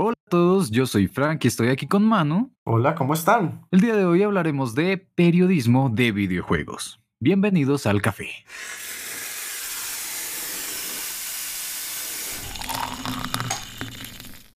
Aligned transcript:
Hola 0.00 0.12
a 0.12 0.30
todos, 0.30 0.70
yo 0.70 0.86
soy 0.86 1.08
Frank 1.08 1.44
y 1.44 1.48
estoy 1.48 1.70
aquí 1.70 1.88
con 1.88 2.04
Manu. 2.04 2.52
Hola, 2.62 2.94
¿cómo 2.94 3.14
están? 3.14 3.66
El 3.72 3.80
día 3.80 3.96
de 3.96 4.04
hoy 4.04 4.22
hablaremos 4.22 4.76
de 4.76 4.96
periodismo 4.96 5.90
de 5.92 6.12
videojuegos. 6.12 7.00
Bienvenidos 7.18 7.84
al 7.84 8.00
café. 8.00 8.28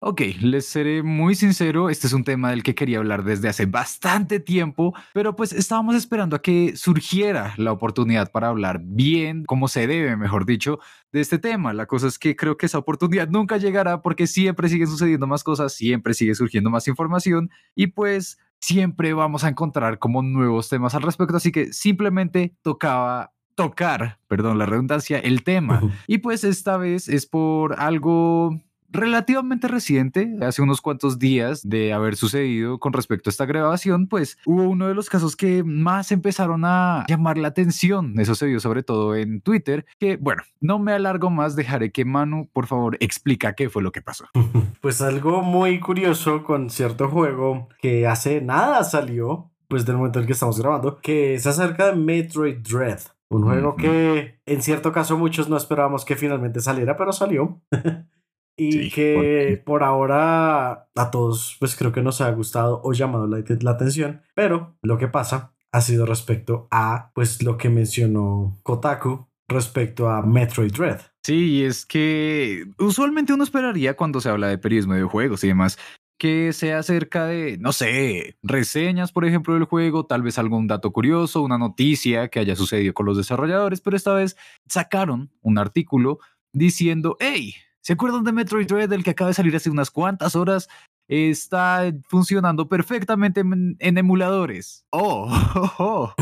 Ok, 0.03 0.23
les 0.41 0.65
seré 0.65 1.03
muy 1.03 1.35
sincero, 1.35 1.91
este 1.91 2.07
es 2.07 2.15
un 2.15 2.25
tema 2.25 2.49
del 2.49 2.63
que 2.63 2.75
quería 2.75 2.97
hablar 2.97 3.23
desde 3.23 3.51
hace 3.51 3.67
bastante 3.67 4.41
tiempo, 4.41 4.95
pero 5.13 5.37
pues 5.37 5.53
estábamos 5.53 5.95
esperando 5.95 6.37
a 6.37 6.41
que 6.41 6.75
surgiera 6.75 7.53
la 7.59 7.71
oportunidad 7.71 8.33
para 8.33 8.49
hablar 8.49 8.81
bien, 8.83 9.45
como 9.45 9.69
se 9.69 9.87
debe, 9.87 10.17
mejor 10.17 10.47
dicho, 10.47 10.79
de 11.13 11.21
este 11.21 11.39
tema. 11.39 11.75
La 11.75 11.85
cosa 11.85 12.07
es 12.07 12.19
que 12.19 12.35
creo 12.35 12.57
que 12.57 12.65
esa 12.65 12.79
oportunidad 12.79 13.29
nunca 13.29 13.59
llegará 13.59 14.01
porque 14.01 14.27
siempre 14.27 14.71
siguen 14.71 14.87
sucediendo 14.87 15.27
más 15.27 15.45
cosas, 15.45 15.75
siempre 15.75 16.15
sigue 16.15 16.35
surgiendo 16.35 16.71
más 16.71 16.89
información 16.89 17.51
y 17.75 17.89
pues 17.89 18.39
siempre 18.59 19.13
vamos 19.13 19.45
a 19.45 19.51
encontrar 19.51 19.99
como 19.99 20.23
nuevos 20.23 20.71
temas 20.71 20.95
al 20.95 21.03
respecto, 21.03 21.37
así 21.37 21.53
que 21.53 21.75
simplemente 21.75 22.55
tocaba 22.63 23.35
tocar, 23.55 24.19
perdón 24.29 24.57
la 24.57 24.65
redundancia, 24.65 25.19
el 25.19 25.45
tema. 25.45 25.83
Y 26.07 26.19
pues 26.19 26.43
esta 26.43 26.79
vez 26.79 27.07
es 27.07 27.27
por 27.27 27.79
algo 27.79 28.59
relativamente 28.91 29.69
reciente, 29.69 30.37
hace 30.43 30.63
unos 30.63 30.81
cuantos 30.81 31.19
días 31.19 31.69
de 31.69 31.93
haber 31.93 32.17
sucedido 32.17 32.79
con 32.79 32.93
respecto 32.93 33.31
a 33.31 33.33
esta 33.33 33.47
grabación, 33.47 34.09
pues 34.09 34.39
hubo 34.47 34.65
uno 34.65 34.89
de 34.89 34.95
los 34.95 35.09
casos 35.09 35.37
que 35.37 35.63
más 35.65 36.13
empezaron 36.13 36.65
a 36.65 37.05
llamar 37.09 37.39
la 37.39 37.49
atención. 37.49 38.19
Eso 38.19 38.35
se 38.35 38.47
vio 38.47 38.61
sobre 38.61 38.83
todo 38.83 39.17
en 39.17 39.41
Twitter, 39.41 39.87
que 39.99 40.17
bueno, 40.17 40.43
no 40.61 40.79
me 40.79 40.93
alargo 40.93 41.31
más, 41.31 41.57
dejaré 41.57 41.93
que 41.93 42.05
Manu, 42.05 42.49
por 42.53 42.67
favor, 42.67 42.97
explica 43.01 43.55
qué 43.55 43.69
fue 43.69 43.83
lo 43.83 43.93
que 43.93 44.03
pasó. 44.03 44.27
Pues 44.81 45.03
algo 45.03 45.43
muy 45.43 45.79
curioso 45.79 46.43
con 46.43 46.71
cierto 46.71 47.09
juego 47.09 47.69
que 47.83 48.07
hace 48.07 48.41
nada 48.41 48.83
salió, 48.83 49.51
pues 49.69 49.85
del 49.85 49.97
momento 49.97 50.21
en 50.21 50.27
que 50.27 50.33
estamos 50.33 50.59
grabando, 50.59 51.01
que 51.01 51.35
es 51.35 51.47
acerca 51.47 51.87
de 51.87 51.97
Metroid 51.97 52.59
Dread. 52.59 53.01
Un 53.29 53.43
juego 53.43 53.77
que 53.77 54.41
en 54.47 54.63
cierto 54.63 54.91
caso 54.91 55.19
muchos 55.19 55.49
no 55.49 55.57
esperábamos 55.57 56.05
que 56.05 56.17
finalmente 56.17 56.61
saliera, 56.61 56.97
pero 56.97 57.13
salió. 57.13 57.61
y 58.57 58.91
que 58.91 59.63
por 59.65 59.83
ahora 59.83 60.89
a 60.95 61.11
todos 61.11 61.57
pues 61.59 61.77
creo 61.77 61.93
que 61.93 62.03
nos 62.03 62.21
ha 62.21 62.31
gustado 62.33 62.81
o 62.85 62.93
llamado 62.93 63.27
la, 63.27 63.43
la, 63.61 63.71
atención, 63.71 64.23
pero 64.35 64.77
lo 64.83 64.99
que 64.99 65.09
pasa 65.09 65.55
ha 65.73 65.81
sido 65.81 66.07
respecto 66.07 66.69
a 66.71 67.11
pues 67.15 67.43
lo 67.43 67.57
que 67.57 67.71
mencionó 67.71 68.59
Kotaku 68.63 69.29
respecto 69.49 70.09
a 70.09 70.23
Metroid 70.23 70.73
Dread. 70.73 71.01
Sí, 71.23 71.65
es 71.65 71.85
que 71.85 72.65
usualmente 72.79 73.33
uno 73.33 73.45
esperaría 73.45 73.97
cuando 73.97 74.21
se 74.21 74.29
habla 74.29 74.49
de 74.49 74.59
periodismo 74.59 74.95
de 74.95 75.03
juegos 75.05 75.45
y 75.45 75.49
demás 75.49 75.79
que 76.21 76.53
sea 76.53 76.81
acerca 76.81 77.25
de, 77.25 77.57
no 77.59 77.73
sé, 77.73 78.37
reseñas, 78.43 79.11
por 79.11 79.25
ejemplo, 79.25 79.55
del 79.55 79.65
juego, 79.65 80.05
tal 80.05 80.21
vez 80.23 80.39
algún 80.39 80.67
dato 80.67 80.93
curioso, 80.93 81.41
una 81.41 81.57
noticia 81.57 82.29
que 82.29 82.39
haya 82.39 82.55
sucedido 82.57 82.93
con 82.93 83.07
los 83.07 83.17
desarrolladores, 83.17 83.81
pero 83.81 83.97
esta 83.97 84.13
vez 84.13 84.37
sacaron 84.69 85.31
un 85.41 85.57
artículo 85.57 86.19
diciendo, 86.53 87.17
hey, 87.21 87.55
¿Se 87.83 87.95
acuerdan 87.95 88.25
de 88.25 88.33
Metroid 88.33 88.67
Dread, 88.67 88.93
el 88.93 89.03
que 89.03 89.11
acaba 89.11 89.29
de 89.29 89.35
salir 89.35 89.57
hace 89.57 89.71
unas 89.71 89.91
cuantas 89.91 90.37
horas? 90.37 90.69
Está 91.09 91.93
funcionando 92.07 92.69
perfectamente 92.69 93.41
en, 93.41 93.77
emuladores. 93.81 94.85
Oh, 94.91 95.29
oh, 95.57 95.73
oh, 95.79 96.15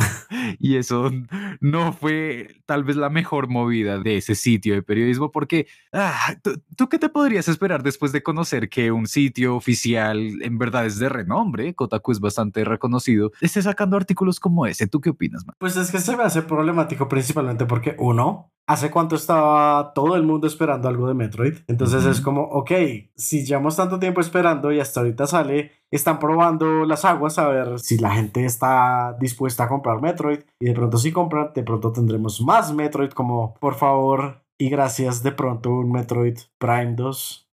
y 0.59 0.77
eso 0.77 1.11
no 1.61 1.93
fue 1.93 2.63
tal 2.65 2.85
vez 2.85 2.97
la 2.97 3.11
mejor 3.11 3.49
movida 3.49 3.99
de 3.99 4.17
ese 4.17 4.35
sitio 4.35 4.75
de 4.75 4.83
periodismo, 4.83 5.31
porque 5.31 5.67
ah, 5.93 6.37
¿tú, 6.77 6.89
qué 6.89 6.99
te 6.99 7.11
podrías 7.11 7.49
esperar 7.49 7.83
después 7.83 8.13
de 8.13 8.23
conocer 8.23 8.71
que 8.71 8.91
un 8.91 9.07
sitio 9.07 9.57
oficial 9.57 10.41
en 10.41 10.57
verdad 10.59 10.87
es 10.87 10.99
de 10.99 11.11
renombre? 11.11 11.75
Kotaku 11.75 12.13
es 12.13 12.21
bastante 12.21 12.65
reconocido. 12.65 13.33
Esté 13.43 13.61
sacando 13.61 13.97
artículos 13.97 14.41
como 14.41 14.65
ese. 14.65 14.87
¿Tú 14.87 15.01
qué 15.03 15.11
opinas, 15.11 15.45
man? 15.45 15.57
Pues 15.59 15.77
es 15.77 15.91
que 15.91 15.99
se 15.99 16.17
me 16.17 16.23
hace 16.23 16.41
problemático 16.41 17.09
principalmente 17.09 17.67
porque 17.67 17.95
uno, 17.99 18.53
¿Hace 18.69 18.91
cuánto 18.91 19.17
estaba 19.17 19.95
todo 19.95 20.15
el 20.15 20.25
mundo 20.25 20.47
esperando 20.47 20.89
algo 20.89 21.09
de 21.09 21.15
Metroid? 21.15 21.55
Entonces 21.69 22.05
es 22.05 22.21
como, 22.21 22.43
ok, 22.43 22.71
si 23.17 23.47
llevamos 23.47 23.77
tanto 23.77 23.99
tiempo 23.99 24.21
esperando 24.21 24.71
y 24.71 24.79
hasta 24.79 25.01
ahorita 25.01 25.27
sale, 25.27 25.73
están 25.91 26.19
probando 26.19 26.85
las 26.85 27.07
aguas 27.07 27.39
a 27.39 27.49
ver 27.49 27.81
si 27.81 27.97
la 27.97 28.11
gente 28.11 28.45
está 28.45 29.17
dispuesta 29.19 29.65
a 29.65 29.69
comprar 29.69 30.03
Metroid 30.03 30.41
y 30.61 30.67
de 30.67 30.75
pronto 30.75 30.99
si 30.99 31.13
compran, 31.13 31.53
de 31.55 31.63
pronto 31.63 31.93
tendremos 31.93 32.43
más 32.43 32.75
Metroid 32.75 33.13
como, 33.13 33.55
por 33.55 33.75
favor 33.75 34.43
y 34.59 34.69
gracias, 34.69 35.23
de 35.23 35.33
pronto 35.33 35.71
un 35.71 35.91
Metroid 35.91 36.37
Prime 36.59 36.95
2. 36.95 37.51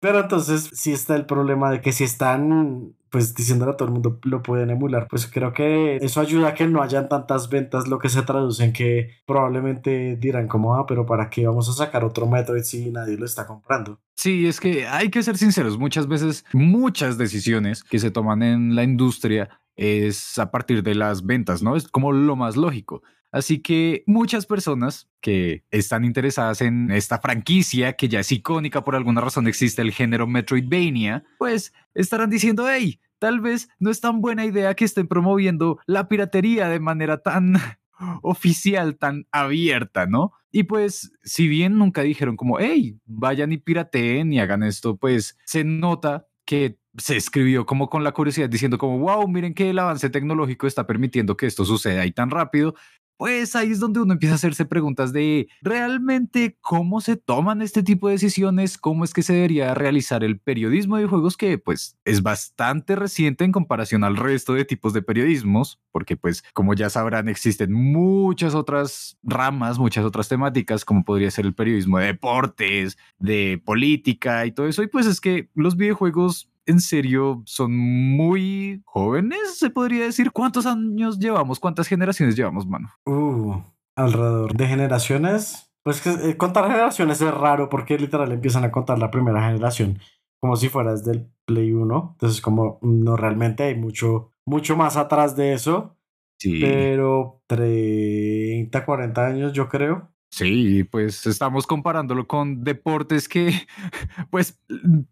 Pero 0.00 0.20
entonces 0.20 0.68
sí 0.72 0.92
está 0.92 1.14
el 1.14 1.26
problema 1.26 1.70
de 1.70 1.80
que 1.80 1.92
si 1.92 2.02
están 2.02 2.96
pues 3.10 3.34
diciéndole 3.34 3.72
a 3.72 3.76
todo 3.76 3.88
el 3.88 3.94
mundo 3.94 4.18
lo 4.24 4.42
pueden 4.42 4.70
emular, 4.70 5.06
pues 5.08 5.26
creo 5.26 5.52
que 5.52 5.96
eso 5.96 6.20
ayuda 6.20 6.48
a 6.48 6.54
que 6.54 6.66
no 6.66 6.82
hayan 6.82 7.08
tantas 7.08 7.48
ventas, 7.48 7.88
lo 7.88 7.98
que 7.98 8.08
se 8.08 8.22
traduce 8.22 8.64
en 8.64 8.72
que 8.72 9.10
probablemente 9.26 10.16
dirán 10.16 10.48
como, 10.48 10.74
ah, 10.74 10.86
pero 10.86 11.06
¿para 11.06 11.30
qué 11.30 11.46
vamos 11.46 11.68
a 11.68 11.72
sacar 11.72 12.04
otro 12.04 12.26
Metroid 12.26 12.62
si 12.62 12.90
nadie 12.90 13.16
lo 13.16 13.24
está 13.24 13.46
comprando? 13.46 14.00
Sí, 14.16 14.46
es 14.46 14.60
que 14.60 14.86
hay 14.86 15.10
que 15.10 15.22
ser 15.22 15.36
sinceros, 15.36 15.78
muchas 15.78 16.08
veces 16.08 16.44
muchas 16.52 17.18
decisiones 17.18 17.84
que 17.84 17.98
se 17.98 18.10
toman 18.10 18.42
en 18.42 18.74
la 18.74 18.82
industria 18.82 19.48
es 19.76 20.38
a 20.38 20.50
partir 20.50 20.82
de 20.82 20.94
las 20.94 21.24
ventas, 21.24 21.62
¿no? 21.62 21.76
Es 21.76 21.88
como 21.88 22.12
lo 22.12 22.34
más 22.34 22.56
lógico. 22.56 23.02
Así 23.30 23.60
que 23.60 24.04
muchas 24.06 24.46
personas 24.46 25.08
que 25.20 25.64
están 25.70 26.04
interesadas 26.04 26.60
en 26.60 26.90
esta 26.90 27.18
franquicia, 27.18 27.94
que 27.94 28.08
ya 28.08 28.20
es 28.20 28.32
icónica 28.32 28.84
por 28.84 28.96
alguna 28.96 29.20
razón 29.20 29.46
existe 29.46 29.82
el 29.82 29.92
género 29.92 30.26
Metroidvania, 30.26 31.24
pues 31.38 31.72
estarán 31.94 32.30
diciendo, 32.30 32.66
hey, 32.68 33.00
tal 33.18 33.40
vez 33.40 33.68
no 33.78 33.90
es 33.90 34.00
tan 34.00 34.20
buena 34.20 34.44
idea 34.44 34.74
que 34.74 34.84
estén 34.84 35.08
promoviendo 35.08 35.78
la 35.86 36.08
piratería 36.08 36.68
de 36.68 36.80
manera 36.80 37.18
tan 37.22 37.56
oficial, 38.22 38.96
tan 38.96 39.26
abierta, 39.30 40.06
¿no? 40.06 40.32
Y 40.50 40.62
pues, 40.62 41.12
si 41.22 41.46
bien 41.46 41.76
nunca 41.76 42.02
dijeron 42.02 42.36
como, 42.36 42.58
hey, 42.58 42.98
vayan 43.04 43.52
y 43.52 43.58
pirateen 43.58 44.32
y 44.32 44.40
hagan 44.40 44.62
esto, 44.62 44.96
pues 44.96 45.36
se 45.44 45.64
nota 45.64 46.26
que 46.46 46.78
se 46.96 47.16
escribió 47.16 47.66
como 47.66 47.90
con 47.90 48.02
la 48.02 48.12
curiosidad 48.12 48.48
diciendo 48.48 48.78
como, 48.78 48.98
wow, 48.98 49.28
miren 49.28 49.52
que 49.52 49.70
el 49.70 49.78
avance 49.78 50.08
tecnológico 50.08 50.66
está 50.66 50.86
permitiendo 50.86 51.36
que 51.36 51.46
esto 51.46 51.64
suceda 51.64 52.00
ahí 52.02 52.12
tan 52.12 52.30
rápido 52.30 52.74
pues 53.18 53.56
ahí 53.56 53.72
es 53.72 53.80
donde 53.80 54.00
uno 54.00 54.12
empieza 54.12 54.34
a 54.34 54.36
hacerse 54.36 54.64
preguntas 54.64 55.12
de 55.12 55.48
realmente 55.60 56.56
cómo 56.60 57.00
se 57.00 57.16
toman 57.16 57.62
este 57.62 57.82
tipo 57.82 58.06
de 58.06 58.14
decisiones, 58.14 58.78
cómo 58.78 59.04
es 59.04 59.12
que 59.12 59.22
se 59.22 59.34
debería 59.34 59.74
realizar 59.74 60.22
el 60.22 60.38
periodismo 60.38 60.96
de 60.96 61.06
juegos 61.06 61.36
que 61.36 61.58
pues 61.58 61.98
es 62.04 62.22
bastante 62.22 62.94
reciente 62.94 63.44
en 63.44 63.50
comparación 63.50 64.04
al 64.04 64.16
resto 64.16 64.54
de 64.54 64.64
tipos 64.64 64.92
de 64.92 65.02
periodismos, 65.02 65.80
porque 65.90 66.16
pues 66.16 66.44
como 66.54 66.74
ya 66.74 66.90
sabrán 66.90 67.28
existen 67.28 67.72
muchas 67.72 68.54
otras 68.54 69.18
ramas, 69.24 69.80
muchas 69.80 70.04
otras 70.04 70.28
temáticas 70.28 70.84
como 70.84 71.04
podría 71.04 71.32
ser 71.32 71.44
el 71.44 71.54
periodismo 71.54 71.98
de 71.98 72.06
deportes, 72.06 72.96
de 73.18 73.60
política 73.64 74.46
y 74.46 74.52
todo 74.52 74.68
eso, 74.68 74.84
y 74.84 74.86
pues 74.86 75.06
es 75.06 75.20
que 75.20 75.50
los 75.54 75.76
videojuegos 75.76 76.48
en 76.68 76.80
serio 76.80 77.42
son 77.46 77.76
muy 77.76 78.82
jóvenes, 78.84 79.58
se 79.58 79.70
podría 79.70 80.04
decir. 80.04 80.30
¿Cuántos 80.30 80.66
años 80.66 81.18
llevamos? 81.18 81.58
¿Cuántas 81.58 81.88
generaciones 81.88 82.36
llevamos, 82.36 82.66
mano? 82.66 82.90
Uh, 83.06 83.56
alrededor 83.96 84.54
de 84.54 84.66
generaciones. 84.66 85.72
Pues 85.82 86.00
que 86.02 86.10
eh, 86.10 86.36
contar 86.36 86.66
generaciones 86.66 87.20
es 87.20 87.32
raro 87.32 87.70
porque 87.70 87.98
literal 87.98 88.30
empiezan 88.30 88.64
a 88.64 88.70
contar 88.70 88.98
la 88.98 89.10
primera 89.10 89.42
generación 89.42 89.98
como 90.40 90.56
si 90.56 90.68
fuera 90.68 90.92
desde 90.92 91.12
el 91.12 91.32
Play 91.44 91.72
1. 91.72 92.10
Entonces, 92.12 92.40
como 92.40 92.78
no 92.82 93.16
realmente 93.16 93.64
hay 93.64 93.74
mucho, 93.74 94.32
mucho 94.46 94.76
más 94.76 94.96
atrás 94.96 95.36
de 95.36 95.52
eso. 95.52 95.96
Sí. 96.38 96.60
Pero 96.60 97.42
30, 97.48 98.84
40 98.84 99.26
años, 99.26 99.52
yo 99.52 99.68
creo. 99.68 100.12
Sí, 100.30 100.84
pues 100.84 101.26
estamos 101.26 101.66
comparándolo 101.66 102.26
con 102.26 102.62
deportes 102.62 103.28
que, 103.28 103.66
pues, 104.30 104.60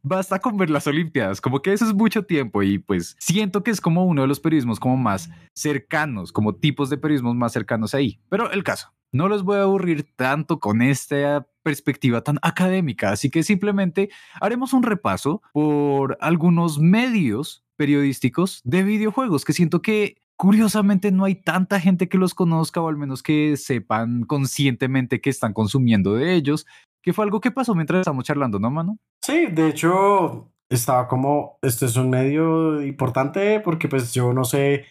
basta 0.03 0.39
con 0.41 0.57
ver 0.57 0.71
las 0.71 0.87
Olimpiadas, 0.87 1.41
como 1.41 1.63
que 1.63 1.73
eso 1.73 1.87
es 1.87 1.95
mucho 1.95 2.25
tiempo 2.25 2.63
y 2.63 2.79
pues 2.79 3.17
siento 3.19 3.63
que 3.63 3.71
es 3.71 3.81
como 3.81 4.05
uno 4.05 4.23
de 4.23 4.29
los 4.29 4.41
periodismos 4.41 4.79
como 4.79 4.97
más 4.97 5.31
cercanos, 5.55 6.33
como 6.33 6.55
tipos 6.55 6.91
de 6.91 6.99
periodismos 6.99 7.35
más 7.35 7.53
cercanos 7.53 7.95
ahí. 7.95 8.21
Pero 8.29 8.51
el 8.53 8.63
caso, 8.63 8.93
no 9.11 9.29
los 9.29 9.43
voy 9.43 9.57
a 9.57 9.63
aburrir 9.63 10.07
tanto 10.17 10.61
con 10.61 10.83
esta 10.83 11.47
perspectiva 11.63 12.21
tan 12.21 12.39
académica, 12.43 13.11
así 13.11 13.31
que 13.31 13.43
simplemente 13.43 14.11
haremos 14.41 14.73
un 14.75 14.83
repaso 14.83 15.43
por 15.53 16.19
algunos 16.21 16.79
medios 16.79 17.65
periodísticos 17.77 18.61
de 18.65 18.83
videojuegos 18.83 19.45
que 19.45 19.53
siento 19.53 19.83
que 19.83 20.23
curiosamente 20.37 21.11
no 21.11 21.25
hay 21.25 21.35
tanta 21.35 21.81
gente 21.81 22.09
que 22.09 22.19
los 22.19 22.35
conozca 22.35 22.81
o 22.81 22.89
al 22.89 22.97
menos 22.97 23.23
que 23.23 23.57
sepan 23.57 24.25
conscientemente 24.25 25.21
que 25.21 25.31
están 25.31 25.53
consumiendo 25.53 26.15
de 26.15 26.35
ellos, 26.35 26.67
que 27.03 27.13
fue 27.13 27.25
algo 27.25 27.41
que 27.41 27.51
pasó 27.51 27.75
mientras 27.75 28.01
estamos 28.01 28.25
charlando, 28.25 28.59
¿no, 28.59 28.71
mano? 28.71 28.99
Sí, 29.23 29.47
de 29.47 29.69
hecho, 29.69 30.53
estaba 30.69 31.09
como, 31.09 31.59
esto 31.63 31.87
es 31.87 31.97
un 31.97 32.11
medio 32.11 32.83
importante 32.83 33.61
porque 33.61 33.89
pues 33.89 34.13
yo 34.13 34.33
no 34.33 34.45
sé, 34.45 34.85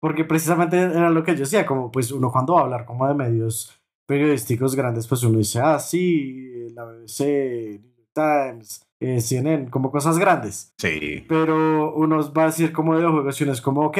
porque 0.00 0.24
precisamente 0.24 0.76
era 0.78 1.10
lo 1.10 1.24
que 1.24 1.32
yo 1.32 1.40
decía, 1.40 1.66
como 1.66 1.90
pues 1.90 2.12
uno 2.12 2.30
cuando 2.30 2.54
va 2.54 2.60
a 2.60 2.64
hablar 2.64 2.84
como 2.84 3.08
de 3.08 3.14
medios 3.14 3.78
periodísticos 4.06 4.74
grandes, 4.74 5.06
pues 5.06 5.22
uno 5.22 5.38
dice, 5.38 5.60
ah, 5.60 5.78
sí, 5.78 6.68
la 6.74 6.84
BBC, 6.84 7.80
New 7.80 7.94
York 7.96 8.10
Times, 8.12 8.82
eh, 9.00 9.20
CNN, 9.20 9.70
como 9.70 9.90
cosas 9.90 10.18
grandes. 10.18 10.72
Sí. 10.78 11.24
Pero 11.28 11.94
uno 11.94 12.32
va 12.32 12.42
a 12.42 12.46
decir 12.46 12.72
como 12.72 12.96
de 12.96 13.06
juegos 13.06 13.40
y 13.40 13.44
uno 13.44 13.52
es 13.52 13.60
como, 13.60 13.86
ok, 13.86 13.98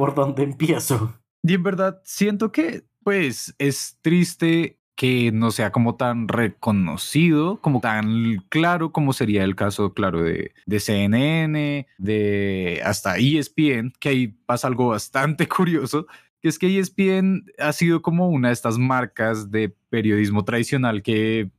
¿por 0.00 0.14
dónde 0.14 0.44
empiezo? 0.44 1.12
Y 1.42 1.52
en 1.52 1.62
verdad 1.62 2.00
siento 2.04 2.52
que, 2.52 2.84
pues, 3.04 3.54
es 3.58 3.98
triste 4.00 4.78
que 4.96 5.30
no 5.30 5.50
sea 5.50 5.72
como 5.72 5.96
tan 5.96 6.26
reconocido, 6.26 7.60
como 7.60 7.82
tan 7.82 8.38
claro 8.48 8.92
como 8.92 9.12
sería 9.12 9.44
el 9.44 9.56
caso, 9.56 9.92
claro, 9.92 10.22
de, 10.22 10.54
de 10.64 10.80
CNN, 10.80 11.86
de 11.98 12.80
hasta 12.82 13.18
ESPN, 13.18 13.92
que 14.00 14.08
ahí 14.08 14.28
pasa 14.46 14.68
algo 14.68 14.88
bastante 14.88 15.46
curioso, 15.54 16.06
que 16.40 16.48
es 16.48 16.58
que 16.58 16.78
ESPN 16.78 17.44
ha 17.58 17.74
sido 17.74 18.00
como 18.00 18.30
una 18.30 18.48
de 18.48 18.54
estas 18.54 18.78
marcas 18.78 19.50
de 19.50 19.68
periodismo 19.90 20.46
tradicional 20.46 21.02
que 21.02 21.50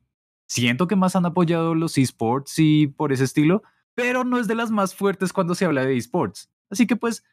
siento 0.48 0.88
que 0.88 0.96
más 0.96 1.16
han 1.16 1.28
apoyado 1.28 1.76
los 1.76 1.96
esports 2.00 2.58
y 2.58 2.88
por 2.88 3.14
ese 3.14 3.26
estilo, 3.26 3.62
pero 3.94 4.24
no 4.24 4.40
es 4.40 4.48
de 4.48 4.56
las 4.56 4.72
más 4.72 4.96
fuertes 4.96 5.32
cuando 5.32 5.54
se 5.54 5.66
habla 5.66 5.86
de 5.86 5.96
esports. 5.96 6.50
Así 6.72 6.88
que 6.88 6.96
pues 6.96 7.24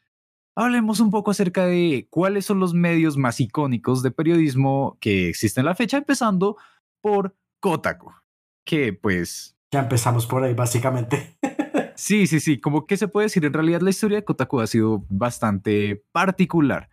hablemos 0.59 0.99
un 0.99 1.11
poco 1.11 1.31
acerca 1.31 1.67
de 1.67 2.09
cuáles 2.11 2.45
son 2.45 2.59
los 2.59 2.75
medios 2.75 3.17
más 3.17 3.39
icónicos 3.41 4.03
de 4.03 4.11
periodismo 4.11 4.99
que 5.01 5.29
existen 5.29 5.63
en 5.63 5.67
la 5.67 5.75
fecha, 5.77 5.99
empezando 5.99 6.57
por 7.01 7.37
Kotaku, 7.61 8.13
que 8.67 8.93
pues... 8.93 9.57
Ya 9.73 9.81
empezamos 9.81 10.27
por 10.27 10.43
ahí, 10.43 10.55
básicamente. 10.55 11.39
sí, 11.95 12.27
sí, 12.27 12.41
sí, 12.41 12.61
como 12.61 12.87
que 12.87 12.97
se 12.97 13.07
puede 13.07 13.27
decir, 13.27 13.45
en 13.45 13.53
realidad 13.53 13.83
la 13.83 13.91
historia 13.91 14.19
de 14.19 14.25
Kotaku 14.25 14.61
ha 14.61 14.67
sido 14.67 15.05
bastante 15.09 16.05
particular. 16.11 16.91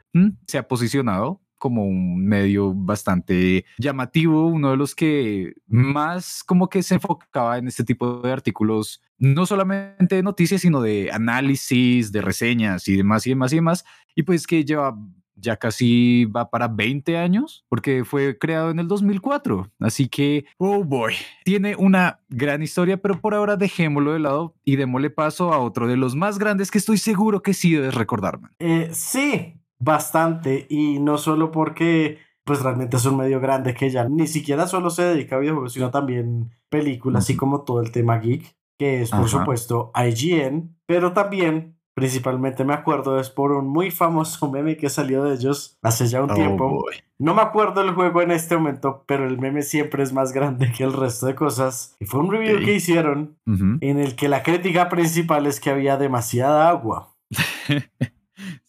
Se 0.47 0.59
ha 0.59 0.68
posicionado 0.68 1.41
como 1.65 1.83
un 1.83 2.23
medio 2.23 2.75
bastante 2.75 3.65
llamativo, 3.79 4.45
uno 4.45 4.69
de 4.69 4.77
los 4.77 4.94
que 4.94 5.56
más 5.65 6.44
como 6.44 6.69
que 6.69 6.83
se 6.83 6.94
enfocaba 6.94 7.57
en 7.57 7.67
este 7.67 7.83
tipo 7.83 8.21
de 8.21 8.31
artículos 8.31 9.01
no 9.17 9.47
solamente 9.47 10.17
de 10.17 10.21
noticias, 10.21 10.62
sino 10.62 10.79
de 10.79 11.09
análisis, 11.12 12.12
de 12.12 12.21
reseñas 12.21 12.88
y 12.88 12.97
demás 12.97 13.25
y 13.25 13.31
demás 13.31 13.51
y 13.51 13.56
demás. 13.56 13.83
Y 14.13 14.21
pues 14.21 14.45
que 14.45 14.63
lleva 14.63 14.95
ya 15.35 15.57
casi 15.57 16.25
va 16.25 16.51
para 16.51 16.67
20 16.67 17.17
años, 17.17 17.65
porque 17.68 18.06
fue 18.06 18.38
creado 18.38 18.69
en 18.69 18.77
el 18.77 18.88
2004. 18.88 19.71
Así 19.79 20.07
que, 20.07 20.45
oh 20.57 20.83
boy, 20.83 21.15
tiene 21.45 21.75
una 21.75 22.19
gran 22.29 22.61
historia, 22.61 22.97
pero 22.97 23.19
por 23.19 23.33
ahora 23.33 23.57
dejémoslo 23.57 24.13
de 24.13 24.19
lado 24.19 24.53
y 24.63 24.75
démosle 24.75 25.09
paso 25.09 25.51
a 25.51 25.57
otro 25.57 25.88
de 25.88 25.97
los 25.97 26.13
más 26.13 26.38
grandes 26.38 26.69
que 26.69 26.77
estoy 26.77 27.00
seguro 27.00 27.41
que 27.41 27.56
sí 27.56 27.73
debes 27.73 27.95
recordarme. 27.95 28.50
Eh, 28.59 28.89
sí, 28.94 29.56
bastante. 29.85 30.65
Y 30.69 30.99
no 30.99 31.17
solo 31.17 31.51
porque 31.51 32.19
pues 32.43 32.61
realmente 32.61 32.97
es 32.97 33.05
un 33.05 33.17
medio 33.17 33.39
grande 33.39 33.73
que 33.73 33.89
ya 33.89 34.07
ni 34.07 34.27
siquiera 34.27 34.67
solo 34.67 34.89
se 34.89 35.03
dedica 35.03 35.35
a 35.35 35.39
videojuegos, 35.39 35.73
sino 35.73 35.89
también 35.89 36.51
películas, 36.69 37.23
así 37.23 37.35
como 37.35 37.61
todo 37.63 37.81
el 37.81 37.91
tema 37.91 38.19
geek 38.19 38.55
que 38.77 39.01
es 39.01 39.11
por 39.11 39.29
supuesto 39.29 39.91
IGN, 39.95 40.75
pero 40.85 41.13
también 41.13 41.77
principalmente 41.93 42.65
me 42.65 42.73
acuerdo 42.73 43.19
es 43.19 43.29
por 43.29 43.53
un 43.53 43.67
muy 43.67 43.89
famoso 43.89 44.51
meme 44.51 44.77
que 44.77 44.89
salió 44.89 45.23
de 45.23 45.35
ellos 45.35 45.77
hace 45.81 46.07
ya 46.07 46.21
un 46.21 46.31
oh, 46.31 46.33
tiempo. 46.33 46.85
No 47.17 47.33
me 47.33 47.41
acuerdo 47.41 47.81
el 47.81 47.91
juego 47.91 48.21
en 48.21 48.31
este 48.31 48.57
momento, 48.57 49.05
pero 49.07 49.25
el 49.25 49.39
meme 49.39 49.61
siempre 49.61 50.03
es 50.03 50.11
más 50.11 50.33
grande 50.33 50.73
que 50.75 50.83
el 50.83 50.91
resto 50.91 51.27
de 51.27 51.35
cosas. 51.35 51.95
Y 51.99 52.05
fue 52.05 52.19
un 52.19 52.29
review 52.29 52.59
que 52.59 52.73
hicieron 52.73 53.37
en 53.45 53.99
el 53.99 54.15
que 54.17 54.27
la 54.27 54.43
crítica 54.43 54.89
principal 54.89 55.47
es 55.47 55.61
que 55.61 55.69
había 55.69 55.95
demasiada 55.95 56.67
agua. 56.67 57.15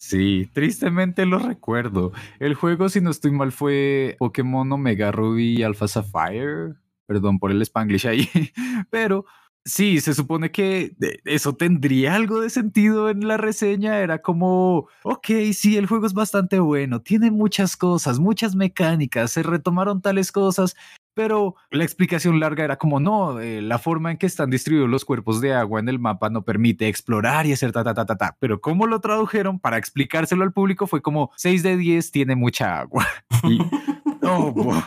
Sí, 0.08 0.48
tristemente 0.52 1.26
lo 1.26 1.40
recuerdo. 1.40 2.12
El 2.38 2.54
juego, 2.54 2.88
si 2.88 3.00
no 3.00 3.10
estoy 3.10 3.32
mal, 3.32 3.50
fue 3.50 4.14
Pokémon 4.20 4.70
Omega 4.70 5.10
Ruby 5.10 5.58
y 5.58 5.62
Alpha 5.64 5.88
Sapphire. 5.88 6.74
Perdón 7.06 7.40
por 7.40 7.50
el 7.50 7.60
spanglish 7.62 8.06
ahí, 8.06 8.28
pero 8.90 9.24
Sí, 9.66 10.00
se 10.00 10.14
supone 10.14 10.52
que 10.52 10.94
eso 11.24 11.56
tendría 11.56 12.14
algo 12.14 12.40
de 12.40 12.50
sentido 12.50 13.10
en 13.10 13.26
la 13.26 13.36
reseña. 13.36 13.98
Era 13.98 14.22
como, 14.22 14.86
ok, 15.02 15.26
sí, 15.52 15.76
el 15.76 15.86
juego 15.86 16.06
es 16.06 16.14
bastante 16.14 16.60
bueno, 16.60 17.02
tiene 17.02 17.32
muchas 17.32 17.76
cosas, 17.76 18.20
muchas 18.20 18.54
mecánicas, 18.54 19.32
se 19.32 19.42
retomaron 19.42 20.00
tales 20.02 20.30
cosas, 20.30 20.76
pero 21.16 21.54
la 21.70 21.82
explicación 21.82 22.40
larga 22.40 22.62
era 22.62 22.76
como, 22.76 23.00
no, 23.00 23.40
eh, 23.40 23.62
la 23.62 23.78
forma 23.78 24.10
en 24.10 24.18
que 24.18 24.26
están 24.26 24.50
distribuidos 24.50 24.90
los 24.90 25.06
cuerpos 25.06 25.40
de 25.40 25.54
agua 25.54 25.80
en 25.80 25.88
el 25.88 25.98
mapa 25.98 26.28
no 26.28 26.44
permite 26.44 26.88
explorar 26.88 27.46
y 27.46 27.54
hacer 27.54 27.72
ta, 27.72 27.82
ta, 27.82 27.94
ta, 27.94 28.04
ta, 28.04 28.18
ta. 28.18 28.36
Pero 28.38 28.60
cómo 28.60 28.86
lo 28.86 29.00
tradujeron 29.00 29.58
para 29.58 29.78
explicárselo 29.78 30.44
al 30.44 30.52
público 30.52 30.86
fue 30.86 31.00
como 31.00 31.30
6 31.36 31.62
de 31.62 31.78
10 31.78 32.10
tiene 32.12 32.36
mucha 32.36 32.78
agua. 32.78 33.06
Y, 33.44 33.58
oh, 34.22 34.52
boy. 34.52 34.82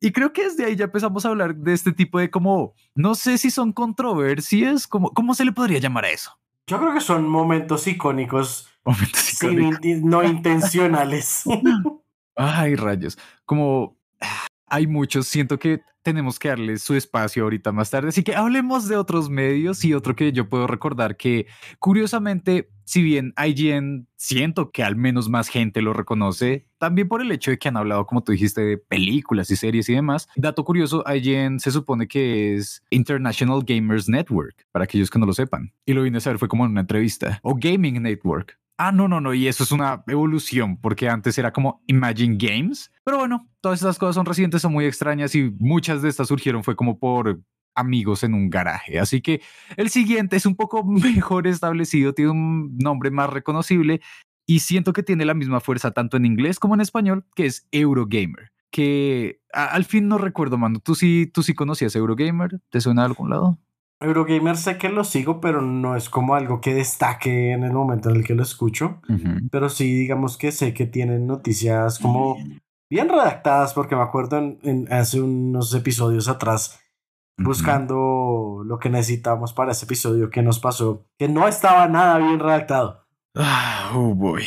Y 0.00 0.12
creo 0.12 0.32
que 0.32 0.44
desde 0.44 0.64
ahí 0.64 0.76
ya 0.76 0.86
empezamos 0.86 1.26
a 1.26 1.28
hablar 1.28 1.54
de 1.54 1.74
este 1.74 1.92
tipo 1.92 2.18
de 2.18 2.30
como, 2.30 2.72
no 2.94 3.14
sé 3.14 3.36
si 3.36 3.50
son 3.50 3.72
controversias, 3.72 4.86
como, 4.86 5.10
¿cómo 5.12 5.34
se 5.34 5.44
le 5.44 5.52
podría 5.52 5.78
llamar 5.78 6.06
a 6.06 6.10
eso? 6.10 6.38
Yo 6.66 6.78
creo 6.78 6.94
que 6.94 7.02
son 7.02 7.28
momentos 7.28 7.86
icónicos. 7.86 8.70
Momentos 8.86 9.34
icónicos. 9.34 9.80
no 10.02 10.24
intencionales. 10.24 11.44
Ay, 12.34 12.76
rayos. 12.76 13.18
Como 13.44 13.98
hay 14.66 14.86
muchos, 14.86 15.26
siento 15.26 15.58
que 15.58 15.82
tenemos 16.04 16.38
que 16.38 16.48
darle 16.48 16.76
su 16.76 16.94
espacio 16.94 17.42
ahorita 17.42 17.72
más 17.72 17.90
tarde. 17.90 18.10
Así 18.10 18.22
que 18.22 18.36
hablemos 18.36 18.86
de 18.88 18.96
otros 18.96 19.30
medios 19.30 19.84
y 19.84 19.94
otro 19.94 20.14
que 20.14 20.32
yo 20.32 20.48
puedo 20.48 20.66
recordar 20.66 21.16
que 21.16 21.46
curiosamente, 21.78 22.68
si 22.84 23.02
bien 23.02 23.32
IGN 23.42 24.06
siento 24.16 24.70
que 24.70 24.84
al 24.84 24.96
menos 24.96 25.30
más 25.30 25.48
gente 25.48 25.80
lo 25.80 25.94
reconoce, 25.94 26.68
también 26.78 27.08
por 27.08 27.22
el 27.22 27.32
hecho 27.32 27.50
de 27.50 27.58
que 27.58 27.68
han 27.68 27.78
hablado, 27.78 28.04
como 28.04 28.22
tú 28.22 28.32
dijiste, 28.32 28.60
de 28.60 28.76
películas 28.76 29.50
y 29.50 29.56
series 29.56 29.88
y 29.88 29.94
demás. 29.94 30.28
Dato 30.36 30.62
curioso, 30.64 31.02
IGN 31.06 31.58
se 31.58 31.70
supone 31.70 32.06
que 32.06 32.54
es 32.54 32.84
International 32.90 33.62
Gamers 33.66 34.06
Network, 34.06 34.66
para 34.72 34.84
aquellos 34.84 35.10
que 35.10 35.18
no 35.18 35.24
lo 35.24 35.32
sepan. 35.32 35.72
Y 35.86 35.94
lo 35.94 36.02
vine 36.02 36.18
a 36.18 36.20
saber 36.20 36.38
fue 36.38 36.48
como 36.48 36.66
en 36.66 36.72
una 36.72 36.82
entrevista. 36.82 37.40
O 37.42 37.54
Gaming 37.54 38.02
Network. 38.02 38.58
Ah, 38.76 38.90
no, 38.90 39.06
no, 39.06 39.20
no, 39.20 39.32
y 39.34 39.46
eso 39.46 39.62
es 39.62 39.70
una 39.70 40.02
evolución, 40.08 40.78
porque 40.78 41.08
antes 41.08 41.38
era 41.38 41.52
como 41.52 41.82
Imagine 41.86 42.36
Games, 42.36 42.90
pero 43.04 43.18
bueno, 43.18 43.48
todas 43.60 43.78
estas 43.78 43.98
cosas 43.98 44.16
son 44.16 44.26
recientes, 44.26 44.62
son 44.62 44.72
muy 44.72 44.84
extrañas 44.84 45.34
y 45.36 45.54
muchas 45.60 46.02
de 46.02 46.08
estas 46.08 46.26
surgieron 46.26 46.64
fue 46.64 46.74
como 46.74 46.98
por 46.98 47.40
amigos 47.76 48.24
en 48.24 48.34
un 48.34 48.50
garaje. 48.50 48.98
Así 48.98 49.20
que 49.20 49.40
el 49.76 49.90
siguiente 49.90 50.36
es 50.36 50.46
un 50.46 50.56
poco 50.56 50.84
mejor 50.84 51.46
establecido, 51.46 52.14
tiene 52.14 52.32
un 52.32 52.76
nombre 52.78 53.10
más 53.12 53.30
reconocible 53.30 54.00
y 54.46 54.60
siento 54.60 54.92
que 54.92 55.02
tiene 55.02 55.24
la 55.24 55.34
misma 55.34 55.60
fuerza 55.60 55.92
tanto 55.92 56.16
en 56.16 56.26
inglés 56.26 56.58
como 56.58 56.74
en 56.74 56.80
español, 56.80 57.26
que 57.34 57.46
es 57.46 57.68
Eurogamer. 57.70 58.50
Que 58.70 59.40
al 59.52 59.84
fin 59.84 60.08
no 60.08 60.18
recuerdo, 60.18 60.58
mano. 60.58 60.80
¿Tú 60.80 60.96
sí, 60.96 61.30
¿Tú 61.32 61.44
sí 61.44 61.54
conocías 61.54 61.94
Eurogamer? 61.94 62.60
¿Te 62.70 62.80
suena 62.80 63.02
de 63.02 63.06
algún 63.06 63.30
lado? 63.30 63.58
Eurogamer 64.04 64.56
sé 64.56 64.78
que 64.78 64.88
lo 64.88 65.04
sigo, 65.04 65.40
pero 65.40 65.60
no 65.60 65.96
es 65.96 66.08
como 66.08 66.34
algo 66.34 66.60
que 66.60 66.74
destaque 66.74 67.52
en 67.52 67.64
el 67.64 67.72
momento 67.72 68.10
en 68.10 68.16
el 68.16 68.24
que 68.24 68.34
lo 68.34 68.42
escucho. 68.42 69.00
Pero 69.50 69.68
sí, 69.68 69.92
digamos 69.92 70.36
que 70.36 70.52
sé 70.52 70.74
que 70.74 70.86
tienen 70.86 71.26
noticias 71.26 71.98
como 71.98 72.36
bien 72.90 73.08
redactadas, 73.08 73.74
porque 73.74 73.96
me 73.96 74.02
acuerdo 74.02 74.38
en, 74.38 74.86
hace 74.92 75.20
unos 75.20 75.74
episodios 75.74 76.28
atrás, 76.28 76.80
buscando 77.36 78.62
lo 78.64 78.78
que 78.78 78.90
necesitamos 78.90 79.52
para 79.52 79.72
ese 79.72 79.84
episodio 79.84 80.30
que 80.30 80.42
nos 80.42 80.60
pasó, 80.60 81.06
que 81.18 81.28
no 81.28 81.48
estaba 81.48 81.88
nada 81.88 82.18
bien 82.18 82.38
redactado. 82.38 83.06
Ah, 83.34 83.90
oh 83.94 84.14
boy. 84.14 84.44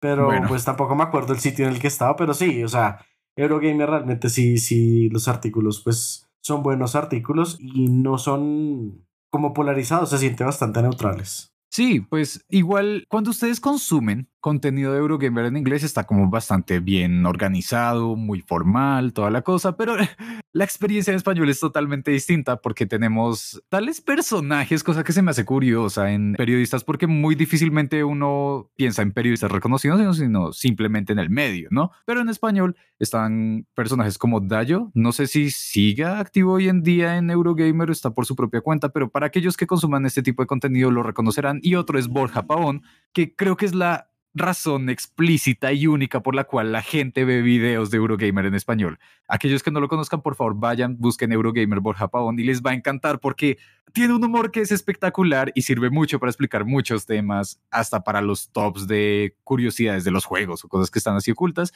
Pero 0.00 0.30
pues 0.48 0.64
tampoco 0.64 0.94
me 0.94 1.04
acuerdo 1.04 1.32
el 1.32 1.40
sitio 1.40 1.66
en 1.66 1.74
el 1.74 1.80
que 1.80 1.88
estaba, 1.88 2.16
pero 2.16 2.34
sí, 2.34 2.62
o 2.64 2.68
sea, 2.68 3.04
Eurogamer 3.36 3.88
realmente 3.88 4.28
sí, 4.28 4.58
sí, 4.58 5.08
los 5.08 5.28
artículos 5.28 5.80
pues 5.82 6.28
son 6.42 6.62
buenos 6.62 6.94
artículos 6.96 7.56
y 7.60 7.88
no 7.88 8.18
son 8.18 9.06
como 9.30 9.54
polarizados, 9.54 10.10
se 10.10 10.18
sienten 10.18 10.46
bastante 10.46 10.82
neutrales. 10.82 11.51
Sí, 11.72 12.00
pues 12.00 12.44
igual 12.50 13.06
cuando 13.08 13.30
ustedes 13.30 13.58
consumen 13.58 14.28
contenido 14.42 14.92
de 14.92 14.98
Eurogamer 14.98 15.46
en 15.46 15.56
inglés 15.56 15.84
está 15.84 16.04
como 16.04 16.28
bastante 16.28 16.80
bien 16.80 17.24
organizado, 17.24 18.16
muy 18.16 18.42
formal, 18.42 19.14
toda 19.14 19.30
la 19.30 19.42
cosa, 19.42 19.76
pero 19.76 19.96
la 20.52 20.64
experiencia 20.64 21.12
en 21.12 21.16
español 21.16 21.48
es 21.48 21.60
totalmente 21.60 22.10
distinta 22.10 22.56
porque 22.56 22.84
tenemos 22.84 23.62
tales 23.70 24.00
personajes, 24.00 24.82
cosa 24.82 25.04
que 25.04 25.12
se 25.12 25.22
me 25.22 25.30
hace 25.30 25.44
curiosa 25.44 26.10
en 26.10 26.34
periodistas 26.34 26.82
porque 26.82 27.06
muy 27.06 27.36
difícilmente 27.36 28.02
uno 28.02 28.68
piensa 28.76 29.00
en 29.00 29.12
periodistas 29.12 29.52
reconocidos, 29.52 30.18
sino 30.18 30.52
simplemente 30.52 31.12
en 31.12 31.20
el 31.20 31.30
medio, 31.30 31.68
¿no? 31.70 31.92
Pero 32.04 32.20
en 32.20 32.28
español 32.28 32.76
están 32.98 33.66
personajes 33.74 34.18
como 34.18 34.40
Dayo, 34.40 34.90
no 34.94 35.12
sé 35.12 35.28
si 35.28 35.50
siga 35.50 36.18
activo 36.18 36.54
hoy 36.54 36.68
en 36.68 36.82
día 36.82 37.16
en 37.16 37.30
Eurogamer, 37.30 37.90
está 37.90 38.10
por 38.10 38.26
su 38.26 38.34
propia 38.34 38.60
cuenta, 38.60 38.88
pero 38.88 39.08
para 39.08 39.26
aquellos 39.26 39.56
que 39.56 39.68
consuman 39.68 40.04
este 40.04 40.22
tipo 40.22 40.42
de 40.42 40.48
contenido 40.48 40.90
lo 40.90 41.04
reconocerán 41.04 41.60
y 41.62 41.76
otro 41.76 41.98
es 41.98 42.08
Borja 42.08 42.46
Pavón, 42.46 42.82
que 43.12 43.34
creo 43.34 43.56
que 43.56 43.66
es 43.66 43.74
la 43.74 44.08
razón 44.34 44.88
explícita 44.88 45.72
y 45.72 45.86
única 45.86 46.22
por 46.22 46.34
la 46.34 46.44
cual 46.44 46.72
la 46.72 46.82
gente 46.82 47.24
ve 47.24 47.42
videos 47.42 47.90
de 47.90 47.98
Eurogamer 47.98 48.46
en 48.46 48.54
español. 48.54 48.98
Aquellos 49.28 49.62
que 49.62 49.70
no 49.70 49.80
lo 49.80 49.88
conozcan, 49.88 50.22
por 50.22 50.36
favor, 50.36 50.54
vayan, 50.56 50.96
busquen 50.98 51.32
Eurogamer 51.32 51.80
Borja 51.80 52.08
Pavón 52.08 52.38
y 52.38 52.44
les 52.44 52.62
va 52.62 52.70
a 52.70 52.74
encantar 52.74 53.20
porque 53.20 53.58
tiene 53.92 54.14
un 54.14 54.24
humor 54.24 54.50
que 54.50 54.60
es 54.60 54.72
espectacular 54.72 55.52
y 55.54 55.62
sirve 55.62 55.90
mucho 55.90 56.18
para 56.18 56.30
explicar 56.30 56.64
muchos 56.64 57.04
temas, 57.04 57.60
hasta 57.70 58.04
para 58.04 58.22
los 58.22 58.50
tops 58.52 58.86
de 58.86 59.36
curiosidades 59.44 60.04
de 60.04 60.10
los 60.10 60.24
juegos 60.24 60.64
o 60.64 60.68
cosas 60.68 60.90
que 60.90 60.98
están 60.98 61.16
así 61.16 61.30
ocultas. 61.30 61.72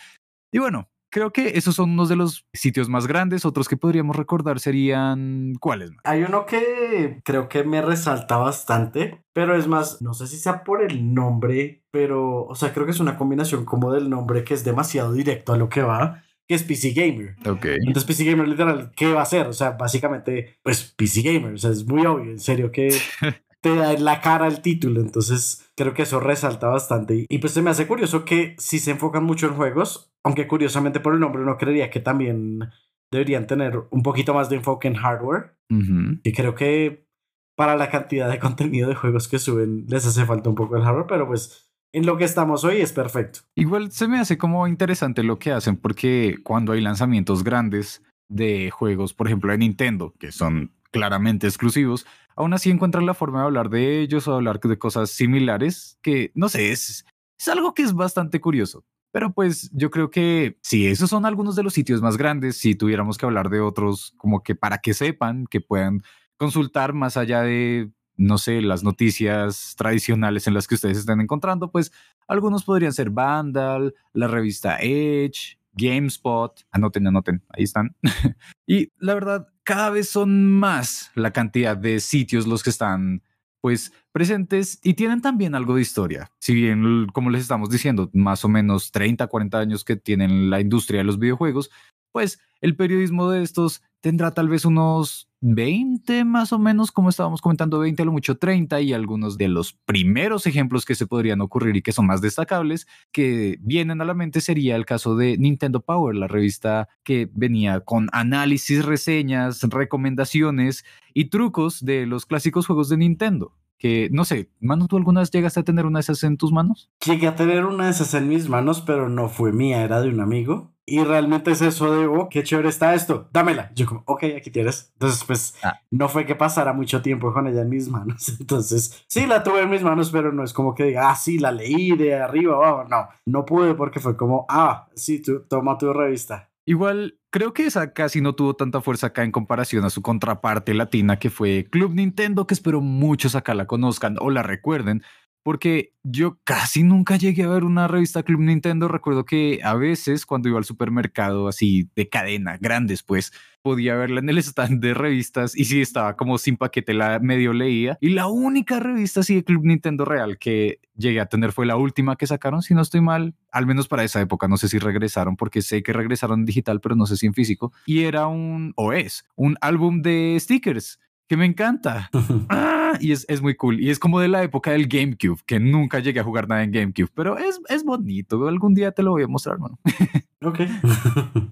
Y 0.51 0.59
bueno, 0.59 0.89
creo 1.17 1.33
que 1.33 1.57
esos 1.57 1.75
son 1.75 1.93
unos 1.93 2.11
de 2.11 2.17
los 2.17 2.45
sitios 2.53 2.91
más 2.91 3.07
grandes. 3.07 3.47
Otros 3.47 3.69
que 3.69 3.79
podríamos 3.79 4.17
recordar 4.17 4.61
serían 4.61 5.55
cuáles. 5.61 5.91
Hay 6.05 6.23
uno 6.25 6.45
que 6.45 7.23
creo 7.25 7.49
que 7.49 7.65
me 7.65 7.81
resalta 7.81 8.37
bastante, 8.37 9.25
pero 9.33 9.57
es 9.57 9.67
más, 9.67 10.03
no 10.03 10.13
sé 10.13 10.27
si 10.27 10.37
sea 10.37 10.63
por 10.63 10.83
el 10.83 11.15
nombre, 11.15 11.83
pero, 11.91 12.45
o 12.45 12.55
sea, 12.55 12.75
creo 12.75 12.85
que 12.85 12.93
es 12.93 13.01
una 13.01 13.17
combinación 13.17 13.65
como 13.65 13.95
del 13.95 14.11
nombre 14.11 14.45
que 14.45 14.53
es 14.53 14.63
demasiado 14.63 15.15
directo 15.15 15.55
a 15.55 15.57
lo 15.57 15.71
que 15.71 15.81
va 15.81 16.23
que 16.47 16.55
es 16.55 16.63
PC 16.63 16.91
Gamer. 16.91 17.35
Ok. 17.47 17.65
Entonces 17.65 18.05
PC 18.05 18.25
Gamer 18.25 18.47
literal, 18.47 18.93
¿qué 18.95 19.11
va 19.11 19.21
a 19.21 19.23
hacer? 19.23 19.47
O 19.49 19.53
sea, 19.55 19.71
básicamente, 19.71 20.59
pues 20.63 20.95
PC 20.97 21.23
Gamer, 21.23 21.55
o 21.55 21.59
sea, 21.59 21.71
es 21.71 21.85
muy 21.87 22.05
obvio, 22.07 22.31
en 22.31 22.39
serio 22.39 22.71
que 22.71 22.95
te 23.67 23.75
da 23.75 23.93
en 23.93 24.05
la 24.05 24.21
cara 24.21 24.47
el 24.47 24.63
título, 24.63 25.01
entonces 25.01 25.69
creo 25.75 25.93
que 25.93 26.03
eso 26.03 26.21
resalta 26.21 26.69
bastante. 26.69 27.27
Y 27.29 27.39
pues 27.39 27.53
se 27.53 27.63
me 27.63 27.71
hace 27.71 27.89
curioso 27.89 28.25
que 28.25 28.55
si 28.59 28.79
se 28.79 28.93
enfocan 28.93 29.25
mucho 29.25 29.49
en 29.49 29.55
juegos, 29.55 30.13
aunque 30.23 30.47
curiosamente 30.47 31.01
por 31.01 31.15
el 31.15 31.19
nombre 31.21 31.45
no 31.45 31.57
creería 31.57 31.91
que 31.91 31.99
también 31.99 32.71
deberían 33.11 33.49
tener 33.49 33.83
un 33.91 34.05
poquito 34.05 34.35
más 34.35 34.49
de 34.49 34.57
enfoque 34.57 34.87
en 34.87 34.95
hardware. 34.95 35.57
Y 35.69 36.33
creo 36.33 36.55
que 36.55 37.09
para 37.57 37.75
la 37.75 37.91
cantidad 37.91 38.31
de 38.31 38.39
contenido 38.39 38.89
de 38.89 38.95
juegos 38.95 39.27
que 39.27 39.41
suben 39.41 39.87
les 39.89 40.07
hace 40.07 40.25
falta 40.25 40.49
un 40.49 40.55
poco 40.55 40.77
el 40.77 40.85
hardware, 40.85 41.07
pero 41.09 41.27
pues 41.27 41.73
en 41.93 42.07
lo 42.07 42.17
que 42.17 42.25
estamos 42.25 42.63
hoy 42.63 42.77
es 42.77 42.93
perfecto. 42.93 43.41
Igual 43.57 43.91
se 43.91 44.07
me 44.07 44.21
hace 44.21 44.39
como 44.39 44.69
interesante 44.69 45.25
lo 45.25 45.41
que 45.41 45.51
hacen 45.51 45.77
porque 45.77 46.37
cuando 46.45 46.71
hay 46.71 46.83
lanzamientos 46.83 47.43
grandes 47.43 48.05
de 48.29 48.71
juegos, 48.71 49.13
por 49.13 49.27
ejemplo 49.27 49.51
de 49.51 49.59
Nintendo, 49.59 50.15
que 50.21 50.31
son 50.31 50.73
claramente 50.93 51.49
exclusivos, 51.49 52.07
aún 52.37 52.53
así 52.55 52.71
encuentran 52.71 53.07
la 53.07 53.15
forma 53.15 53.41
de 53.41 53.47
hablar 53.47 53.71
de 53.71 54.01
ellos 54.01 54.29
o 54.29 54.35
hablar 54.35 54.61
de 54.61 54.79
cosas 54.79 55.11
similares 55.11 55.99
que, 56.03 56.31
no 56.35 56.49
sé, 56.49 56.71
es, 56.71 57.05
es 57.39 57.49
algo 57.49 57.75
que 57.75 57.83
es 57.83 57.93
bastante 57.95 58.41
curioso. 58.41 58.85
Pero 59.13 59.33
pues 59.33 59.71
yo 59.73 59.91
creo 59.91 60.11
que 60.11 60.59
si 60.63 60.87
esos 60.87 61.09
son 61.09 61.25
algunos 61.25 61.57
de 61.57 61.63
los 61.63 61.73
sitios 61.73 62.03
más 62.03 62.19
grandes, 62.19 62.59
si 62.59 62.75
tuviéramos 62.75 63.17
que 63.17 63.25
hablar 63.25 63.49
de 63.49 63.61
otros, 63.61 64.13
como 64.19 64.43
que 64.43 64.55
para 64.55 64.79
que 64.79 64.93
sepan, 64.93 65.47
que 65.47 65.61
puedan 65.63 66.03
consultar 66.37 66.93
más 66.93 67.17
allá 67.17 67.41
de 67.41 67.91
no 68.19 68.39
sé, 68.39 68.63
las 68.63 68.83
noticias 68.83 69.75
tradicionales 69.77 70.47
en 70.47 70.55
las 70.55 70.67
que 70.67 70.75
ustedes 70.75 70.99
están 70.99 71.21
encontrando, 71.21 71.71
pues 71.71 71.93
algunos 72.27 72.65
podrían 72.65 72.93
ser 72.93 73.11
Vandal, 73.11 73.95
la 74.13 74.27
revista 74.27 74.79
Edge, 74.81 75.59
GameSpot, 75.73 76.67
anoten, 76.71 77.07
anoten, 77.07 77.45
ahí 77.51 77.65
están. 77.65 77.95
y 78.67 78.91
la 78.99 79.15
verdad, 79.15 79.49
cada 79.67 79.91
vez 79.91 80.09
son 80.09 80.49
más 80.49 81.11
la 81.17 81.33
cantidad 81.33 81.77
de 81.77 81.99
sitios 81.99 82.47
los 82.47 82.63
que 82.63 82.71
están 82.71 83.23
pues 83.61 83.93
presentes 84.13 84.79
y 84.85 84.95
tienen 84.95 85.21
también 85.21 85.57
algo 85.57 85.75
de 85.75 85.83
historia. 85.83 86.31
Si 86.39 86.55
bien, 86.55 87.09
como 87.13 87.31
les 87.31 87.43
estamos 87.43 87.69
diciendo, 87.69 88.09
más 88.15 88.45
o 88.45 88.49
menos 88.49 88.93
30, 88.93 89.27
40 89.27 89.59
años 89.59 89.85
que 89.85 89.97
tienen 89.97 90.51
la 90.51 90.61
industria 90.61 90.99
de 90.99 91.05
los 91.05 91.19
videojuegos, 91.19 91.73
pues 92.13 92.39
el 92.61 92.77
periodismo 92.77 93.29
de 93.29 93.43
estos 93.43 93.83
tendrá 94.07 94.31
tal 94.31 94.49
vez 94.49 94.65
unos 94.65 95.29
20 95.41 96.25
más 96.25 96.53
o 96.53 96.61
menos, 96.61 96.93
como 96.93 97.09
estábamos 97.09 97.41
comentando, 97.41 97.81
20 97.81 98.03
a 98.03 98.05
lo 98.05 98.13
mucho 98.13 98.39
30 98.39 98.81
y 98.81 98.93
algunos 98.93 99.37
de 99.37 99.49
los 99.49 99.73
primeros 99.85 100.47
ejemplos 100.47 100.85
que 100.85 100.95
se 100.95 101.09
podrían 101.09 101.41
ocurrir 101.41 101.75
y 101.75 101.83
que 101.83 101.91
son 101.91 102.07
más 102.07 102.21
destacables 102.21 102.87
que 103.11 103.59
vienen 103.63 104.01
a 104.01 104.05
la 104.05 104.15
mente 104.15 104.41
sería 104.41 104.77
el 104.77 104.87
caso 104.87 105.17
de 105.17 105.37
Nintendo 105.39 105.81
Power, 105.81 106.15
la 106.15 106.29
revista 106.29 106.89
que 107.03 107.29
venía 107.33 107.81
con 107.81 108.07
análisis, 108.13 108.85
reseñas, 108.85 109.61
recomendaciones 109.63 110.85
y 111.13 111.25
trucos 111.25 111.85
de 111.85 112.07
los 112.07 112.27
clásicos 112.27 112.69
juegos 112.69 112.89
de 112.89 112.99
Nintendo 112.99 113.57
que 113.77 114.09
no 114.13 114.25
sé, 114.25 114.51
Manu, 114.61 114.87
¿tú 114.87 114.97
alguna 114.97 115.21
vez 115.21 115.33
llegaste 115.33 115.61
a 115.61 115.65
tener 115.65 115.85
una 115.85 115.99
de 115.99 116.03
esas 116.03 116.23
en 116.23 116.37
tus 116.37 116.53
manos? 116.53 116.91
Llegué 117.05 117.27
a 117.27 117.35
tener 117.35 117.65
una 117.65 117.87
de 117.87 117.91
esas 117.91 118.15
en 118.15 118.29
mis 118.29 118.49
manos, 118.49 118.81
pero 118.81 119.09
no 119.09 119.29
fue 119.29 119.53
mía, 119.53 119.83
era 119.83 120.01
de 120.01 120.09
un 120.09 120.21
amigo. 120.21 120.76
Y 120.89 121.03
realmente 121.03 121.51
es 121.51 121.63
eso 121.63 121.93
de, 121.93 122.07
oh, 122.07 122.29
qué 122.29 122.45
chévere 122.45 122.69
está 122.69 122.95
esto, 122.95 123.29
dámela. 123.33 123.73
Yo 123.75 123.87
como, 123.87 124.05
ok, 124.07 124.23
aquí 124.37 124.53
tienes. 124.53 124.93
Entonces, 124.93 125.25
pues, 125.25 125.57
ah. 125.65 125.81
no 125.91 126.09
fue 126.09 126.25
que 126.25 126.37
pasara 126.37 126.73
mucho 126.73 127.03
tiempo 127.03 127.33
con 127.33 127.49
ella 127.49 127.63
en 127.63 127.69
mis 127.69 127.89
manos. 127.89 128.29
Entonces, 128.41 129.05
sí, 129.09 129.27
la 129.27 129.43
tuve 129.43 129.63
en 129.63 129.71
mis 129.71 129.83
manos, 129.83 130.11
pero 130.13 130.33
no 130.33 130.45
es 130.45 130.53
como 130.53 130.77
que 130.77 130.85
diga, 130.85 131.11
ah, 131.11 131.17
sí, 131.17 131.39
la 131.39 131.51
leí 131.51 131.97
de 131.97 132.15
arriba 132.15 132.55
abajo. 132.55 132.85
No, 132.89 133.09
no 133.27 133.45
pude 133.45 133.75
porque 133.75 133.99
fue 133.99 134.17
como, 134.17 134.47
ah, 134.49 134.89
sí, 134.95 135.21
tú, 135.21 135.45
toma 135.49 135.77
tu 135.77 135.93
revista. 135.93 136.51
Igual, 136.69 137.19
creo 137.31 137.53
que 137.53 137.67
esa 137.67 137.93
casi 137.93 138.21
no 138.21 138.35
tuvo 138.35 138.55
tanta 138.55 138.81
fuerza 138.81 139.09
acá 139.09 139.23
en 139.23 139.31
comparación 139.31 139.85
a 139.85 139.91
su 139.91 140.03
contraparte 140.03 140.75
latina 140.75 141.17
que 141.17 141.31
fue 141.31 141.69
Club 141.71 141.95
Nintendo, 141.95 142.47
que 142.47 142.55
espero 142.55 142.81
muchos 142.81 143.37
acá 143.37 143.55
la 143.55 143.67
conozcan 143.67 144.17
o 144.21 144.31
la 144.31 144.43
recuerden, 144.43 145.03
porque 145.47 145.93
yo 146.03 146.41
casi 146.43 146.83
nunca 146.83 147.15
llegué 147.15 147.45
a 147.45 147.49
ver 147.49 147.63
una 147.63 147.87
revista 147.87 148.25
Club 148.25 148.41
Nintendo. 148.41 148.89
Recuerdo 148.89 149.25
que 149.25 149.61
a 149.63 149.75
veces 149.75 150.27
cuando 150.27 150.49
iba 150.49 150.59
al 150.59 150.65
supermercado 150.65 151.47
así 151.47 151.89
de 151.95 152.09
cadena, 152.09 152.59
grandes 152.61 153.05
pues, 153.05 153.33
podía 153.63 153.95
verla 153.95 154.19
en 154.19 154.29
el 154.29 154.39
stand 154.43 154.83
de 154.83 154.93
revistas 154.93 155.57
y 155.57 155.67
si 155.67 155.81
estaba 155.81 156.17
como 156.17 156.39
sin 156.39 156.57
paquete 156.57 156.95
la 156.95 157.21
medio 157.21 157.53
leía. 157.53 157.97
Y 158.01 158.09
la 158.09 158.27
única 158.27 158.81
revista 158.81 159.21
así 159.21 159.37
de 159.37 159.45
Club 159.45 159.67
Nintendo 159.67 160.05
real 160.05 160.37
que 160.37 160.81
llegué 160.97 161.21
a 161.21 161.27
tener 161.27 161.53
fue 161.53 161.65
la 161.65 161.77
última 161.77 162.17
que 162.17 162.27
sacaron, 162.27 162.63
si 162.63 162.75
no 162.75 162.83
estoy 162.83 163.01
mal, 163.01 163.37
al 163.53 163.67
menos 163.67 163.87
para 163.87 164.03
esa 164.03 164.21
época. 164.21 164.49
No 164.49 164.57
sé 164.57 164.69
si 164.69 164.81
regresaron 164.81 165.37
porque 165.37 165.63
sé 165.63 165.85
que 165.85 165.93
regresaron 165.93 166.41
en 166.41 166.47
digital, 166.47 166.81
pero 166.81 166.97
no 166.97 167.07
sé 167.07 167.17
si 167.17 167.27
en 167.27 167.35
físico. 167.35 167.73
Y 167.87 168.03
era 168.03 168.27
un, 168.27 168.73
o 168.75 168.93
es, 168.93 169.25
un 169.37 169.57
álbum 169.61 170.03
de 170.03 170.37
stickers 170.41 170.99
que 171.29 171.37
me 171.37 171.47
encanta. 171.47 172.11
Ah, 172.49 172.95
y 173.01 173.13
es, 173.13 173.27
es, 173.29 173.43
muy 173.43 173.57
cool. 173.57 173.81
Y 173.81 173.91
es 173.91 173.99
como 173.99 174.21
de 174.21 174.29
la 174.29 174.43
época 174.43 174.71
del 174.71 174.87
GameCube, 174.87 175.41
que 175.47 175.59
nunca 175.59 175.99
llegué 175.99 176.21
a 176.21 176.25
jugar 176.25 176.49
nada 176.49 176.63
en 176.63 176.71
GameCube, 176.71 177.11
pero 177.15 177.37
es, 177.39 177.61
es 177.69 177.85
bonito. 177.85 178.47
Algún 178.47 178.75
día 178.75 178.93
te 178.93 179.03
lo 179.03 179.11
voy 179.13 179.25
a 179.25 179.29
mostrar, 179.29 179.59
mano. 179.59 179.79
ok. 180.43 180.61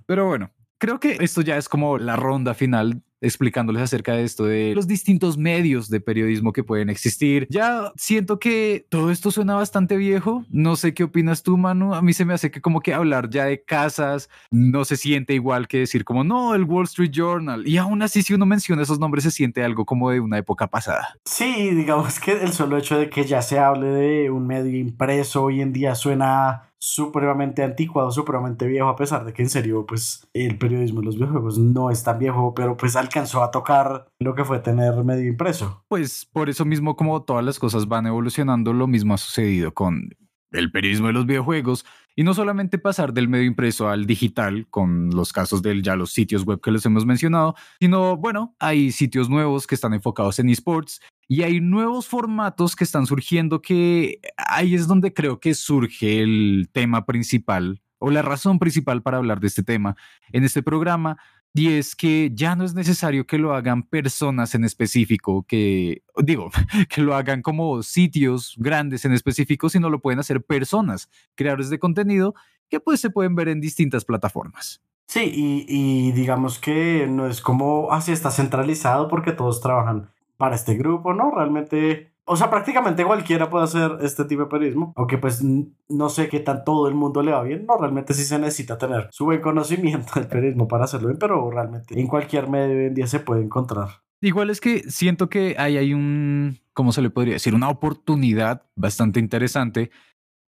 pero 0.06 0.26
bueno, 0.26 0.50
creo 0.78 1.00
que 1.00 1.16
esto 1.20 1.40
ya 1.40 1.56
es 1.56 1.68
como 1.68 1.98
la 1.98 2.16
ronda 2.16 2.54
final 2.54 3.02
explicándoles 3.24 3.82
acerca 3.82 4.12
de 4.12 4.24
esto, 4.24 4.44
de 4.44 4.74
los 4.74 4.86
distintos 4.86 5.38
medios 5.38 5.88
de 5.88 6.00
periodismo 6.00 6.52
que 6.52 6.62
pueden 6.62 6.90
existir. 6.90 7.46
Ya 7.50 7.92
siento 7.96 8.38
que 8.38 8.86
todo 8.88 9.10
esto 9.10 9.30
suena 9.30 9.54
bastante 9.54 9.96
viejo. 9.96 10.44
No 10.50 10.76
sé 10.76 10.94
qué 10.94 11.04
opinas 11.04 11.42
tú, 11.42 11.56
Manu. 11.56 11.94
A 11.94 12.02
mí 12.02 12.12
se 12.12 12.24
me 12.24 12.34
hace 12.34 12.50
que 12.50 12.60
como 12.60 12.80
que 12.80 12.94
hablar 12.94 13.30
ya 13.30 13.44
de 13.46 13.62
casas 13.62 14.28
no 14.50 14.84
se 14.84 14.96
siente 14.96 15.34
igual 15.34 15.68
que 15.68 15.78
decir 15.78 16.04
como, 16.04 16.24
no, 16.24 16.54
el 16.54 16.64
Wall 16.64 16.84
Street 16.84 17.10
Journal. 17.10 17.66
Y 17.66 17.78
aún 17.78 18.02
así, 18.02 18.22
si 18.22 18.34
uno 18.34 18.46
menciona 18.46 18.82
esos 18.82 18.98
nombres, 18.98 19.24
se 19.24 19.30
siente 19.30 19.64
algo 19.64 19.84
como 19.84 20.10
de 20.10 20.20
una 20.20 20.38
época 20.38 20.68
pasada. 20.68 21.16
Sí, 21.24 21.70
digamos 21.70 22.20
que 22.20 22.32
el 22.32 22.52
solo 22.52 22.76
hecho 22.76 22.98
de 22.98 23.08
que 23.08 23.24
ya 23.24 23.42
se 23.42 23.58
hable 23.58 23.86
de 23.88 24.30
un 24.30 24.46
medio 24.46 24.78
impreso 24.78 25.44
hoy 25.44 25.60
en 25.60 25.72
día 25.72 25.94
suena 25.94 26.70
supremamente 26.84 27.62
anticuado, 27.62 28.10
supremamente 28.10 28.66
viejo, 28.66 28.88
a 28.88 28.96
pesar 28.96 29.24
de 29.24 29.32
que 29.32 29.40
en 29.40 29.48
serio, 29.48 29.86
pues 29.86 30.28
el 30.34 30.58
periodismo 30.58 31.00
de 31.00 31.06
los 31.06 31.16
videojuegos 31.16 31.56
no 31.56 31.90
es 31.90 32.02
tan 32.02 32.18
viejo, 32.18 32.52
pero 32.54 32.76
pues 32.76 32.94
alcanzó 33.14 33.44
a 33.44 33.50
tocar 33.52 34.08
lo 34.18 34.34
que 34.34 34.44
fue 34.44 34.58
tener 34.58 34.92
medio 35.04 35.28
impreso. 35.28 35.84
Pues 35.86 36.26
por 36.32 36.48
eso 36.48 36.64
mismo, 36.64 36.96
como 36.96 37.22
todas 37.22 37.44
las 37.44 37.60
cosas 37.60 37.86
van 37.86 38.06
evolucionando, 38.06 38.72
lo 38.72 38.88
mismo 38.88 39.14
ha 39.14 39.18
sucedido 39.18 39.72
con 39.72 40.10
el 40.50 40.72
periodismo 40.72 41.06
de 41.06 41.12
los 41.12 41.26
videojuegos 41.26 41.84
y 42.16 42.24
no 42.24 42.34
solamente 42.34 42.78
pasar 42.78 43.12
del 43.12 43.28
medio 43.28 43.44
impreso 43.44 43.88
al 43.88 44.06
digital 44.06 44.66
con 44.68 45.10
los 45.10 45.32
casos 45.32 45.62
de 45.62 45.80
ya 45.80 45.94
los 45.94 46.10
sitios 46.10 46.44
web 46.44 46.60
que 46.60 46.72
les 46.72 46.84
hemos 46.86 47.06
mencionado, 47.06 47.54
sino 47.80 48.16
bueno, 48.16 48.56
hay 48.58 48.90
sitios 48.90 49.28
nuevos 49.28 49.66
que 49.66 49.76
están 49.76 49.94
enfocados 49.94 50.40
en 50.40 50.48
esports 50.48 51.00
y 51.28 51.42
hay 51.42 51.60
nuevos 51.60 52.08
formatos 52.08 52.74
que 52.74 52.84
están 52.84 53.06
surgiendo 53.06 53.62
que 53.62 54.20
ahí 54.36 54.74
es 54.74 54.88
donde 54.88 55.12
creo 55.12 55.38
que 55.38 55.54
surge 55.54 56.20
el 56.20 56.68
tema 56.72 57.06
principal 57.06 57.80
o 57.98 58.10
la 58.10 58.22
razón 58.22 58.58
principal 58.58 59.02
para 59.02 59.16
hablar 59.16 59.40
de 59.40 59.46
este 59.46 59.62
tema 59.62 59.96
en 60.32 60.44
este 60.44 60.62
programa. 60.62 61.16
Y 61.56 61.74
es 61.74 61.94
que 61.94 62.32
ya 62.34 62.56
no 62.56 62.64
es 62.64 62.74
necesario 62.74 63.26
que 63.26 63.38
lo 63.38 63.54
hagan 63.54 63.84
personas 63.84 64.56
en 64.56 64.64
específico, 64.64 65.44
que 65.46 66.02
digo, 66.16 66.50
que 66.90 67.00
lo 67.00 67.14
hagan 67.14 67.42
como 67.42 67.82
sitios 67.84 68.56
grandes 68.58 69.04
en 69.04 69.12
específico, 69.12 69.68
sino 69.68 69.88
lo 69.88 70.00
pueden 70.00 70.18
hacer 70.18 70.42
personas, 70.42 71.08
creadores 71.36 71.70
de 71.70 71.78
contenido 71.78 72.34
que 72.68 72.80
pues 72.80 73.00
se 73.00 73.10
pueden 73.10 73.36
ver 73.36 73.48
en 73.48 73.60
distintas 73.60 74.04
plataformas. 74.04 74.82
Sí, 75.06 75.30
y, 75.32 76.12
digamos 76.12 76.58
que 76.58 77.06
no 77.06 77.28
es 77.28 77.40
como 77.40 77.92
así 77.92 78.10
está 78.10 78.30
centralizado 78.30 79.06
porque 79.06 79.32
todos 79.32 79.60
trabajan 79.60 80.10
para 80.36 80.56
este 80.56 80.74
grupo, 80.74 81.14
¿no? 81.14 81.30
Realmente, 81.30 82.13
o 82.26 82.36
sea, 82.36 82.50
prácticamente 82.50 83.04
cualquiera 83.04 83.50
puede 83.50 83.64
hacer 83.64 83.98
este 84.00 84.24
tipo 84.24 84.42
de 84.42 84.48
periodismo, 84.48 84.92
aunque 84.96 85.18
pues 85.18 85.42
no 85.42 86.08
sé 86.08 86.28
qué 86.28 86.40
tan 86.40 86.64
todo 86.64 86.88
el 86.88 86.94
mundo 86.94 87.22
le 87.22 87.32
va 87.32 87.42
bien, 87.42 87.66
no, 87.66 87.76
realmente 87.76 88.14
sí 88.14 88.24
se 88.24 88.38
necesita 88.38 88.78
tener 88.78 89.08
su 89.10 89.24
buen 89.24 89.40
conocimiento 89.40 90.12
del 90.14 90.26
periodismo 90.28 90.68
para 90.68 90.84
hacerlo 90.84 91.08
bien, 91.08 91.18
pero 91.18 91.50
realmente 91.50 91.98
en 91.98 92.06
cualquier 92.06 92.48
medio 92.48 92.76
hoy 92.76 92.86
en 92.86 92.94
día 92.94 93.06
se 93.06 93.20
puede 93.20 93.42
encontrar. 93.42 93.88
Igual 94.20 94.48
es 94.48 94.60
que 94.60 94.90
siento 94.90 95.28
que 95.28 95.54
hay 95.58 95.92
un, 95.92 96.58
¿cómo 96.72 96.92
se 96.92 97.02
le 97.02 97.10
podría 97.10 97.34
decir? 97.34 97.54
Una 97.54 97.68
oportunidad 97.68 98.62
bastante 98.74 99.20
interesante, 99.20 99.90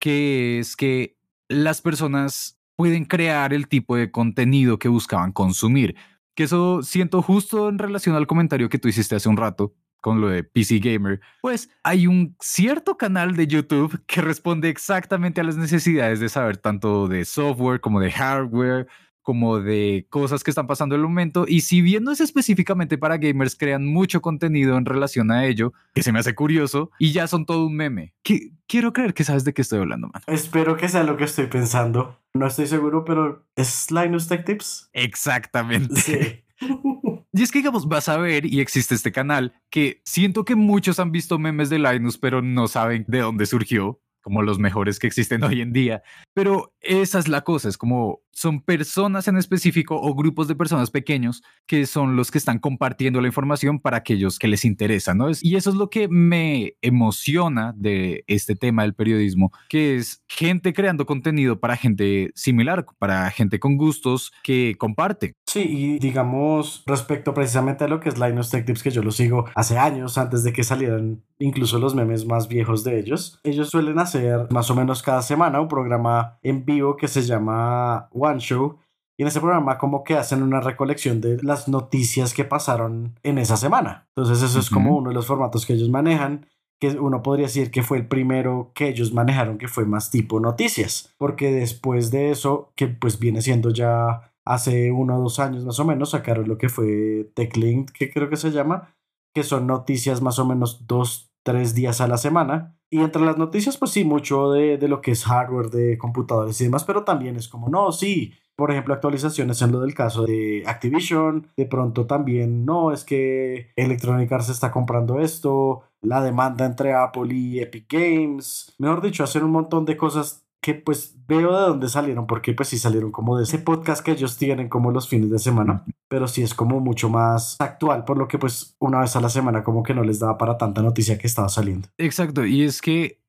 que 0.00 0.60
es 0.60 0.76
que 0.76 1.18
las 1.48 1.82
personas 1.82 2.58
pueden 2.74 3.04
crear 3.04 3.52
el 3.52 3.68
tipo 3.68 3.96
de 3.96 4.10
contenido 4.10 4.78
que 4.78 4.88
buscaban 4.88 5.32
consumir 5.32 5.94
que 6.36 6.44
eso 6.44 6.82
siento 6.82 7.22
justo 7.22 7.68
en 7.68 7.78
relación 7.78 8.14
al 8.14 8.26
comentario 8.26 8.68
que 8.68 8.78
tú 8.78 8.88
hiciste 8.88 9.16
hace 9.16 9.28
un 9.28 9.38
rato 9.38 9.74
con 10.00 10.20
lo 10.20 10.28
de 10.28 10.44
PC 10.44 10.78
Gamer, 10.78 11.20
pues 11.40 11.70
hay 11.82 12.06
un 12.06 12.36
cierto 12.40 12.96
canal 12.96 13.36
de 13.36 13.46
YouTube 13.46 14.00
que 14.06 14.20
responde 14.20 14.68
exactamente 14.68 15.40
a 15.40 15.44
las 15.44 15.56
necesidades 15.56 16.20
de 16.20 16.28
saber 16.28 16.56
tanto 16.56 17.08
de 17.08 17.24
software 17.24 17.80
como 17.80 18.00
de 18.00 18.12
hardware, 18.12 18.86
como 19.26 19.58
de 19.58 20.06
cosas 20.08 20.44
que 20.44 20.52
están 20.52 20.68
pasando 20.68 20.94
en 20.94 21.00
el 21.00 21.08
momento. 21.08 21.46
Y 21.48 21.62
si 21.62 21.80
bien 21.80 22.04
no 22.04 22.12
es 22.12 22.20
específicamente 22.20 22.96
para 22.96 23.16
gamers, 23.16 23.56
crean 23.56 23.84
mucho 23.84 24.22
contenido 24.22 24.78
en 24.78 24.84
relación 24.84 25.32
a 25.32 25.46
ello, 25.46 25.72
que 25.94 26.04
se 26.04 26.12
me 26.12 26.20
hace 26.20 26.36
curioso, 26.36 26.92
y 27.00 27.10
ya 27.10 27.26
son 27.26 27.44
todo 27.44 27.66
un 27.66 27.74
meme. 27.74 28.14
Que, 28.22 28.52
quiero 28.68 28.92
creer 28.92 29.14
que 29.14 29.24
sabes 29.24 29.42
de 29.42 29.52
qué 29.52 29.62
estoy 29.62 29.80
hablando, 29.80 30.06
man. 30.06 30.22
Espero 30.28 30.76
que 30.76 30.88
sea 30.88 31.02
lo 31.02 31.16
que 31.16 31.24
estoy 31.24 31.48
pensando. 31.48 32.20
No 32.34 32.46
estoy 32.46 32.68
seguro, 32.68 33.04
pero 33.04 33.44
¿es 33.56 33.90
Linus 33.90 34.28
Tech 34.28 34.44
Tips? 34.44 34.90
Exactamente. 34.92 35.96
Sí. 35.96 36.44
Y 37.36 37.42
es 37.42 37.52
que, 37.52 37.58
digamos, 37.58 37.86
vas 37.86 38.08
a 38.08 38.16
ver 38.16 38.46
y 38.46 38.60
existe 38.60 38.94
este 38.94 39.12
canal 39.12 39.52
que 39.68 40.00
siento 40.06 40.46
que 40.46 40.54
muchos 40.54 40.98
han 40.98 41.12
visto 41.12 41.38
memes 41.38 41.68
de 41.68 41.78
Linus, 41.78 42.16
pero 42.16 42.40
no 42.40 42.66
saben 42.66 43.04
de 43.08 43.20
dónde 43.20 43.44
surgió 43.44 44.00
como 44.22 44.40
los 44.40 44.58
mejores 44.58 44.98
que 44.98 45.06
existen 45.06 45.44
hoy 45.44 45.60
en 45.60 45.72
día. 45.72 46.02
Pero 46.32 46.74
esa 46.80 47.18
es 47.18 47.28
la 47.28 47.42
cosa, 47.42 47.68
es 47.68 47.76
como 47.76 48.22
son 48.36 48.60
personas 48.60 49.28
en 49.28 49.38
específico 49.38 49.98
o 49.98 50.14
grupos 50.14 50.46
de 50.46 50.54
personas 50.54 50.90
pequeños 50.90 51.42
que 51.66 51.86
son 51.86 52.16
los 52.16 52.30
que 52.30 52.36
están 52.36 52.58
compartiendo 52.58 53.22
la 53.22 53.28
información 53.28 53.80
para 53.80 53.96
aquellos 53.96 54.38
que 54.38 54.46
les 54.46 54.66
interesa, 54.66 55.14
¿no? 55.14 55.28
Y 55.40 55.56
eso 55.56 55.70
es 55.70 55.76
lo 55.76 55.88
que 55.88 56.06
me 56.08 56.74
emociona 56.82 57.72
de 57.76 58.24
este 58.26 58.54
tema 58.54 58.82
del 58.82 58.94
periodismo, 58.94 59.52
que 59.70 59.96
es 59.96 60.22
gente 60.28 60.74
creando 60.74 61.06
contenido 61.06 61.60
para 61.60 61.76
gente 61.76 62.30
similar, 62.34 62.84
para 62.98 63.30
gente 63.30 63.58
con 63.58 63.78
gustos 63.78 64.32
que 64.42 64.74
comparte. 64.78 65.32
Sí, 65.46 65.62
y 65.62 65.98
digamos, 65.98 66.82
respecto 66.86 67.32
precisamente 67.32 67.84
a 67.84 67.88
lo 67.88 68.00
que 68.00 68.10
es 68.10 68.18
Linus 68.18 68.50
Tech 68.50 68.66
Tips, 68.66 68.82
que 68.82 68.90
yo 68.90 69.02
lo 69.02 69.12
sigo 69.12 69.46
hace 69.54 69.78
años, 69.78 70.18
antes 70.18 70.44
de 70.44 70.52
que 70.52 70.62
salieran 70.62 71.22
incluso 71.38 71.78
los 71.78 71.94
memes 71.94 72.26
más 72.26 72.48
viejos 72.48 72.84
de 72.84 72.98
ellos, 72.98 73.40
ellos 73.44 73.70
suelen 73.70 73.98
hacer 73.98 74.46
más 74.50 74.70
o 74.70 74.74
menos 74.74 75.02
cada 75.02 75.22
semana 75.22 75.60
un 75.60 75.68
programa 75.68 76.38
en 76.42 76.64
vivo 76.64 76.96
que 76.96 77.08
se 77.08 77.22
llama 77.22 78.08
One 78.26 78.40
Show. 78.40 78.78
Y 79.18 79.22
en 79.22 79.28
ese 79.28 79.40
programa 79.40 79.78
como 79.78 80.04
que 80.04 80.14
hacen 80.14 80.42
una 80.42 80.60
recolección 80.60 81.22
de 81.22 81.42
las 81.42 81.68
noticias 81.68 82.34
que 82.34 82.44
pasaron 82.44 83.18
en 83.22 83.38
esa 83.38 83.56
semana. 83.56 84.08
Entonces 84.14 84.42
eso 84.42 84.58
es 84.58 84.68
como 84.68 84.96
uno 84.96 85.08
de 85.08 85.14
los 85.14 85.26
formatos 85.26 85.64
que 85.64 85.72
ellos 85.72 85.88
manejan 85.88 86.46
que 86.80 86.90
uno 86.90 87.22
podría 87.22 87.46
decir 87.46 87.70
que 87.70 87.82
fue 87.82 87.98
el 87.98 88.06
primero 88.06 88.72
que 88.74 88.88
ellos 88.88 89.12
manejaron 89.12 89.58
que 89.58 89.68
fue 89.68 89.86
más 89.86 90.10
tipo 90.10 90.40
noticias, 90.40 91.14
porque 91.18 91.50
después 91.50 92.10
de 92.10 92.30
eso, 92.30 92.72
que 92.76 92.88
pues 92.88 93.18
viene 93.18 93.40
siendo 93.40 93.70
ya 93.70 94.32
hace 94.44 94.92
uno 94.92 95.16
o 95.16 95.22
dos 95.22 95.40
años 95.40 95.64
más 95.64 95.80
o 95.80 95.84
menos, 95.84 96.10
sacaron 96.10 96.48
lo 96.48 96.58
que 96.58 96.68
fue 96.68 97.30
TechLink, 97.34 97.90
que 97.90 98.10
creo 98.12 98.28
que 98.28 98.36
se 98.36 98.50
llama, 98.50 98.94
que 99.34 99.42
son 99.42 99.66
noticias 99.66 100.20
más 100.20 100.38
o 100.38 100.46
menos 100.46 100.86
dos, 100.86 101.30
tres 101.42 101.74
días 101.74 102.00
a 102.00 102.08
la 102.08 102.18
semana. 102.18 102.75
Y 102.90 103.00
entre 103.00 103.22
las 103.22 103.36
noticias, 103.36 103.76
pues 103.76 103.90
sí, 103.90 104.04
mucho 104.04 104.52
de, 104.52 104.78
de 104.78 104.88
lo 104.88 105.00
que 105.00 105.10
es 105.10 105.24
hardware 105.24 105.70
de 105.70 105.98
computadores 105.98 106.60
y 106.60 106.64
demás, 106.64 106.84
pero 106.84 107.04
también 107.04 107.36
es 107.36 107.48
como, 107.48 107.68
no, 107.68 107.90
sí, 107.90 108.32
por 108.56 108.70
ejemplo, 108.70 108.94
actualizaciones 108.94 109.60
en 109.60 109.72
lo 109.72 109.80
del 109.80 109.94
caso 109.94 110.24
de 110.24 110.62
Activision, 110.66 111.48
de 111.56 111.66
pronto 111.66 112.06
también, 112.06 112.64
no, 112.64 112.92
es 112.92 113.04
que 113.04 113.72
Electronic 113.76 114.32
Arts 114.32 114.48
está 114.48 114.70
comprando 114.70 115.20
esto, 115.20 115.82
la 116.00 116.22
demanda 116.22 116.64
entre 116.64 116.94
Apple 116.94 117.34
y 117.34 117.60
Epic 117.60 117.86
Games, 117.92 118.74
mejor 118.78 119.02
dicho, 119.02 119.24
hacer 119.24 119.44
un 119.44 119.50
montón 119.50 119.84
de 119.84 119.96
cosas 119.96 120.45
que 120.66 120.74
pues 120.74 121.14
veo 121.28 121.56
de 121.56 121.68
dónde 121.68 121.88
salieron, 121.88 122.26
porque 122.26 122.52
pues 122.52 122.70
sí 122.70 122.76
salieron 122.76 123.12
como 123.12 123.38
de 123.38 123.44
ese 123.44 123.60
podcast 123.60 124.04
que 124.04 124.10
ellos 124.10 124.36
tienen 124.36 124.68
como 124.68 124.90
los 124.90 125.08
fines 125.08 125.30
de 125.30 125.38
semana, 125.38 125.84
pero 126.08 126.26
sí 126.26 126.42
es 126.42 126.54
como 126.54 126.80
mucho 126.80 127.08
más 127.08 127.54
actual, 127.60 128.04
por 128.04 128.18
lo 128.18 128.26
que 128.26 128.36
pues 128.36 128.74
una 128.80 128.98
vez 128.98 129.14
a 129.14 129.20
la 129.20 129.28
semana 129.28 129.62
como 129.62 129.84
que 129.84 129.94
no 129.94 130.02
les 130.02 130.18
daba 130.18 130.36
para 130.38 130.58
tanta 130.58 130.82
noticia 130.82 131.18
que 131.18 131.28
estaba 131.28 131.48
saliendo. 131.48 131.86
Exacto, 131.98 132.44
y 132.44 132.64
es 132.64 132.82
que 132.82 133.22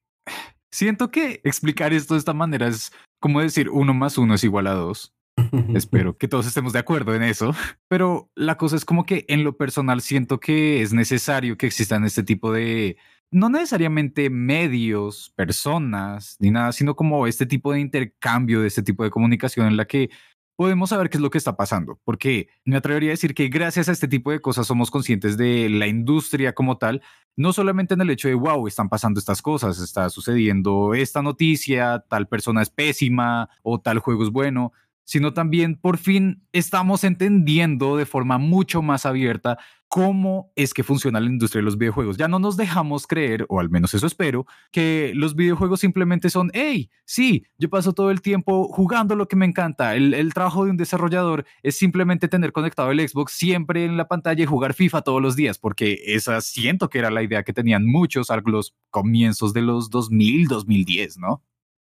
siento 0.72 1.12
que 1.12 1.40
explicar 1.44 1.94
esto 1.94 2.16
de 2.16 2.22
esta 2.22 2.34
manera 2.34 2.70
es 2.70 2.92
como 3.20 3.40
decir 3.40 3.70
uno 3.70 3.94
más 3.94 4.18
uno 4.18 4.34
es 4.34 4.44
igual 4.44 4.66
a 4.66 4.74
dos. 4.74 5.14
Espero 5.76 6.18
que 6.18 6.28
todos 6.28 6.48
estemos 6.48 6.74
de 6.74 6.80
acuerdo 6.80 7.14
en 7.14 7.22
eso. 7.22 7.54
Pero 7.88 8.32
la 8.34 8.58
cosa 8.58 8.76
es 8.76 8.84
como 8.84 9.06
que 9.06 9.26
en 9.28 9.44
lo 9.44 9.58
personal 9.58 10.02
siento 10.02 10.40
que 10.40 10.82
es 10.82 10.92
necesario 10.92 11.56
que 11.56 11.68
existan 11.68 12.04
este 12.04 12.24
tipo 12.24 12.52
de 12.52 12.98
no 13.32 13.50
necesariamente 13.50 14.30
medios, 14.30 15.32
personas, 15.36 16.38
ni 16.40 16.52
nada, 16.52 16.72
sino 16.72 16.96
como 16.96 17.28
este 17.28 17.46
tipo 17.46 17.74
de 17.74 17.80
intercambio, 17.80 18.62
de 18.62 18.68
este 18.68 18.84
tipo 18.84 19.04
de 19.04 19.10
comunicación 19.10 19.68
en 19.68 19.78
la 19.78 19.86
que 19.86 20.10
podemos 20.56 20.90
saber 20.90 21.10
qué 21.10 21.18
es 21.18 21.22
lo 21.22 21.30
que 21.30 21.38
está 21.38 21.56
pasando, 21.56 22.00
porque 22.04 22.50
me 22.66 22.78
atrevería 22.78 23.12
a 23.12 23.12
decir 23.12 23.36
que 23.36 23.48
gracias 23.48 23.90
a 23.90 23.92
este 23.92 24.08
tipo 24.08 24.32
de 24.32 24.42
cosas 24.42 24.66
somos 24.66 24.90
conscientes 24.90 25.38
de 25.38 25.70
la 25.70 25.88
industria 25.88 26.54
como 26.54 26.78
tal, 26.78 27.04
no 27.36 27.54
solamente 27.54 27.94
en 27.94 28.02
el 28.02 28.10
hecho 28.10 28.28
de, 28.28 28.34
wow, 28.34 28.68
están 28.68 28.90
pasando 28.90 29.20
estas 29.20 29.44
cosas, 29.44 29.80
está 29.80 30.10
sucediendo 30.10 30.96
esta 30.96 31.22
noticia, 31.22 32.04
tal 32.10 32.28
persona 32.28 32.64
es 32.64 32.72
pésima 32.72 33.50
o 33.62 33.80
tal 33.80 34.00
juego 34.00 34.24
es 34.24 34.32
bueno, 34.32 34.74
sino 35.04 35.34
también 35.34 35.76
por 35.76 36.00
fin 36.00 36.44
estamos 36.52 37.04
entendiendo 37.04 37.96
de 37.96 38.08
forma 38.08 38.40
mucho 38.40 38.82
más 38.82 39.06
abierta 39.06 39.60
cómo 39.88 40.52
es 40.56 40.74
que 40.74 40.84
funciona 40.84 41.20
la 41.20 41.28
industria 41.28 41.60
de 41.60 41.66
los 41.66 41.78
videojuegos. 41.78 42.18
Ya 42.18 42.28
no 42.28 42.40
nos 42.40 42.58
dejamos 42.58 43.08
creer, 43.08 43.46
o 43.50 43.60
al 43.60 43.70
menos 43.70 43.94
eso 43.94 44.06
espero, 44.06 44.46
que 44.72 45.12
los 45.16 45.36
videojuegos 45.36 45.80
simplemente 45.80 46.30
son, 46.30 46.52
hey, 46.54 46.90
sí, 47.06 47.46
yo 47.58 47.70
paso 47.70 47.94
todo 47.94 48.12
el 48.12 48.22
tiempo 48.22 48.68
jugando 48.70 49.16
lo 49.16 49.28
que 49.28 49.36
me 49.36 49.46
encanta. 49.46 49.96
El, 49.96 50.34
trabajo 50.34 50.66
de 50.66 50.72
un 50.72 50.78
desarrollador 50.78 51.46
es 51.64 51.78
simplemente 51.78 52.28
tener 52.28 52.52
conectado 52.52 52.92
el 52.92 53.08
Xbox 53.08 53.34
siempre 53.34 53.86
en 53.86 53.98
la 53.98 54.08
pantalla 54.08 54.44
y 54.44 54.46
jugar 54.46 54.74
FIFA 54.74 55.02
todos 55.02 55.22
los 55.22 55.36
días, 55.36 55.58
porque 55.58 56.00
esa 56.06 56.42
siento 56.42 56.90
que 56.90 57.00
era 57.00 57.10
la 57.10 57.24
idea 57.24 57.44
que 57.44 57.54
tenían 57.54 57.86
muchos 57.86 58.30
a 58.30 58.42
los 58.46 58.76
comienzos 58.90 59.54
de 59.54 59.62
los 59.62 59.90
2000, 59.90 60.48
2010, 60.48 61.18
¿no? 61.18 61.44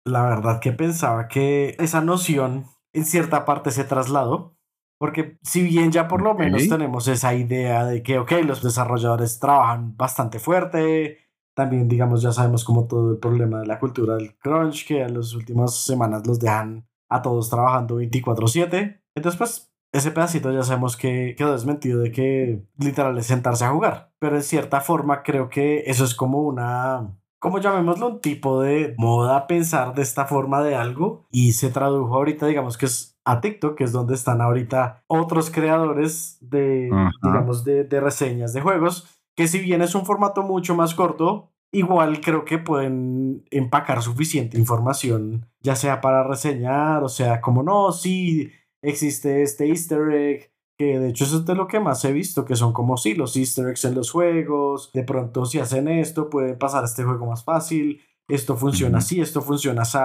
La 0.06 0.24
verdad 0.24 0.62
que 0.62 0.72
pensaba 0.72 1.28
que 1.28 1.76
esa 1.80 2.02
noción 2.02 2.66
en 2.94 3.06
cierta 3.06 3.46
parte 3.46 3.72
se 3.72 3.84
trasladó. 3.84 4.57
Porque 5.00 5.38
si 5.44 5.64
bien 5.64 5.92
ya 5.92 6.08
por 6.08 6.22
lo 6.22 6.34
menos 6.34 6.68
tenemos 6.68 7.08
esa 7.08 7.36
idea 7.36 7.86
de 7.86 8.02
que, 8.02 8.18
ok, 8.20 8.32
los 8.46 8.64
desarrolladores 8.64 9.40
trabajan 9.40 9.96
bastante 9.96 10.40
fuerte, 10.40 11.20
también, 11.56 11.88
digamos, 11.88 12.22
ya 12.22 12.32
sabemos 12.32 12.64
como 12.64 12.88
todo 12.88 13.12
el 13.12 13.18
problema 13.18 13.60
de 13.60 13.68
la 13.68 13.80
cultura 13.80 14.16
del 14.16 14.38
crunch, 14.38 14.88
que 14.88 15.02
en 15.02 15.16
las 15.16 15.34
últimas 15.34 15.76
semanas 15.76 16.26
los 16.26 16.40
dejan 16.40 16.88
a 17.10 17.22
todos 17.22 17.50
trabajando 17.50 17.96
24/7. 17.96 19.02
Entonces, 19.16 19.38
pues, 19.38 19.74
ese 19.92 20.12
pedacito 20.12 20.52
ya 20.52 20.64
sabemos 20.64 20.98
que 20.98 21.36
quedó 21.38 21.54
desmentido 21.54 22.02
de 22.02 22.12
que 22.12 22.64
literal 22.78 23.18
es 23.18 23.28
sentarse 23.28 23.66
a 23.66 23.72
jugar. 23.72 24.12
Pero 24.20 24.36
en 24.36 24.44
cierta 24.44 24.82
forma 24.82 25.24
creo 25.24 25.50
que 25.50 25.84
eso 25.88 26.04
es 26.04 26.14
como 26.14 26.42
una 26.42 27.18
como 27.40 27.60
llamémoslo, 27.60 28.08
un 28.08 28.20
tipo 28.20 28.62
de 28.62 28.96
moda 28.98 29.48
pensar 29.48 29.94
de 29.94 30.02
esta 30.02 30.26
forma 30.26 30.64
de 30.64 30.76
algo 30.76 31.28
y 31.32 31.54
se 31.54 31.70
tradujo 31.70 32.16
ahorita, 32.16 32.48
digamos 32.48 32.78
que 32.78 32.88
es 32.88 33.17
a 33.28 33.42
TikTok, 33.42 33.78
que 33.78 33.84
es 33.84 33.92
donde 33.92 34.16
están 34.16 34.40
ahorita 34.40 35.04
otros 35.08 35.52
creadores 35.52 36.38
de, 36.40 36.90
digamos, 37.22 37.66
de, 37.66 37.84
de 37.84 38.00
reseñas 38.00 38.54
de 38.54 38.62
juegos, 38.62 39.22
que 39.36 39.50
si 39.50 39.60
bien 39.60 39.82
es 39.82 39.96
un 39.96 40.06
formato 40.06 40.44
mucho 40.44 40.76
más 40.76 40.96
corto, 40.96 41.52
igual 41.74 42.22
creo 42.22 42.46
que 42.46 42.58
pueden 42.58 43.46
empacar 43.52 44.02
suficiente 44.02 44.58
información, 44.58 45.46
ya 45.62 45.76
sea 45.76 46.00
para 46.00 46.24
reseñar, 46.24 47.04
o 47.04 47.10
sea, 47.10 47.42
como 47.42 47.64
no, 47.64 47.92
sí, 47.92 48.50
existe 48.82 49.42
este 49.42 49.68
easter 49.68 50.10
egg, 50.10 50.52
que 50.78 50.98
de 50.98 51.10
hecho 51.10 51.26
eso 51.26 51.40
es 51.40 51.46
de 51.46 51.56
lo 51.56 51.68
que 51.68 51.82
más 51.82 52.06
he 52.06 52.14
visto, 52.14 52.46
que 52.46 52.56
son 52.56 52.72
como 52.72 52.96
sí, 52.96 53.14
los 53.14 53.36
easter 53.36 53.68
eggs 53.68 53.84
en 53.84 53.96
los 53.96 54.10
juegos, 54.10 54.90
de 54.94 55.04
pronto 55.04 55.46
si 55.46 55.60
hacen 55.60 55.90
esto 55.90 56.30
pueden 56.30 56.58
pasar 56.58 56.86
este 56.86 57.04
juego 57.04 57.26
más 57.26 57.44
fácil, 57.44 58.02
esto 58.30 58.56
funciona 58.56 59.00
así, 59.00 59.20
esto 59.20 59.42
funciona 59.42 59.82
así, 59.82 59.98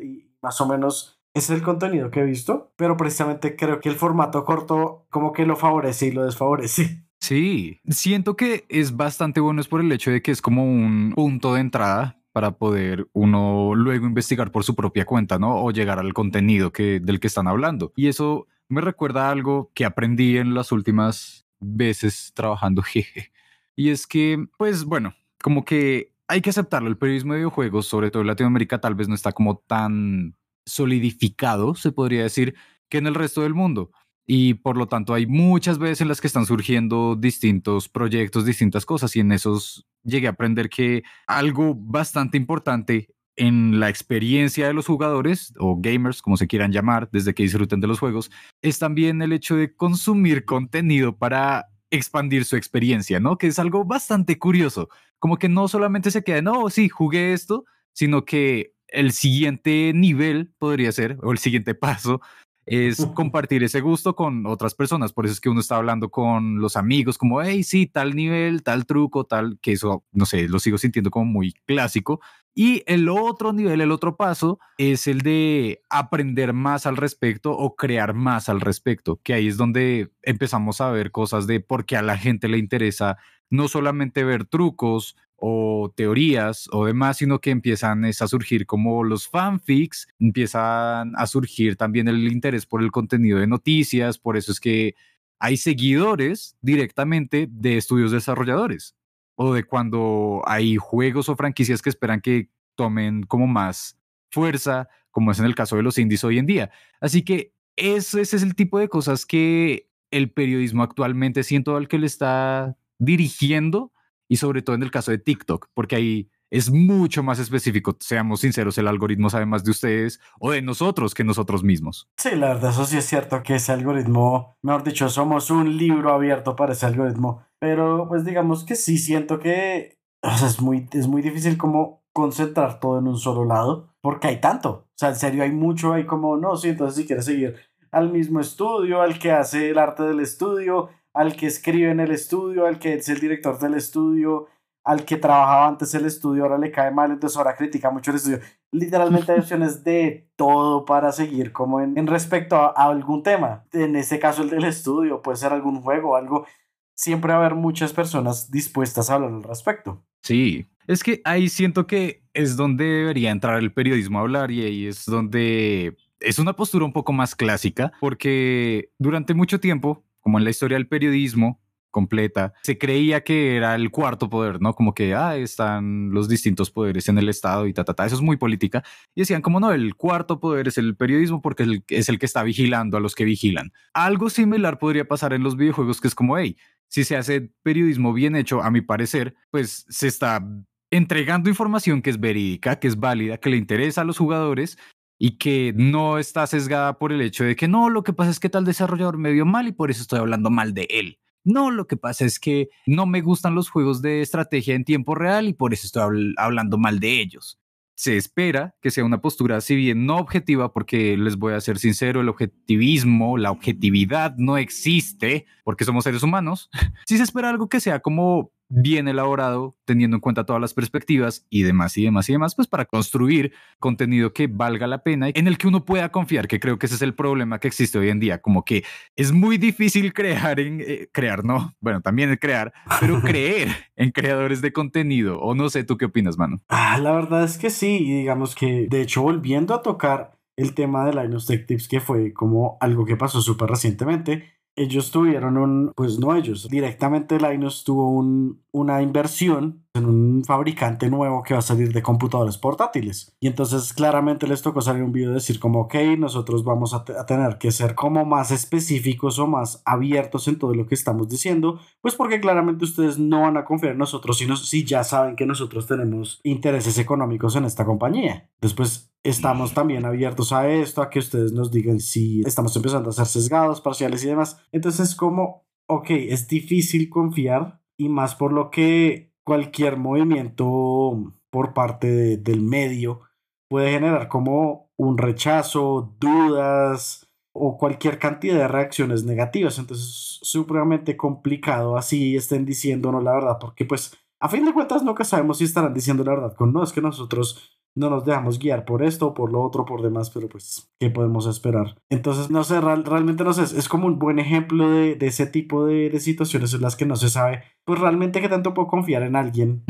y, 0.00 0.28
más 0.40 0.60
o 0.60 0.68
menos 0.68 1.17
es 1.38 1.50
el 1.50 1.62
contenido 1.62 2.10
que 2.10 2.20
he 2.20 2.24
visto, 2.24 2.72
pero 2.76 2.96
precisamente 2.96 3.56
creo 3.56 3.80
que 3.80 3.88
el 3.88 3.96
formato 3.96 4.44
corto 4.44 5.06
como 5.10 5.32
que 5.32 5.46
lo 5.46 5.56
favorece 5.56 6.06
y 6.06 6.12
lo 6.12 6.24
desfavorece. 6.24 7.04
Sí, 7.20 7.80
siento 7.88 8.36
que 8.36 8.64
es 8.68 8.96
bastante 8.96 9.40
bueno 9.40 9.60
es 9.60 9.68
por 9.68 9.80
el 9.80 9.90
hecho 9.90 10.10
de 10.10 10.22
que 10.22 10.30
es 10.30 10.40
como 10.40 10.64
un 10.64 11.12
punto 11.14 11.54
de 11.54 11.60
entrada 11.60 12.20
para 12.32 12.52
poder 12.52 13.08
uno 13.12 13.74
luego 13.74 14.06
investigar 14.06 14.52
por 14.52 14.62
su 14.62 14.76
propia 14.76 15.04
cuenta, 15.04 15.38
¿no? 15.38 15.62
O 15.64 15.72
llegar 15.72 15.98
al 15.98 16.14
contenido 16.14 16.72
que, 16.72 17.00
del 17.00 17.18
que 17.18 17.26
están 17.26 17.48
hablando. 17.48 17.92
Y 17.96 18.06
eso 18.06 18.46
me 18.68 18.80
recuerda 18.80 19.30
algo 19.30 19.72
que 19.74 19.84
aprendí 19.84 20.36
en 20.38 20.54
las 20.54 20.70
últimas 20.70 21.46
veces 21.58 22.32
trabajando, 22.34 22.82
jeje. 22.84 23.32
Y 23.74 23.90
es 23.90 24.06
que, 24.06 24.46
pues 24.56 24.84
bueno, 24.84 25.14
como 25.42 25.64
que 25.64 26.12
hay 26.28 26.40
que 26.40 26.50
aceptarlo. 26.50 26.88
El 26.88 26.98
periodismo 26.98 27.32
de 27.32 27.40
videojuegos, 27.40 27.86
sobre 27.86 28.10
todo 28.10 28.20
en 28.20 28.28
Latinoamérica, 28.28 28.80
tal 28.80 28.94
vez 28.94 29.08
no 29.08 29.14
está 29.14 29.32
como 29.32 29.58
tan 29.66 30.36
solidificado, 30.68 31.74
se 31.74 31.92
podría 31.92 32.22
decir, 32.22 32.54
que 32.88 32.98
en 32.98 33.06
el 33.06 33.14
resto 33.14 33.42
del 33.42 33.54
mundo. 33.54 33.90
Y 34.26 34.54
por 34.54 34.76
lo 34.76 34.88
tanto 34.88 35.14
hay 35.14 35.26
muchas 35.26 35.78
veces 35.78 36.02
en 36.02 36.08
las 36.08 36.20
que 36.20 36.26
están 36.26 36.44
surgiendo 36.44 37.16
distintos 37.16 37.88
proyectos, 37.88 38.44
distintas 38.44 38.84
cosas. 38.84 39.16
Y 39.16 39.20
en 39.20 39.32
esos 39.32 39.86
llegué 40.04 40.26
a 40.26 40.30
aprender 40.30 40.68
que 40.68 41.02
algo 41.26 41.74
bastante 41.74 42.36
importante 42.36 43.08
en 43.36 43.80
la 43.80 43.88
experiencia 43.88 44.66
de 44.66 44.74
los 44.74 44.86
jugadores 44.86 45.54
o 45.58 45.76
gamers, 45.80 46.20
como 46.20 46.36
se 46.36 46.46
quieran 46.48 46.72
llamar, 46.72 47.08
desde 47.12 47.34
que 47.34 47.44
disfruten 47.44 47.80
de 47.80 47.86
los 47.86 48.00
juegos, 48.00 48.30
es 48.62 48.78
también 48.78 49.22
el 49.22 49.32
hecho 49.32 49.56
de 49.56 49.74
consumir 49.74 50.44
contenido 50.44 51.16
para 51.16 51.68
expandir 51.90 52.44
su 52.44 52.56
experiencia, 52.56 53.20
¿no? 53.20 53.38
Que 53.38 53.46
es 53.46 53.58
algo 53.58 53.84
bastante 53.84 54.38
curioso, 54.38 54.88
como 55.18 55.38
que 55.38 55.48
no 55.48 55.68
solamente 55.68 56.10
se 56.10 56.22
queda, 56.22 56.42
no, 56.42 56.68
sí, 56.68 56.88
jugué 56.88 57.32
esto, 57.32 57.64
sino 57.92 58.24
que 58.24 58.74
el 58.88 59.12
siguiente 59.12 59.92
nivel 59.94 60.52
podría 60.58 60.92
ser, 60.92 61.18
o 61.22 61.32
el 61.32 61.38
siguiente 61.38 61.74
paso, 61.74 62.20
es 62.68 63.06
compartir 63.14 63.64
ese 63.64 63.80
gusto 63.80 64.14
con 64.14 64.46
otras 64.46 64.74
personas. 64.74 65.12
Por 65.12 65.24
eso 65.24 65.32
es 65.32 65.40
que 65.40 65.48
uno 65.48 65.60
está 65.60 65.76
hablando 65.76 66.10
con 66.10 66.60
los 66.60 66.76
amigos, 66.76 67.16
como, 67.16 67.42
hey, 67.42 67.62
sí, 67.62 67.86
tal 67.86 68.14
nivel, 68.14 68.62
tal 68.62 68.84
truco, 68.84 69.24
tal, 69.24 69.58
que 69.62 69.72
eso, 69.72 70.04
no 70.12 70.26
sé, 70.26 70.48
lo 70.48 70.58
sigo 70.58 70.76
sintiendo 70.76 71.10
como 71.10 71.24
muy 71.24 71.52
clásico. 71.66 72.20
Y 72.54 72.82
el 72.86 73.08
otro 73.08 73.52
nivel, 73.52 73.80
el 73.80 73.92
otro 73.92 74.16
paso, 74.16 74.58
es 74.76 75.06
el 75.06 75.22
de 75.22 75.80
aprender 75.88 76.52
más 76.52 76.84
al 76.84 76.96
respecto 76.96 77.52
o 77.52 77.74
crear 77.74 78.14
más 78.14 78.48
al 78.48 78.60
respecto, 78.60 79.20
que 79.22 79.32
ahí 79.32 79.48
es 79.48 79.56
donde 79.56 80.10
empezamos 80.22 80.80
a 80.80 80.90
ver 80.90 81.10
cosas 81.10 81.46
de 81.46 81.60
por 81.60 81.86
qué 81.86 81.96
a 81.96 82.02
la 82.02 82.18
gente 82.18 82.48
le 82.48 82.58
interesa 82.58 83.16
no 83.50 83.68
solamente 83.68 84.24
ver 84.24 84.44
trucos 84.44 85.16
o 85.40 85.92
teorías 85.94 86.68
o 86.72 86.84
demás, 86.84 87.18
sino 87.18 87.40
que 87.40 87.50
empiezan 87.50 88.04
a 88.04 88.12
surgir 88.12 88.66
como 88.66 89.04
los 89.04 89.28
fanfics, 89.28 90.08
empiezan 90.18 91.12
a 91.16 91.26
surgir 91.26 91.76
también 91.76 92.08
el 92.08 92.30
interés 92.30 92.66
por 92.66 92.82
el 92.82 92.90
contenido 92.90 93.38
de 93.38 93.46
noticias, 93.46 94.18
por 94.18 94.36
eso 94.36 94.50
es 94.50 94.58
que 94.58 94.96
hay 95.38 95.56
seguidores 95.56 96.56
directamente 96.60 97.48
de 97.48 97.76
estudios 97.76 98.10
desarrolladores 98.10 98.96
o 99.36 99.54
de 99.54 99.62
cuando 99.62 100.42
hay 100.46 100.76
juegos 100.76 101.28
o 101.28 101.36
franquicias 101.36 101.80
que 101.80 101.90
esperan 101.90 102.20
que 102.20 102.50
tomen 102.74 103.22
como 103.22 103.46
más 103.46 103.96
fuerza, 104.32 104.88
como 105.12 105.30
es 105.30 105.38
en 105.38 105.44
el 105.44 105.54
caso 105.54 105.76
de 105.76 105.84
los 105.84 105.98
indies 105.98 106.24
hoy 106.24 106.38
en 106.38 106.46
día. 106.46 106.70
Así 107.00 107.22
que 107.22 107.54
ese, 107.76 108.20
ese 108.20 108.36
es 108.36 108.42
el 108.42 108.56
tipo 108.56 108.80
de 108.80 108.88
cosas 108.88 109.24
que 109.24 109.88
el 110.10 110.32
periodismo 110.32 110.82
actualmente 110.82 111.44
siento 111.44 111.76
al 111.76 111.86
que 111.86 111.98
le 111.98 112.06
está 112.06 112.76
dirigiendo 112.98 113.92
y 114.28 114.36
sobre 114.36 114.62
todo 114.62 114.76
en 114.76 114.82
el 114.82 114.90
caso 114.90 115.10
de 115.10 115.18
TikTok, 115.18 115.68
porque 115.74 115.96
ahí 115.96 116.30
es 116.50 116.70
mucho 116.70 117.22
más 117.22 117.38
específico, 117.38 117.96
seamos 118.00 118.40
sinceros, 118.40 118.78
el 118.78 118.88
algoritmo 118.88 119.28
sabe 119.28 119.46
más 119.46 119.64
de 119.64 119.70
ustedes 119.70 120.20
o 120.40 120.52
de 120.52 120.62
nosotros 120.62 121.14
que 121.14 121.24
nosotros 121.24 121.62
mismos. 121.62 122.08
Sí, 122.16 122.30
la 122.36 122.48
verdad, 122.48 122.70
eso 122.70 122.84
sí 122.84 122.96
es 122.96 123.04
cierto 123.04 123.42
que 123.42 123.56
ese 123.56 123.72
algoritmo, 123.72 124.56
mejor 124.62 124.82
dicho, 124.82 125.08
somos 125.08 125.50
un 125.50 125.76
libro 125.76 126.12
abierto 126.12 126.56
para 126.56 126.72
ese 126.72 126.86
algoritmo, 126.86 127.44
pero 127.58 128.06
pues 128.08 128.24
digamos 128.24 128.64
que 128.64 128.76
sí 128.76 128.98
siento 128.98 129.38
que 129.38 129.98
es, 130.22 130.60
muy, 130.60 130.88
es 130.92 131.06
muy 131.06 131.22
difícil 131.22 131.58
como 131.58 132.02
concentrar 132.12 132.80
todo 132.80 132.98
en 132.98 133.08
un 133.08 133.18
solo 133.18 133.44
lado, 133.44 133.94
porque 134.00 134.28
hay 134.28 134.40
tanto, 134.40 134.70
o 134.70 134.94
sea, 134.94 135.10
en 135.10 135.16
serio 135.16 135.42
hay 135.42 135.52
mucho, 135.52 135.92
hay 135.92 136.06
como, 136.06 136.36
no, 136.36 136.56
sí, 136.56 136.70
entonces 136.70 136.96
si 136.96 137.06
quieres 137.06 137.26
seguir 137.26 137.56
al 137.90 138.10
mismo 138.10 138.40
estudio, 138.40 139.00
al 139.00 139.18
que 139.18 139.32
hace 139.32 139.70
el 139.70 139.78
arte 139.78 140.02
del 140.02 140.20
estudio, 140.20 140.90
al 141.18 141.34
que 141.34 141.46
escribe 141.46 141.90
en 141.90 141.98
el 141.98 142.12
estudio, 142.12 142.64
al 142.64 142.78
que 142.78 142.94
es 142.94 143.08
el 143.08 143.18
director 143.18 143.58
del 143.58 143.74
estudio, 143.74 144.46
al 144.84 145.04
que 145.04 145.16
trabajaba 145.16 145.66
antes 145.66 145.92
el 145.94 146.06
estudio, 146.06 146.44
ahora 146.44 146.58
le 146.58 146.70
cae 146.70 146.92
mal, 146.92 147.10
entonces 147.10 147.36
ahora 147.36 147.56
critica 147.56 147.90
mucho 147.90 148.12
el 148.12 148.18
estudio. 148.18 148.38
Literalmente 148.70 149.32
hay 149.32 149.38
opciones 149.40 149.82
de 149.82 150.30
todo 150.36 150.84
para 150.84 151.10
seguir 151.10 151.50
como 151.50 151.80
en, 151.80 152.06
respecto 152.06 152.54
a, 152.54 152.68
algún 152.68 153.24
tema. 153.24 153.64
En 153.72 153.96
este 153.96 154.20
caso 154.20 154.42
el 154.42 154.50
del 154.50 154.62
estudio, 154.62 155.20
puede 155.20 155.38
ser 155.38 155.52
algún 155.52 155.82
juego, 155.82 156.14
algo. 156.14 156.46
Siempre 156.94 157.32
va 157.32 157.38
a 157.38 157.46
haber 157.46 157.56
muchas 157.56 157.92
personas 157.92 158.48
dispuestas 158.52 159.10
a 159.10 159.14
hablar 159.16 159.32
al 159.32 159.42
respecto. 159.42 160.04
Sí, 160.22 160.68
es 160.86 161.02
que 161.02 161.20
ahí 161.24 161.48
siento 161.48 161.88
que 161.88 162.22
es 162.32 162.56
donde 162.56 162.84
debería 162.84 163.32
entrar 163.32 163.58
el 163.58 163.72
periodismo 163.72 164.18
a 164.18 164.22
hablar 164.22 164.52
y 164.52 164.62
ahí 164.62 164.86
es 164.86 165.04
donde 165.04 165.96
es 166.20 166.38
una 166.38 166.52
postura 166.52 166.84
un 166.84 166.92
poco 166.92 167.12
más 167.12 167.34
clásica, 167.34 167.92
porque 168.00 168.92
durante 168.98 169.34
mucho 169.34 169.58
tiempo 169.58 170.04
como 170.20 170.38
en 170.38 170.44
la 170.44 170.50
historia 170.50 170.76
del 170.76 170.88
periodismo 170.88 171.60
completa, 171.90 172.52
se 172.62 172.78
creía 172.78 173.22
que 173.22 173.56
era 173.56 173.74
el 173.74 173.90
cuarto 173.90 174.28
poder, 174.28 174.60
¿no? 174.60 174.74
Como 174.74 174.94
que, 174.94 175.14
ah, 175.14 175.36
están 175.36 176.10
los 176.10 176.28
distintos 176.28 176.70
poderes 176.70 177.08
en 177.08 177.18
el 177.18 177.28
Estado 177.28 177.66
y 177.66 177.72
ta, 177.72 177.84
ta, 177.84 177.94
ta. 177.94 178.06
Eso 178.06 178.16
es 178.16 178.22
muy 178.22 178.36
política. 178.36 178.84
Y 179.14 179.22
decían, 179.22 179.42
como 179.42 179.58
no, 179.60 179.72
el 179.72 179.94
cuarto 179.94 180.40
poder 180.40 180.68
es 180.68 180.78
el 180.78 180.96
periodismo 180.96 181.40
porque 181.40 181.82
es 181.88 182.08
el, 182.08 182.18
que 182.18 182.26
está 182.26 182.42
vigilando 182.42 182.96
a 182.96 183.00
los 183.00 183.14
que 183.14 183.24
vigilan. 183.24 183.72
Algo 183.94 184.30
similar 184.30 184.78
podría 184.78 185.06
pasar 185.06 185.32
en 185.32 185.42
los 185.42 185.56
videojuegos, 185.56 186.00
que 186.00 186.08
es 186.08 186.14
como, 186.14 186.38
hey, 186.38 186.56
si 186.88 187.04
se 187.04 187.16
hace 187.16 187.50
periodismo 187.62 188.12
bien 188.12 188.36
hecho, 188.36 188.62
a 188.62 188.70
mi 188.70 188.80
parecer, 188.80 189.34
pues 189.50 189.86
se 189.88 190.06
está 190.06 190.46
entregando 190.90 191.50
información 191.50 192.00
que 192.00 192.10
es 192.10 192.20
verídica, 192.20 192.78
que 192.78 192.88
es 192.88 192.98
válida, 192.98 193.38
que 193.38 193.50
le 193.50 193.56
interesa 193.56 194.00
a 194.02 194.04
los 194.04 194.18
jugadores 194.18 194.78
y 195.18 195.38
que 195.38 195.72
no 195.76 196.18
está 196.18 196.46
sesgada 196.46 196.98
por 196.98 197.12
el 197.12 197.20
hecho 197.20 197.44
de 197.44 197.56
que 197.56 197.68
no, 197.68 197.90
lo 197.90 198.04
que 198.04 198.12
pasa 198.12 198.30
es 198.30 198.40
que 198.40 198.48
tal 198.48 198.64
desarrollador 198.64 199.18
me 199.18 199.32
dio 199.32 199.44
mal 199.44 199.66
y 199.66 199.72
por 199.72 199.90
eso 199.90 200.02
estoy 200.02 200.20
hablando 200.20 200.50
mal 200.50 200.74
de 200.74 200.86
él. 200.90 201.18
No, 201.44 201.70
lo 201.70 201.86
que 201.86 201.96
pasa 201.96 202.24
es 202.24 202.38
que 202.38 202.68
no 202.86 203.06
me 203.06 203.20
gustan 203.20 203.54
los 203.54 203.70
juegos 203.70 204.02
de 204.02 204.20
estrategia 204.20 204.74
en 204.74 204.84
tiempo 204.84 205.14
real 205.14 205.48
y 205.48 205.54
por 205.54 205.72
eso 205.72 205.86
estoy 205.86 206.34
hablando 206.36 206.78
mal 206.78 207.00
de 207.00 207.20
ellos. 207.20 207.58
Se 207.94 208.16
espera 208.16 208.76
que 208.80 208.92
sea 208.92 209.04
una 209.04 209.20
postura, 209.20 209.60
si 209.60 209.74
bien 209.74 210.06
no 210.06 210.18
objetiva, 210.18 210.72
porque 210.72 211.16
les 211.16 211.36
voy 211.36 211.54
a 211.54 211.60
ser 211.60 211.78
sincero, 211.78 212.20
el 212.20 212.28
objetivismo, 212.28 213.38
la 213.38 213.50
objetividad 213.50 214.36
no 214.36 214.56
existe 214.56 215.46
porque 215.64 215.84
somos 215.84 216.04
seres 216.04 216.22
humanos. 216.22 216.70
Si 217.06 217.16
se 217.16 217.22
espera 217.22 217.48
algo 217.48 217.68
que 217.68 217.80
sea 217.80 218.00
como 218.00 218.52
bien 218.68 219.08
elaborado, 219.08 219.76
teniendo 219.84 220.16
en 220.16 220.20
cuenta 220.20 220.44
todas 220.44 220.60
las 220.60 220.74
perspectivas 220.74 221.46
y 221.50 221.62
demás 221.62 221.96
y 221.96 222.04
demás 222.04 222.28
y 222.28 222.32
demás, 222.32 222.54
pues 222.54 222.68
para 222.68 222.84
construir 222.84 223.52
contenido 223.78 224.32
que 224.32 224.46
valga 224.46 224.86
la 224.86 225.02
pena 225.02 225.28
y 225.28 225.32
en 225.34 225.46
el 225.46 225.58
que 225.58 225.68
uno 225.68 225.84
pueda 225.84 226.10
confiar, 226.10 226.48
que 226.48 226.60
creo 226.60 226.78
que 226.78 226.86
ese 226.86 226.96
es 226.96 227.02
el 227.02 227.14
problema 227.14 227.58
que 227.60 227.68
existe 227.68 227.98
hoy 227.98 228.10
en 228.10 228.20
día, 228.20 228.40
como 228.40 228.64
que 228.64 228.84
es 229.16 229.32
muy 229.32 229.58
difícil 229.58 230.12
crear 230.12 230.60
en, 230.60 230.80
eh, 230.80 231.08
crear, 231.12 231.44
no, 231.44 231.74
bueno, 231.80 232.00
también 232.02 232.36
crear, 232.36 232.72
pero 233.00 233.20
creer 233.22 233.68
en 233.96 234.10
creadores 234.10 234.60
de 234.60 234.72
contenido, 234.72 235.40
o 235.40 235.54
no 235.54 235.70
sé, 235.70 235.84
¿tú 235.84 235.96
qué 235.96 236.04
opinas, 236.04 236.36
mano? 236.36 236.60
Ah, 236.68 236.98
la 236.98 237.12
verdad 237.12 237.44
es 237.44 237.58
que 237.58 237.70
sí, 237.70 237.98
y 238.00 238.18
digamos 238.18 238.54
que, 238.54 238.86
de 238.88 239.02
hecho, 239.02 239.22
volviendo 239.22 239.74
a 239.74 239.82
tocar 239.82 240.38
el 240.56 240.74
tema 240.74 241.06
de 241.06 241.14
Linus 241.14 241.46
Tech 241.46 241.66
Tips, 241.66 241.88
que 241.88 242.00
fue 242.00 242.32
como 242.32 242.76
algo 242.80 243.04
que 243.04 243.16
pasó 243.16 243.40
súper 243.40 243.70
recientemente, 243.70 244.57
ellos 244.78 245.10
tuvieron 245.10 245.58
un, 245.58 245.92
pues 245.94 246.18
no 246.18 246.34
ellos, 246.36 246.68
directamente 246.68 247.38
Linus 247.38 247.84
tuvo 247.84 248.10
un, 248.10 248.62
una 248.70 249.02
inversión 249.02 249.84
en 249.94 250.04
un 250.06 250.44
fabricante 250.44 251.10
nuevo 251.10 251.42
que 251.42 251.54
va 251.54 251.58
a 251.58 251.62
salir 251.62 251.92
de 251.92 252.02
computadores 252.02 252.56
portátiles. 252.56 253.34
Y 253.40 253.48
entonces 253.48 253.92
claramente 253.92 254.46
les 254.46 254.62
tocó 254.62 254.80
salir 254.80 255.02
un 255.02 255.12
video 255.12 255.32
decir 255.32 255.58
como, 255.58 255.80
ok, 255.80 255.94
nosotros 256.16 256.64
vamos 256.64 256.94
a, 256.94 257.04
tener 257.26 257.58
que 257.58 257.72
ser 257.72 257.94
como 257.94 258.24
más 258.24 258.50
específicos 258.50 259.38
o 259.38 259.46
más 259.46 259.82
abiertos 259.84 260.46
en 260.48 260.58
todo 260.58 260.74
lo 260.74 260.86
que 260.86 260.94
estamos 260.94 261.28
diciendo, 261.28 261.80
pues 262.00 262.14
porque 262.14 262.40
claramente 262.40 262.84
ustedes 262.84 263.18
no 263.18 263.42
van 263.42 263.56
a 263.56 263.64
confiar 263.64 263.92
en 263.92 263.98
nosotros 263.98 264.38
si, 264.38 264.46
si 264.56 264.84
ya 264.84 265.02
saben 265.02 265.36
que 265.36 265.46
nosotros 265.46 265.86
tenemos 265.86 266.40
intereses 266.44 266.98
económicos 266.98 267.56
en 267.56 267.64
esta 267.64 267.84
compañía. 267.84 268.48
Después 268.60 269.10
estamos 269.28 269.74
también 269.74 270.04
abiertos 270.04 270.52
a 270.52 270.68
esto, 270.68 271.02
a 271.02 271.10
que 271.10 271.18
ustedes 271.18 271.52
nos 271.52 271.70
digan 271.70 272.00
si 272.00 272.42
estamos 272.42 272.74
empezando 272.76 273.10
a 273.10 273.12
ser 273.12 273.26
sesgados, 273.26 273.80
parciales 273.80 274.24
y 274.24 274.28
demás. 274.28 274.60
Entonces 274.72 275.14
como, 275.14 275.66
ok, 275.88 276.10
es 276.10 276.48
difícil 276.48 277.08
confiar 277.08 277.80
y 277.98 278.08
más 278.08 278.34
por 278.34 278.52
lo 278.52 278.70
que 278.70 279.32
cualquier 279.44 279.96
movimiento 279.96 281.34
por 281.50 281.74
parte 281.74 282.36
del 282.36 282.60
medio 282.60 283.22
puede 283.68 283.92
generar 283.92 284.28
como 284.28 284.90
un 284.96 285.18
rechazo, 285.18 286.14
dudas 286.20 287.26
o 287.52 287.76
cualquier 287.76 288.18
cantidad 288.18 288.56
de 288.56 288.68
reacciones 288.68 289.24
negativas. 289.24 289.78
Entonces 289.78 290.06
es 290.06 290.48
supremamente 290.48 291.16
complicado 291.16 291.96
así 291.96 292.36
estén 292.36 292.64
diciéndonos 292.64 293.22
la 293.22 293.32
verdad, 293.32 293.58
porque 293.60 293.84
pues 293.84 294.16
a 294.40 294.48
fin 294.48 294.64
de 294.64 294.72
cuentas 294.72 295.02
nunca 295.02 295.24
sabemos 295.24 295.58
si 295.58 295.64
estarán 295.64 295.94
diciendo 295.94 296.24
la 296.24 296.32
verdad 296.32 296.54
con 296.54 296.72
no, 296.72 296.82
es 296.82 296.92
que 296.92 297.00
nosotros 297.00 297.77
no 297.98 298.10
nos 298.10 298.24
dejamos 298.24 298.58
guiar 298.58 298.84
por 298.84 299.02
esto, 299.02 299.34
por 299.34 299.52
lo 299.52 299.62
otro, 299.62 299.84
por 299.84 300.02
demás, 300.02 300.30
pero 300.30 300.48
pues, 300.48 300.90
¿qué 301.00 301.10
podemos 301.10 301.46
esperar? 301.46 301.96
Entonces, 302.10 302.50
no 302.50 302.64
sé, 302.64 302.80
realmente 302.80 303.44
no 303.44 303.52
sé, 303.52 303.62
es 303.76 303.88
como 303.88 304.06
un 304.06 304.18
buen 304.18 304.38
ejemplo 304.38 304.90
de, 304.90 305.16
de 305.16 305.26
ese 305.26 305.46
tipo 305.46 305.84
de, 305.84 306.08
de, 306.08 306.20
situaciones 306.20 306.72
en 306.74 306.82
las 306.82 306.96
que 306.96 307.06
no 307.06 307.16
se 307.16 307.28
sabe, 307.28 307.62
pues 307.84 308.00
realmente 308.00 308.40
qué 308.40 308.48
tanto 308.48 308.74
puedo 308.74 308.88
confiar 308.88 309.22
en 309.22 309.36
alguien, 309.36 309.84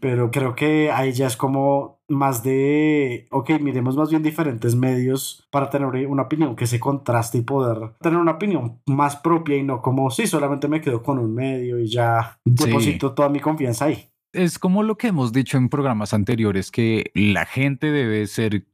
pero 0.00 0.30
creo 0.30 0.54
que 0.54 0.90
ahí 0.90 1.12
ya 1.12 1.26
es 1.26 1.36
como 1.36 2.00
más 2.08 2.42
de, 2.42 3.26
ok, 3.30 3.52
miremos 3.60 3.96
más 3.96 4.10
bien 4.10 4.22
diferentes 4.22 4.74
medios 4.76 5.46
para 5.50 5.70
tener 5.70 6.06
una 6.06 6.22
opinión 6.22 6.56
que 6.56 6.66
se 6.66 6.78
contraste 6.78 7.38
y 7.38 7.42
poder 7.42 7.92
tener 8.00 8.18
una 8.18 8.32
opinión 8.32 8.80
más 8.86 9.16
propia 9.16 9.56
y 9.56 9.62
no 9.62 9.80
como, 9.80 10.10
sí, 10.10 10.26
solamente 10.26 10.68
me 10.68 10.80
quedo 10.80 11.02
con 11.02 11.18
un 11.18 11.34
medio 11.34 11.78
y 11.78 11.88
ya 11.88 12.38
deposito 12.44 13.14
toda 13.14 13.28
mi 13.28 13.40
confianza 13.40 13.86
ahí 13.86 14.10
es 14.34 14.58
como 14.58 14.82
lo 14.82 14.96
que 14.96 15.08
hemos 15.08 15.32
dicho 15.32 15.56
en 15.56 15.68
programas 15.68 16.12
anteriores, 16.12 16.70
que 16.70 17.10
la 17.14 17.46
gente 17.46 17.90
debe 17.90 18.26
ser 18.26 18.66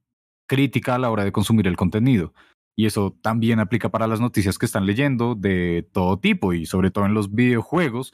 crítica 0.49 0.97
a 0.97 0.99
la 0.99 1.11
hora 1.11 1.25
de 1.25 1.33
consumir 1.33 1.67
el 1.69 1.77
contenido. 1.77 2.35
Y 2.77 2.87
eso 2.87 3.17
también 3.23 3.61
aplica 3.61 3.91
para 3.91 4.07
las 4.07 4.21
noticias 4.21 4.59
que 4.59 4.67
están 4.67 4.87
leyendo 4.87 5.35
de 5.35 5.89
todo 5.93 6.19
tipo 6.19 6.55
y 6.55 6.67
sobre 6.67 6.91
todo 6.91 7.07
en 7.07 7.15
los 7.15 7.35
videojuegos, 7.35 8.13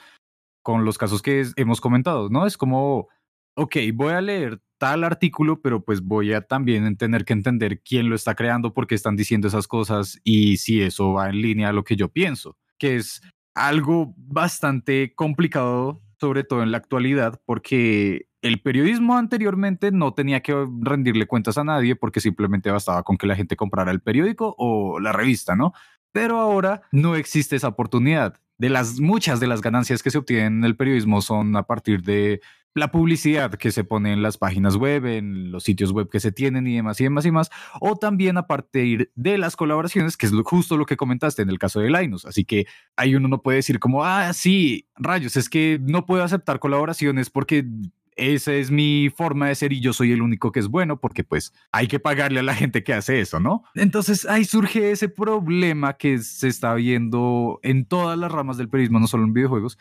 con 0.62 0.84
los 0.84 0.98
casos 0.98 1.22
que 1.22 1.46
hemos 1.56 1.80
comentado, 1.80 2.28
¿no? 2.28 2.46
Es 2.46 2.56
como, 2.56 3.08
ok, 3.56 3.76
voy 3.94 4.12
a 4.12 4.20
leer 4.20 4.60
tal 4.78 5.04
artículo, 5.04 5.62
pero 5.62 5.84
pues 5.84 6.02
voy 6.02 6.32
a 6.32 6.42
también 6.42 6.96
tener 6.96 7.24
que 7.24 7.32
entender 7.32 7.80
quién 7.82 8.10
lo 8.10 8.16
está 8.16 8.34
creando, 8.34 8.74
por 8.74 8.86
qué 8.86 8.94
están 8.94 9.16
diciendo 9.16 9.48
esas 9.48 9.68
cosas 9.68 10.20
y 10.24 10.56
si 10.56 10.82
eso 10.82 11.12
va 11.12 11.30
en 11.30 11.40
línea 11.40 11.68
a 11.68 11.72
lo 11.72 11.84
que 11.84 11.96
yo 11.96 12.08
pienso, 12.08 12.56
que 12.78 12.96
es 12.96 13.22
algo 13.54 14.14
bastante 14.16 15.14
complicado 15.14 16.02
sobre 16.18 16.44
todo 16.44 16.62
en 16.62 16.70
la 16.70 16.78
actualidad, 16.78 17.40
porque 17.44 18.28
el 18.42 18.60
periodismo 18.60 19.16
anteriormente 19.16 19.90
no 19.90 20.14
tenía 20.14 20.40
que 20.40 20.66
rendirle 20.80 21.26
cuentas 21.26 21.58
a 21.58 21.64
nadie 21.64 21.96
porque 21.96 22.20
simplemente 22.20 22.70
bastaba 22.70 23.02
con 23.02 23.16
que 23.16 23.26
la 23.26 23.36
gente 23.36 23.56
comprara 23.56 23.90
el 23.90 24.00
periódico 24.00 24.54
o 24.58 25.00
la 25.00 25.12
revista, 25.12 25.56
¿no? 25.56 25.72
Pero 26.12 26.38
ahora 26.38 26.82
no 26.92 27.16
existe 27.16 27.56
esa 27.56 27.68
oportunidad. 27.68 28.40
De 28.58 28.70
las 28.70 29.00
muchas 29.00 29.40
de 29.40 29.46
las 29.46 29.60
ganancias 29.60 30.02
que 30.02 30.10
se 30.10 30.18
obtienen 30.18 30.58
en 30.58 30.64
el 30.64 30.76
periodismo 30.76 31.20
son 31.20 31.56
a 31.56 31.64
partir 31.64 32.02
de 32.02 32.40
la 32.76 32.90
publicidad 32.90 33.52
que 33.52 33.72
se 33.72 33.84
pone 33.84 34.12
en 34.12 34.22
las 34.22 34.36
páginas 34.36 34.76
web, 34.76 35.06
en 35.06 35.50
los 35.50 35.64
sitios 35.64 35.92
web 35.92 36.10
que 36.10 36.20
se 36.20 36.30
tienen 36.30 36.66
y 36.66 36.76
demás 36.76 37.00
y 37.00 37.04
demás 37.04 37.24
y 37.24 37.30
más, 37.30 37.50
o 37.80 37.96
también 37.96 38.36
a 38.36 38.46
partir 38.46 39.10
de 39.14 39.38
las 39.38 39.56
colaboraciones, 39.56 40.18
que 40.18 40.26
es 40.26 40.32
justo 40.44 40.76
lo 40.76 40.84
que 40.84 40.98
comentaste 40.98 41.40
en 41.40 41.48
el 41.48 41.58
caso 41.58 41.80
de 41.80 41.90
Linus. 41.90 42.26
Así 42.26 42.44
que 42.44 42.66
ahí 42.94 43.14
uno 43.14 43.28
no 43.28 43.40
puede 43.40 43.56
decir 43.56 43.78
como, 43.78 44.04
ah, 44.04 44.30
sí, 44.34 44.86
rayos, 44.94 45.38
es 45.38 45.48
que 45.48 45.80
no 45.82 46.04
puedo 46.04 46.22
aceptar 46.22 46.58
colaboraciones 46.58 47.30
porque 47.30 47.66
esa 48.14 48.52
es 48.52 48.70
mi 48.70 49.10
forma 49.14 49.48
de 49.48 49.54
ser 49.54 49.72
y 49.72 49.80
yo 49.80 49.94
soy 49.94 50.12
el 50.12 50.20
único 50.20 50.52
que 50.52 50.60
es 50.60 50.68
bueno 50.68 51.00
porque 51.00 51.24
pues 51.24 51.54
hay 51.72 51.86
que 51.86 51.98
pagarle 51.98 52.40
a 52.40 52.42
la 52.42 52.54
gente 52.54 52.84
que 52.84 52.92
hace 52.92 53.20
eso, 53.20 53.40
¿no? 53.40 53.64
Entonces 53.74 54.26
ahí 54.26 54.44
surge 54.44 54.90
ese 54.90 55.08
problema 55.08 55.94
que 55.94 56.18
se 56.18 56.48
está 56.48 56.74
viendo 56.74 57.58
en 57.62 57.86
todas 57.86 58.18
las 58.18 58.30
ramas 58.30 58.58
del 58.58 58.68
periodismo, 58.68 59.00
no 59.00 59.06
solo 59.06 59.24
en 59.24 59.32
videojuegos, 59.32 59.78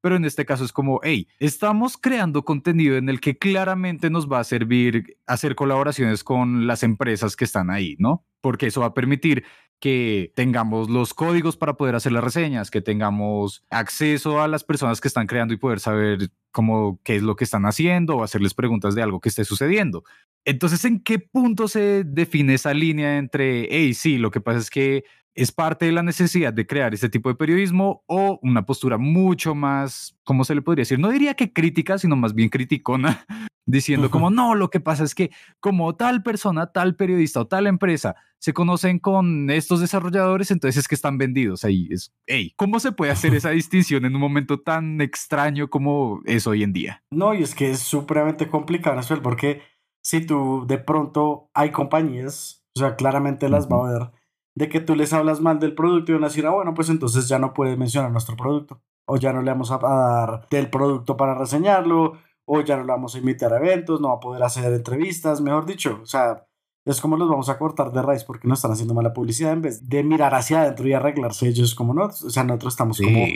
pero 0.00 0.16
en 0.16 0.24
este 0.24 0.44
caso 0.44 0.64
es 0.64 0.72
como, 0.72 1.00
hey, 1.02 1.28
estamos 1.38 1.96
creando 1.96 2.44
contenido 2.44 2.96
en 2.96 3.08
el 3.08 3.20
que 3.20 3.36
claramente 3.36 4.10
nos 4.10 4.30
va 4.30 4.40
a 4.40 4.44
servir 4.44 5.18
hacer 5.26 5.54
colaboraciones 5.54 6.24
con 6.24 6.66
las 6.66 6.82
empresas 6.82 7.36
que 7.36 7.44
están 7.44 7.70
ahí, 7.70 7.96
¿no? 7.98 8.24
Porque 8.40 8.66
eso 8.66 8.80
va 8.80 8.88
a 8.88 8.94
permitir 8.94 9.44
que 9.80 10.32
tengamos 10.34 10.90
los 10.90 11.14
códigos 11.14 11.56
para 11.56 11.74
poder 11.74 11.94
hacer 11.94 12.12
las 12.12 12.24
reseñas, 12.24 12.70
que 12.70 12.80
tengamos 12.80 13.64
acceso 13.70 14.40
a 14.40 14.48
las 14.48 14.64
personas 14.64 15.00
que 15.00 15.08
están 15.08 15.26
creando 15.26 15.54
y 15.54 15.56
poder 15.56 15.80
saber 15.80 16.30
cómo 16.50 17.00
qué 17.04 17.16
es 17.16 17.22
lo 17.22 17.36
que 17.36 17.44
están 17.44 17.64
haciendo 17.66 18.16
o 18.16 18.22
hacerles 18.24 18.54
preguntas 18.54 18.94
de 18.94 19.02
algo 19.02 19.20
que 19.20 19.28
esté 19.28 19.44
sucediendo. 19.44 20.02
Entonces, 20.44 20.84
¿en 20.84 21.00
qué 21.00 21.18
punto 21.18 21.68
se 21.68 22.04
define 22.04 22.54
esa 22.54 22.74
línea 22.74 23.18
entre, 23.18 23.68
hey, 23.70 23.94
sí, 23.94 24.18
lo 24.18 24.30
que 24.30 24.40
pasa 24.40 24.58
es 24.58 24.70
que 24.70 25.04
es 25.38 25.52
parte 25.52 25.86
de 25.86 25.92
la 25.92 26.02
necesidad 26.02 26.52
de 26.52 26.66
crear 26.66 26.92
este 26.94 27.08
tipo 27.08 27.28
de 27.28 27.36
periodismo 27.36 28.02
o 28.06 28.40
una 28.42 28.66
postura 28.66 28.98
mucho 28.98 29.54
más, 29.54 30.18
¿cómo 30.24 30.42
se 30.42 30.52
le 30.52 30.62
podría 30.62 30.80
decir? 30.82 30.98
No 30.98 31.10
diría 31.10 31.34
que 31.34 31.52
crítica, 31.52 31.96
sino 31.96 32.16
más 32.16 32.34
bien 32.34 32.48
criticona, 32.48 33.24
diciendo 33.64 34.10
como, 34.10 34.30
no, 34.30 34.56
lo 34.56 34.68
que 34.68 34.80
pasa 34.80 35.04
es 35.04 35.14
que 35.14 35.30
como 35.60 35.94
tal 35.94 36.24
persona, 36.24 36.72
tal 36.72 36.96
periodista 36.96 37.40
o 37.40 37.46
tal 37.46 37.68
empresa 37.68 38.16
se 38.40 38.52
conocen 38.52 38.98
con 38.98 39.48
estos 39.50 39.80
desarrolladores, 39.80 40.50
entonces 40.50 40.80
es 40.80 40.88
que 40.88 40.96
están 40.96 41.18
vendidos 41.18 41.64
ahí. 41.64 41.86
Es, 41.88 42.12
hey, 42.26 42.52
¿cómo 42.56 42.80
se 42.80 42.90
puede 42.90 43.12
hacer 43.12 43.32
esa 43.32 43.50
distinción 43.50 44.06
en 44.06 44.16
un 44.16 44.20
momento 44.20 44.58
tan 44.58 45.00
extraño 45.00 45.70
como 45.70 46.20
es 46.24 46.48
hoy 46.48 46.64
en 46.64 46.72
día? 46.72 47.04
No, 47.12 47.32
y 47.32 47.44
es 47.44 47.54
que 47.54 47.70
es 47.70 47.78
supremamente 47.78 48.48
complicado, 48.48 49.00
porque 49.22 49.62
si 50.02 50.26
tú 50.26 50.64
de 50.66 50.78
pronto 50.78 51.48
hay 51.54 51.70
compañías, 51.70 52.64
o 52.74 52.80
sea, 52.80 52.96
claramente 52.96 53.48
las 53.48 53.68
va 53.68 53.88
a 53.88 53.92
ver 53.92 54.17
de 54.58 54.68
que 54.68 54.80
tú 54.80 54.96
les 54.96 55.12
hablas 55.12 55.40
mal 55.40 55.60
del 55.60 55.74
producto 55.74 56.10
y 56.10 56.14
van 56.16 56.24
a 56.24 56.28
decir, 56.28 56.44
ah, 56.44 56.50
bueno, 56.50 56.74
pues 56.74 56.88
entonces 56.88 57.28
ya 57.28 57.38
no 57.38 57.54
puedes 57.54 57.78
mencionar 57.78 58.10
nuestro 58.10 58.36
producto, 58.36 58.82
o 59.06 59.16
ya 59.16 59.32
no 59.32 59.40
le 59.40 59.52
vamos 59.52 59.70
a 59.70 59.78
dar 59.78 60.48
del 60.50 60.68
producto 60.68 61.16
para 61.16 61.36
reseñarlo, 61.36 62.14
o 62.44 62.60
ya 62.62 62.76
no 62.76 62.82
le 62.82 62.92
vamos 62.92 63.14
a 63.14 63.18
invitar 63.18 63.52
a 63.52 63.58
eventos, 63.58 64.00
no 64.00 64.08
va 64.08 64.14
a 64.14 64.20
poder 64.20 64.42
hacer 64.42 64.72
entrevistas, 64.72 65.40
mejor 65.40 65.64
dicho, 65.64 66.00
o 66.02 66.06
sea, 66.06 66.44
es 66.84 67.00
como 67.00 67.16
los 67.16 67.28
vamos 67.28 67.48
a 67.50 67.58
cortar 67.58 67.92
de 67.92 68.02
raíz 68.02 68.24
porque 68.24 68.48
no 68.48 68.54
están 68.54 68.72
haciendo 68.72 68.94
mala 68.94 69.12
publicidad 69.12 69.52
en 69.52 69.62
vez 69.62 69.88
de 69.88 70.02
mirar 70.02 70.34
hacia 70.34 70.62
adentro 70.62 70.88
y 70.88 70.92
arreglarse 70.92 71.46
ellos 71.46 71.76
como 71.76 71.94
no, 71.94 72.06
o 72.06 72.10
sea, 72.12 72.42
nosotros 72.42 72.72
estamos 72.72 72.98
como 72.98 73.26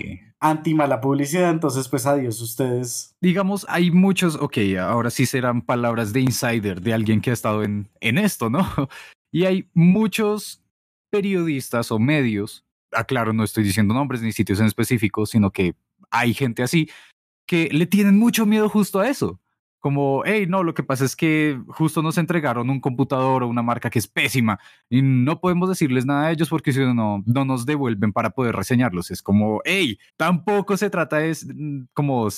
anti 0.41 0.75
mala 0.75 1.01
publicidad, 1.01 1.51
entonces 1.51 1.89
pues 1.89 2.05
adiós 2.05 2.41
ustedes. 2.41 3.15
Digamos, 3.21 3.65
hay 3.69 3.93
muchos, 3.93 4.35
ok, 4.35 4.59
ahora 4.81 5.11
sí 5.11 5.27
serán 5.27 5.63
palabras 5.63 6.13
de 6.13 6.21
insider, 6.23 6.81
de 6.81 6.95
alguien 6.95 7.21
que 7.21 7.31
ha 7.31 7.35
estado 7.35 7.63
en, 7.63 7.89
en 8.01 8.19
esto, 8.19 8.51
¿no? 8.51 8.67
Y 9.35 9.47
hay 9.47 9.71
muchos 9.73 10.62
periodistas 11.13 11.93
o 11.93 11.99
medios, 11.99 12.65
aclaro, 12.91 13.35
no 13.35 13.45
estoy 13.45 13.65
diciendo 13.65 13.93
nombres 13.93 14.23
ni 14.23 14.33
sitios 14.33 14.59
en 14.61 14.67
específico, 14.67 15.27
sino 15.27 15.51
que 15.51 15.75
hay 16.11 16.33
gente 16.33 16.63
así 16.63 16.89
que 17.47 17.69
le 17.71 17.87
tienen 17.87 18.19
mucho 18.19 18.47
miedo 18.47 18.69
justo 18.71 18.99
a 18.99 19.09
eso. 19.09 19.39
Como, 19.79 20.23
hey, 20.25 20.47
no, 20.49 20.63
lo 20.63 20.75
que 20.75 20.85
pasa 20.85 21.05
es 21.05 21.17
que 21.17 21.61
justo 21.69 22.03
nos 22.03 22.17
entregaron 22.17 22.71
un 22.71 22.81
computador 22.81 23.43
o 23.43 23.49
una 23.49 23.63
marca 23.63 23.91
que 23.91 23.99
es 23.99 24.07
pésima 24.07 24.61
y 24.89 25.03
no 25.03 25.41
podemos 25.41 25.69
decirles 25.69 26.07
nada 26.07 26.29
a 26.29 26.31
ellos 26.31 26.49
porque 26.49 26.73
si 26.73 26.79
no, 26.79 27.23
no 27.27 27.45
nos 27.45 27.67
devuelven 27.67 28.13
para 28.13 28.31
poder 28.31 28.55
reseñarlos. 28.55 29.11
Es 29.11 29.23
como, 29.23 29.61
hey, 29.65 29.99
tampoco 30.17 30.77
se 30.77 30.89
trata 30.89 31.19
de 31.19 31.37
mm, 31.47 31.89
como 31.93 32.29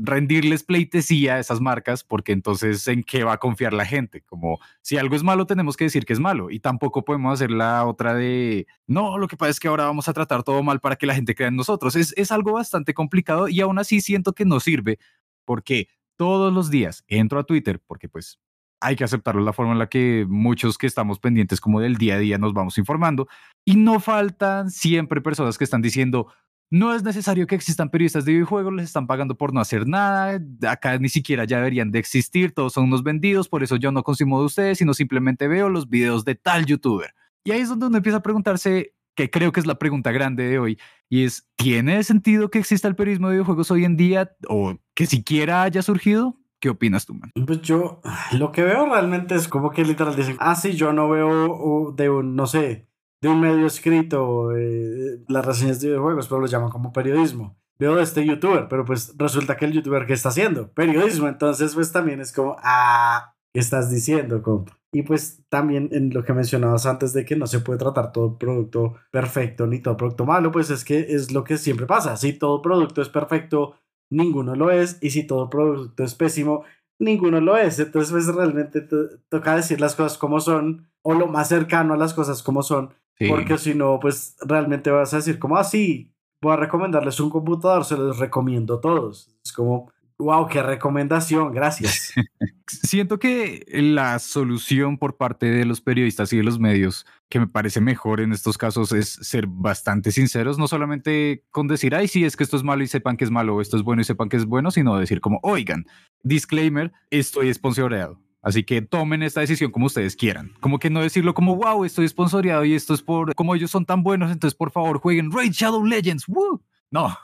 rendirles 0.00 0.62
pleitesía 0.62 1.34
a 1.34 1.38
esas 1.38 1.60
marcas, 1.60 2.04
porque 2.04 2.32
entonces 2.32 2.86
en 2.88 3.02
qué 3.02 3.24
va 3.24 3.34
a 3.34 3.38
confiar 3.38 3.72
la 3.72 3.84
gente. 3.84 4.22
Como 4.22 4.58
si 4.82 4.96
algo 4.96 5.16
es 5.16 5.22
malo, 5.22 5.46
tenemos 5.46 5.76
que 5.76 5.84
decir 5.84 6.04
que 6.06 6.12
es 6.12 6.20
malo 6.20 6.50
y 6.50 6.60
tampoco 6.60 7.04
podemos 7.04 7.34
hacer 7.34 7.50
la 7.50 7.84
otra 7.86 8.14
de, 8.14 8.66
no, 8.86 9.18
lo 9.18 9.28
que 9.28 9.36
pasa 9.36 9.50
es 9.50 9.60
que 9.60 9.68
ahora 9.68 9.84
vamos 9.84 10.08
a 10.08 10.12
tratar 10.12 10.42
todo 10.42 10.62
mal 10.62 10.80
para 10.80 10.96
que 10.96 11.06
la 11.06 11.14
gente 11.14 11.34
crea 11.34 11.48
en 11.48 11.56
nosotros. 11.56 11.96
Es, 11.96 12.14
es 12.16 12.32
algo 12.32 12.52
bastante 12.52 12.94
complicado 12.94 13.48
y 13.48 13.60
aún 13.60 13.78
así 13.78 14.00
siento 14.00 14.32
que 14.32 14.44
no 14.44 14.60
sirve 14.60 14.98
porque 15.44 15.88
todos 16.16 16.52
los 16.52 16.70
días 16.70 17.04
entro 17.06 17.38
a 17.38 17.44
Twitter, 17.44 17.80
porque 17.86 18.08
pues 18.08 18.38
hay 18.80 18.96
que 18.96 19.04
aceptarlo, 19.04 19.42
la 19.42 19.52
forma 19.52 19.72
en 19.72 19.78
la 19.78 19.88
que 19.88 20.26
muchos 20.28 20.78
que 20.78 20.86
estamos 20.86 21.18
pendientes 21.18 21.60
como 21.60 21.80
del 21.80 21.96
día 21.96 22.14
a 22.14 22.18
día 22.18 22.38
nos 22.38 22.52
vamos 22.52 22.78
informando 22.78 23.28
y 23.64 23.76
no 23.76 23.98
faltan 24.00 24.70
siempre 24.70 25.20
personas 25.20 25.58
que 25.58 25.64
están 25.64 25.82
diciendo, 25.82 26.32
no 26.70 26.94
es 26.94 27.02
necesario 27.02 27.46
que 27.46 27.54
existan 27.54 27.90
periodistas 27.90 28.24
de 28.24 28.32
videojuegos, 28.32 28.72
les 28.74 28.86
están 28.86 29.06
pagando 29.06 29.36
por 29.36 29.54
no 29.54 29.60
hacer 29.60 29.86
nada, 29.86 30.40
acá 30.68 30.98
ni 30.98 31.08
siquiera 31.08 31.44
ya 31.44 31.58
deberían 31.58 31.90
de 31.90 31.98
existir, 31.98 32.52
todos 32.52 32.74
son 32.74 32.84
unos 32.84 33.02
vendidos, 33.02 33.48
por 33.48 33.62
eso 33.62 33.76
yo 33.76 33.90
no 33.92 34.02
consumo 34.02 34.40
de 34.40 34.46
ustedes, 34.46 34.78
sino 34.78 34.94
simplemente 34.94 35.48
veo 35.48 35.68
los 35.68 35.88
videos 35.88 36.24
de 36.24 36.34
tal 36.34 36.66
youtuber. 36.66 37.14
Y 37.44 37.52
ahí 37.52 37.60
es 37.60 37.68
donde 37.68 37.86
uno 37.86 37.96
empieza 37.96 38.18
a 38.18 38.22
preguntarse, 38.22 38.94
que 39.14 39.30
creo 39.30 39.50
que 39.52 39.60
es 39.60 39.66
la 39.66 39.78
pregunta 39.78 40.12
grande 40.12 40.44
de 40.44 40.58
hoy, 40.58 40.78
y 41.08 41.24
es, 41.24 41.48
¿tiene 41.56 42.02
sentido 42.04 42.50
que 42.50 42.58
exista 42.58 42.86
el 42.86 42.96
periodismo 42.96 43.28
de 43.28 43.34
videojuegos 43.34 43.70
hoy 43.70 43.84
en 43.84 43.96
día 43.96 44.32
o 44.48 44.76
que 44.94 45.06
siquiera 45.06 45.62
haya 45.62 45.82
surgido? 45.82 46.36
¿Qué 46.60 46.70
opinas 46.70 47.06
tú, 47.06 47.14
man? 47.14 47.30
Pues 47.46 47.62
yo 47.62 48.00
lo 48.32 48.50
que 48.50 48.62
veo 48.64 48.86
realmente 48.86 49.36
es 49.36 49.46
como 49.46 49.70
que 49.70 49.84
literal 49.84 50.16
dicen, 50.16 50.36
ah, 50.40 50.56
sí, 50.56 50.72
yo 50.72 50.92
no 50.92 51.08
veo 51.08 51.92
de 51.96 52.10
un, 52.10 52.34
no 52.34 52.46
sé, 52.48 52.87
de 53.20 53.28
un 53.28 53.40
medio 53.40 53.66
escrito 53.66 54.56
eh, 54.56 55.22
las 55.28 55.44
reseñas 55.44 55.80
de 55.80 55.88
videojuegos, 55.88 56.28
pero 56.28 56.40
lo 56.40 56.46
llaman 56.46 56.70
como 56.70 56.92
periodismo. 56.92 57.56
Veo 57.78 57.94
de 57.94 58.02
este 58.02 58.26
youtuber, 58.26 58.66
pero 58.68 58.84
pues 58.84 59.14
resulta 59.16 59.56
que 59.56 59.64
el 59.64 59.72
youtuber 59.72 60.06
que 60.06 60.12
está 60.12 60.30
haciendo 60.30 60.72
periodismo, 60.72 61.28
entonces 61.28 61.74
pues 61.74 61.92
también 61.92 62.20
es 62.20 62.32
como, 62.32 62.56
ah, 62.62 63.34
¿qué 63.52 63.60
estás 63.60 63.90
diciendo, 63.90 64.42
compa? 64.42 64.78
Y 64.90 65.02
pues 65.02 65.44
también 65.48 65.90
en 65.92 66.10
lo 66.14 66.24
que 66.24 66.32
mencionabas 66.32 66.86
antes 66.86 67.12
de 67.12 67.24
que 67.24 67.36
no 67.36 67.46
se 67.46 67.60
puede 67.60 67.78
tratar 67.78 68.10
todo 68.10 68.38
producto 68.38 68.94
perfecto 69.10 69.66
ni 69.66 69.80
todo 69.80 69.96
producto 69.96 70.24
malo, 70.24 70.50
pues 70.50 70.70
es 70.70 70.84
que 70.84 71.00
es 71.10 71.30
lo 71.30 71.44
que 71.44 71.58
siempre 71.58 71.86
pasa. 71.86 72.16
Si 72.16 72.32
todo 72.32 72.62
producto 72.62 73.02
es 73.02 73.10
perfecto, 73.10 73.74
ninguno 74.10 74.54
lo 74.54 74.70
es. 74.70 74.98
Y 75.02 75.10
si 75.10 75.26
todo 75.26 75.50
producto 75.50 76.04
es 76.04 76.14
pésimo, 76.14 76.64
ninguno 76.98 77.40
lo 77.40 77.58
es. 77.58 77.78
Entonces 77.78 78.10
pues 78.12 78.26
realmente 78.34 78.80
toca 79.28 79.56
decir 79.56 79.78
las 79.78 79.94
cosas 79.94 80.16
como 80.16 80.40
son 80.40 80.88
o 81.02 81.12
lo 81.12 81.26
más 81.26 81.48
cercano 81.48 81.92
a 81.92 81.98
las 81.98 82.14
cosas 82.14 82.42
como 82.42 82.62
son 82.62 82.94
porque 83.26 83.58
si 83.58 83.74
no, 83.74 83.98
pues 84.00 84.36
realmente 84.40 84.90
vas 84.90 85.12
a 85.12 85.16
decir 85.16 85.38
como 85.38 85.56
así, 85.56 86.10
ah, 86.10 86.14
voy 86.40 86.52
a 86.52 86.56
recomendarles 86.56 87.18
un 87.20 87.30
computador, 87.30 87.84
se 87.84 87.96
los 87.96 88.18
recomiendo 88.18 88.74
a 88.74 88.80
todos. 88.80 89.34
Es 89.44 89.52
como, 89.52 89.90
wow, 90.18 90.46
qué 90.48 90.62
recomendación, 90.62 91.52
gracias. 91.52 92.12
Siento 92.66 93.18
que 93.18 93.64
la 93.68 94.18
solución 94.18 94.98
por 94.98 95.16
parte 95.16 95.46
de 95.46 95.64
los 95.64 95.80
periodistas 95.80 96.32
y 96.32 96.36
de 96.36 96.42
los 96.42 96.58
medios 96.58 97.06
que 97.28 97.40
me 97.40 97.46
parece 97.46 97.80
mejor 97.80 98.20
en 98.20 98.32
estos 98.32 98.58
casos 98.58 98.92
es 98.92 99.08
ser 99.08 99.46
bastante 99.46 100.12
sinceros, 100.12 100.58
no 100.58 100.68
solamente 100.68 101.44
con 101.50 101.66
decir, 101.66 101.94
ay, 101.94 102.08
sí, 102.08 102.24
es 102.24 102.36
que 102.36 102.44
esto 102.44 102.56
es 102.56 102.62
malo 102.62 102.82
y 102.82 102.88
sepan 102.88 103.16
que 103.16 103.24
es 103.24 103.30
malo, 103.30 103.56
o 103.56 103.60
esto 103.60 103.76
es 103.76 103.82
bueno 103.82 104.02
y 104.02 104.04
sepan 104.04 104.28
que 104.28 104.36
es 104.36 104.44
bueno, 104.44 104.70
sino 104.70 104.96
decir 104.96 105.20
como, 105.20 105.40
oigan, 105.42 105.86
disclaimer, 106.22 106.92
estoy 107.10 107.48
esponsoreado 107.48 108.20
Así 108.42 108.64
que 108.64 108.82
tomen 108.82 109.22
esta 109.22 109.40
decisión 109.40 109.70
como 109.70 109.86
ustedes 109.86 110.16
quieran. 110.16 110.52
Como 110.60 110.78
que 110.78 110.90
no 110.90 111.02
decirlo 111.02 111.34
como, 111.34 111.56
wow, 111.56 111.84
estoy 111.84 112.08
sponsoreado 112.08 112.64
y 112.64 112.74
esto 112.74 112.94
es 112.94 113.02
por, 113.02 113.34
como 113.34 113.54
ellos 113.54 113.70
son 113.70 113.84
tan 113.84 114.02
buenos, 114.02 114.30
entonces 114.30 114.56
por 114.56 114.70
favor 114.70 114.98
jueguen 115.00 115.32
Raid 115.32 115.52
Shadow 115.52 115.84
Legends. 115.84 116.26
¡Woo! 116.28 116.62
No, 116.90 117.14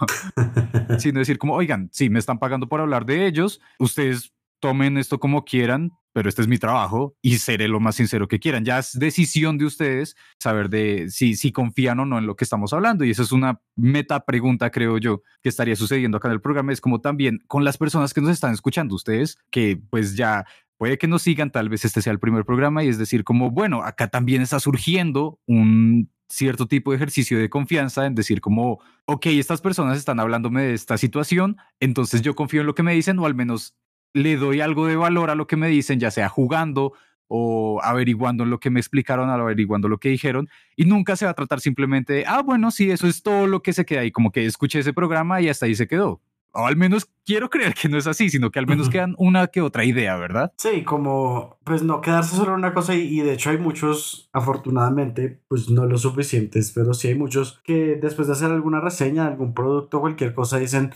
sino 0.98 1.20
decir 1.20 1.38
como, 1.38 1.54
oigan, 1.54 1.88
sí, 1.92 2.10
me 2.10 2.18
están 2.18 2.38
pagando 2.38 2.68
por 2.68 2.80
hablar 2.80 3.06
de 3.06 3.26
ellos, 3.26 3.60
ustedes 3.78 4.34
tomen 4.60 4.98
esto 4.98 5.18
como 5.20 5.44
quieran, 5.44 5.92
pero 6.14 6.28
este 6.28 6.40
es 6.40 6.48
mi 6.48 6.58
trabajo 6.58 7.16
y 7.20 7.38
seré 7.38 7.66
lo 7.66 7.80
más 7.80 7.96
sincero 7.96 8.28
que 8.28 8.38
quieran. 8.38 8.64
Ya 8.64 8.78
es 8.78 8.98
decisión 8.98 9.58
de 9.58 9.66
ustedes 9.66 10.16
saber 10.38 10.70
de 10.70 11.10
si, 11.10 11.34
si 11.34 11.50
confían 11.50 11.98
o 11.98 12.06
no 12.06 12.18
en 12.18 12.26
lo 12.26 12.36
que 12.36 12.44
estamos 12.44 12.72
hablando. 12.72 13.04
Y 13.04 13.10
eso 13.10 13.22
es 13.22 13.32
una 13.32 13.60
meta 13.74 14.24
pregunta, 14.24 14.70
creo 14.70 14.96
yo, 14.98 15.22
que 15.42 15.48
estaría 15.48 15.74
sucediendo 15.74 16.16
acá 16.16 16.28
en 16.28 16.34
el 16.34 16.40
programa. 16.40 16.72
Es 16.72 16.80
como 16.80 17.00
también 17.00 17.40
con 17.48 17.64
las 17.64 17.76
personas 17.76 18.14
que 18.14 18.20
nos 18.20 18.30
están 18.30 18.54
escuchando, 18.54 18.94
ustedes 18.94 19.36
que 19.50 19.76
pues 19.90 20.16
ya 20.16 20.46
puede 20.76 20.98
que 20.98 21.08
nos 21.08 21.22
sigan, 21.22 21.50
tal 21.50 21.68
vez 21.68 21.84
este 21.84 22.02
sea 22.02 22.12
el 22.12 22.18
primer 22.18 22.44
programa 22.44 22.84
y 22.84 22.88
es 22.88 22.98
decir, 22.98 23.24
como, 23.24 23.50
bueno, 23.50 23.82
acá 23.82 24.08
también 24.08 24.42
está 24.42 24.60
surgiendo 24.60 25.38
un 25.46 26.10
cierto 26.28 26.66
tipo 26.66 26.90
de 26.90 26.96
ejercicio 26.96 27.38
de 27.38 27.50
confianza 27.50 28.06
en 28.06 28.14
decir 28.14 28.40
como, 28.40 28.80
ok, 29.06 29.26
estas 29.26 29.60
personas 29.60 29.98
están 29.98 30.20
hablándome 30.20 30.62
de 30.62 30.74
esta 30.74 30.98
situación, 30.98 31.56
entonces 31.80 32.22
yo 32.22 32.34
confío 32.34 32.62
en 32.62 32.66
lo 32.66 32.74
que 32.74 32.82
me 32.82 32.94
dicen 32.94 33.18
o 33.18 33.26
al 33.26 33.34
menos 33.34 33.76
le 34.14 34.36
doy 34.36 34.60
algo 34.60 34.86
de 34.86 34.96
valor 34.96 35.30
a 35.30 35.34
lo 35.34 35.46
que 35.46 35.56
me 35.56 35.68
dicen, 35.68 36.00
ya 36.00 36.10
sea 36.10 36.28
jugando 36.28 36.92
o 37.26 37.80
averiguando 37.82 38.44
lo 38.44 38.60
que 38.60 38.70
me 38.70 38.80
explicaron, 38.80 39.30
averiguando 39.30 39.88
lo 39.88 39.98
que 39.98 40.10
dijeron, 40.10 40.48
y 40.76 40.84
nunca 40.84 41.16
se 41.16 41.24
va 41.24 41.32
a 41.32 41.34
tratar 41.34 41.60
simplemente 41.60 42.12
de, 42.12 42.24
ah, 42.26 42.42
bueno, 42.42 42.70
sí, 42.70 42.90
eso 42.90 43.06
es 43.06 43.22
todo 43.22 43.46
lo 43.46 43.62
que 43.62 43.72
se 43.72 43.84
queda 43.84 44.00
ahí, 44.00 44.12
como 44.12 44.30
que 44.30 44.44
escuché 44.44 44.80
ese 44.80 44.92
programa 44.92 45.40
y 45.40 45.48
hasta 45.48 45.66
ahí 45.66 45.74
se 45.74 45.86
quedó 45.86 46.20
o 46.54 46.66
al 46.66 46.76
menos 46.76 47.08
quiero 47.24 47.50
creer 47.50 47.74
que 47.74 47.88
no 47.88 47.98
es 47.98 48.06
así, 48.06 48.30
sino 48.30 48.50
que 48.50 48.58
al 48.58 48.66
menos 48.66 48.88
quedan 48.88 49.14
una 49.18 49.48
que 49.48 49.60
otra 49.60 49.84
idea, 49.84 50.16
¿verdad? 50.16 50.52
Sí, 50.56 50.84
como 50.84 51.58
pues 51.64 51.82
no 51.82 52.00
quedarse 52.00 52.36
solo 52.36 52.50
en 52.50 52.58
una 52.58 52.74
cosa 52.74 52.94
y, 52.94 53.20
de 53.20 53.32
hecho 53.32 53.50
hay 53.50 53.58
muchos, 53.58 54.28
afortunadamente, 54.32 55.42
pues 55.48 55.68
no 55.70 55.86
lo 55.86 55.98
suficientes, 55.98 56.72
pero 56.72 56.94
sí 56.94 57.08
hay 57.08 57.14
muchos 57.14 57.60
que 57.64 57.96
después 58.00 58.28
de 58.28 58.34
hacer 58.34 58.50
alguna 58.50 58.80
reseña 58.80 59.26
algún 59.26 59.54
producto 59.54 59.98
o 59.98 60.00
cualquier 60.02 60.34
cosa 60.34 60.58
dicen, 60.58 60.94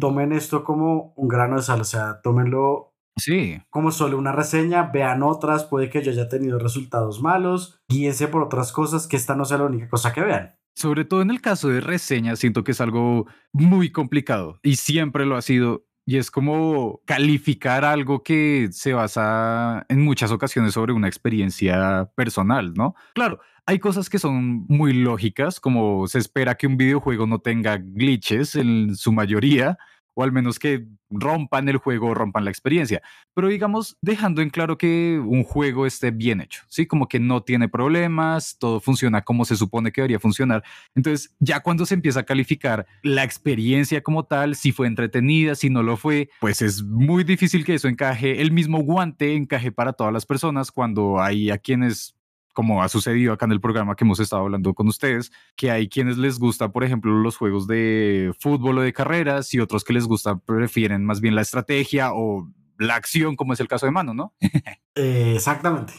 tomen 0.00 0.32
esto 0.32 0.64
como 0.64 1.12
un 1.16 1.28
grano 1.28 1.56
de 1.56 1.62
sal, 1.62 1.80
o 1.80 1.84
sea, 1.84 2.20
tómenlo 2.22 2.92
Sí. 3.18 3.58
Como 3.70 3.92
solo 3.92 4.18
una 4.18 4.32
reseña, 4.32 4.90
vean 4.92 5.22
otras, 5.22 5.64
puede 5.64 5.88
que 5.88 6.02
yo 6.02 6.10
haya 6.10 6.28
tenido 6.28 6.58
resultados 6.58 7.22
malos, 7.22 7.80
guíense 7.88 8.28
por 8.28 8.42
otras 8.42 8.72
cosas, 8.72 9.06
que 9.06 9.16
esta 9.16 9.34
no 9.34 9.46
sea 9.46 9.58
la 9.58 9.64
única 9.64 9.88
cosa 9.88 10.12
que 10.12 10.20
vean. 10.20 10.54
Sobre 10.76 11.06
todo 11.06 11.22
en 11.22 11.30
el 11.30 11.40
caso 11.40 11.68
de 11.68 11.80
reseñas, 11.80 12.38
siento 12.38 12.62
que 12.62 12.72
es 12.72 12.82
algo 12.82 13.26
muy 13.52 13.90
complicado 13.90 14.60
y 14.62 14.76
siempre 14.76 15.24
lo 15.24 15.36
ha 15.36 15.42
sido. 15.42 15.86
Y 16.04 16.18
es 16.18 16.30
como 16.30 17.00
calificar 17.06 17.84
algo 17.84 18.22
que 18.22 18.68
se 18.70 18.92
basa 18.92 19.86
en 19.88 20.02
muchas 20.02 20.30
ocasiones 20.30 20.74
sobre 20.74 20.92
una 20.92 21.08
experiencia 21.08 22.10
personal, 22.14 22.74
¿no? 22.74 22.94
Claro, 23.14 23.40
hay 23.64 23.78
cosas 23.78 24.08
que 24.10 24.18
son 24.18 24.66
muy 24.68 24.92
lógicas, 24.92 25.58
como 25.58 26.06
se 26.06 26.18
espera 26.18 26.56
que 26.56 26.66
un 26.66 26.76
videojuego 26.76 27.26
no 27.26 27.40
tenga 27.40 27.78
glitches 27.78 28.54
en 28.54 28.94
su 28.94 29.12
mayoría, 29.12 29.78
o 30.18 30.24
al 30.24 30.32
menos 30.32 30.58
que 30.58 30.86
rompan 31.10 31.68
el 31.68 31.76
juego 31.76 32.14
rompan 32.14 32.44
la 32.44 32.50
experiencia. 32.50 33.02
Pero 33.34 33.48
digamos, 33.48 33.98
dejando 34.00 34.40
en 34.40 34.48
claro 34.48 34.78
que 34.78 35.22
un 35.22 35.44
juego 35.44 35.86
esté 35.86 36.10
bien 36.10 36.40
hecho, 36.40 36.62
¿sí? 36.68 36.86
Como 36.86 37.06
que 37.06 37.20
no 37.20 37.42
tiene 37.42 37.68
problemas, 37.68 38.56
todo 38.58 38.80
funciona 38.80 39.22
como 39.22 39.44
se 39.44 39.56
supone 39.56 39.92
que 39.92 40.00
debería 40.00 40.18
funcionar. 40.18 40.64
Entonces, 40.94 41.34
ya 41.38 41.60
cuando 41.60 41.84
se 41.84 41.94
empieza 41.94 42.20
a 42.20 42.24
calificar 42.24 42.86
la 43.02 43.24
experiencia 43.24 44.02
como 44.02 44.24
tal, 44.24 44.56
si 44.56 44.72
fue 44.72 44.86
entretenida, 44.86 45.54
si 45.54 45.68
no 45.68 45.82
lo 45.82 45.98
fue, 45.98 46.30
pues 46.40 46.62
es 46.62 46.82
muy 46.82 47.22
difícil 47.22 47.64
que 47.64 47.74
eso 47.74 47.86
encaje, 47.86 48.40
el 48.40 48.52
mismo 48.52 48.78
guante 48.78 49.34
encaje 49.34 49.70
para 49.70 49.92
todas 49.92 50.14
las 50.14 50.24
personas 50.24 50.72
cuando 50.72 51.20
hay 51.20 51.50
a 51.50 51.58
quienes 51.58 52.16
como 52.56 52.82
ha 52.82 52.88
sucedido 52.88 53.34
acá 53.34 53.44
en 53.44 53.52
el 53.52 53.60
programa 53.60 53.96
que 53.96 54.04
hemos 54.04 54.18
estado 54.18 54.40
hablando 54.40 54.72
con 54.72 54.88
ustedes, 54.88 55.30
que 55.56 55.70
hay 55.70 55.90
quienes 55.90 56.16
les 56.16 56.38
gusta, 56.38 56.72
por 56.72 56.84
ejemplo, 56.84 57.12
los 57.12 57.36
juegos 57.36 57.66
de 57.66 58.32
fútbol 58.40 58.78
o 58.78 58.80
de 58.80 58.94
carreras 58.94 59.52
y 59.52 59.60
otros 59.60 59.84
que 59.84 59.92
les 59.92 60.06
gusta, 60.06 60.38
prefieren 60.38 61.04
más 61.04 61.20
bien 61.20 61.34
la 61.34 61.42
estrategia 61.42 62.14
o 62.14 62.50
la 62.78 62.94
acción, 62.94 63.36
como 63.36 63.52
es 63.52 63.60
el 63.60 63.68
caso 63.68 63.84
de 63.84 63.92
Mano, 63.92 64.14
¿no? 64.14 64.34
Eh, 64.98 65.34
exactamente. 65.36 65.92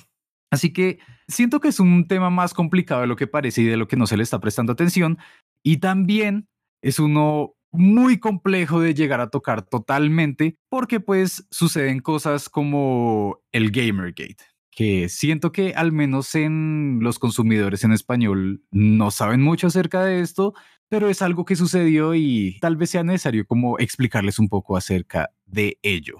Así 0.50 0.74
que 0.74 0.98
siento 1.28 1.60
que 1.60 1.68
es 1.68 1.80
un 1.80 2.08
tema 2.08 2.32
más 2.32 2.56
complicado 2.56 3.02
de 3.02 3.08
lo 3.08 3.16
que 3.16 3.28
parece 3.28 3.62
y 3.62 3.66
de 3.66 3.78
lo 3.78 3.88
que 3.88 3.96
no 3.96 4.08
se 4.08 4.18
le 4.18 4.24
está 4.24 4.40
prestando 4.40 4.72
atención. 4.72 5.20
Y 5.62 5.78
también 5.78 6.50
es 6.82 6.98
uno 6.98 7.54
muy 7.72 8.20
complejo 8.20 8.80
de 8.82 8.96
llegar 8.96 9.22
a 9.22 9.30
tocar 9.30 9.62
totalmente 9.62 10.58
porque 10.70 11.00
pues 11.00 11.48
suceden 11.52 12.00
cosas 12.00 12.50
como 12.50 13.44
el 13.52 13.70
Gamergate 13.70 14.57
que 14.78 15.10
siento 15.10 15.52
que 15.52 15.74
al 15.74 15.92
menos 15.92 16.36
en 16.36 17.00
los 17.02 17.18
consumidores 17.18 17.84
en 17.84 17.94
español 17.94 18.62
no 18.70 19.10
saben 19.10 19.42
mucho 19.42 19.66
acerca 19.66 20.06
de 20.06 20.22
esto, 20.22 20.54
pero 20.88 21.10
es 21.10 21.24
algo 21.24 21.46
que 21.46 21.56
sucedió 21.56 22.14
y 22.14 22.60
tal 22.62 22.78
vez 22.78 22.92
sea 22.92 23.04
necesario 23.04 23.48
como 23.48 23.80
explicarles 23.80 24.38
un 24.38 24.50
poco 24.50 24.78
acerca 24.78 25.32
de 25.48 25.80
ello. 25.82 26.18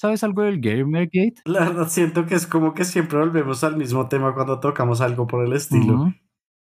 ¿Sabes 0.00 0.24
algo 0.24 0.40
del 0.40 0.58
Gamergate? 0.58 1.34
La 1.44 1.68
verdad 1.68 1.90
siento 1.90 2.24
que 2.24 2.36
es 2.36 2.46
como 2.46 2.72
que 2.72 2.86
siempre 2.86 3.18
volvemos 3.18 3.62
al 3.62 3.76
mismo 3.76 4.08
tema 4.08 4.32
cuando 4.32 4.58
tocamos 4.58 5.02
algo 5.02 5.26
por 5.26 5.44
el 5.44 5.52
estilo. 5.52 6.10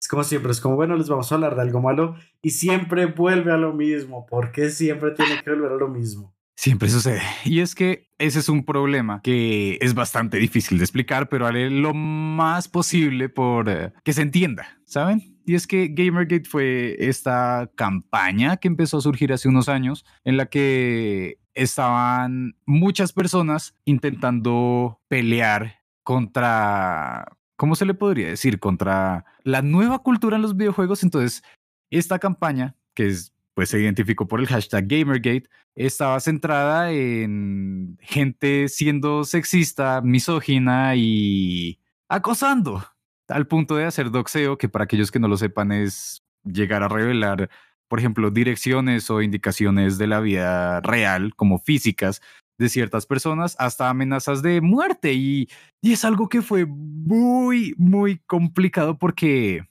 Es 0.00 0.08
como 0.08 0.24
siempre, 0.24 0.50
es 0.50 0.62
como, 0.62 0.76
bueno, 0.76 0.96
les 0.96 1.10
vamos 1.10 1.30
a 1.30 1.34
hablar 1.34 1.56
de 1.56 1.60
algo 1.60 1.82
malo 1.82 2.14
y 2.40 2.50
siempre 2.50 3.04
vuelve 3.04 3.52
a 3.52 3.58
lo 3.58 3.74
mismo. 3.74 4.24
¿Por 4.24 4.50
qué 4.50 4.70
siempre 4.70 5.10
tiene 5.10 5.42
que 5.42 5.50
volver 5.50 5.72
a 5.72 5.76
lo 5.76 5.88
mismo? 5.88 6.33
Siempre 6.56 6.88
sucede. 6.88 7.20
Y 7.44 7.60
es 7.60 7.74
que 7.74 8.08
ese 8.18 8.38
es 8.38 8.48
un 8.48 8.64
problema 8.64 9.20
que 9.22 9.76
es 9.80 9.94
bastante 9.94 10.38
difícil 10.38 10.78
de 10.78 10.84
explicar, 10.84 11.28
pero 11.28 11.46
haré 11.46 11.68
lo 11.68 11.94
más 11.94 12.68
posible 12.68 13.28
por 13.28 13.68
eh, 13.68 13.92
que 14.04 14.12
se 14.12 14.22
entienda, 14.22 14.78
¿saben? 14.84 15.34
Y 15.46 15.56
es 15.56 15.66
que 15.66 15.88
Gamergate 15.88 16.48
fue 16.48 16.96
esta 16.98 17.70
campaña 17.76 18.56
que 18.56 18.68
empezó 18.68 18.98
a 18.98 19.02
surgir 19.02 19.32
hace 19.32 19.48
unos 19.48 19.68
años 19.68 20.06
en 20.24 20.36
la 20.36 20.46
que 20.46 21.38
estaban 21.54 22.56
muchas 22.66 23.12
personas 23.12 23.74
intentando 23.84 25.00
pelear 25.08 25.80
contra, 26.02 27.36
¿cómo 27.56 27.74
se 27.74 27.84
le 27.84 27.94
podría 27.94 28.28
decir? 28.28 28.58
Contra 28.58 29.24
la 29.42 29.60
nueva 29.60 29.98
cultura 29.98 30.36
en 30.36 30.42
los 30.42 30.56
videojuegos. 30.56 31.02
Entonces, 31.02 31.42
esta 31.90 32.18
campaña, 32.18 32.76
que 32.94 33.08
es 33.08 33.33
pues 33.54 33.70
se 33.70 33.80
identificó 33.80 34.26
por 34.26 34.40
el 34.40 34.46
hashtag 34.46 34.86
Gamergate, 34.86 35.48
estaba 35.74 36.20
centrada 36.20 36.90
en 36.90 37.96
gente 38.00 38.68
siendo 38.68 39.24
sexista, 39.24 40.00
misógina 40.02 40.94
y 40.96 41.80
acosando, 42.08 42.84
al 43.28 43.46
punto 43.46 43.76
de 43.76 43.84
hacer 43.84 44.10
doxeo, 44.10 44.58
que 44.58 44.68
para 44.68 44.84
aquellos 44.84 45.10
que 45.10 45.20
no 45.20 45.28
lo 45.28 45.36
sepan 45.36 45.72
es 45.72 46.22
llegar 46.44 46.82
a 46.82 46.88
revelar, 46.88 47.48
por 47.88 47.98
ejemplo, 47.98 48.30
direcciones 48.30 49.10
o 49.10 49.22
indicaciones 49.22 49.98
de 49.98 50.06
la 50.08 50.20
vida 50.20 50.80
real, 50.80 51.34
como 51.34 51.58
físicas, 51.58 52.20
de 52.58 52.68
ciertas 52.68 53.06
personas, 53.06 53.56
hasta 53.58 53.88
amenazas 53.88 54.42
de 54.42 54.60
muerte. 54.60 55.12
Y, 55.14 55.48
y 55.80 55.92
es 55.92 56.04
algo 56.04 56.28
que 56.28 56.42
fue 56.42 56.66
muy, 56.66 57.74
muy 57.78 58.18
complicado 58.26 58.98
porque 58.98 59.64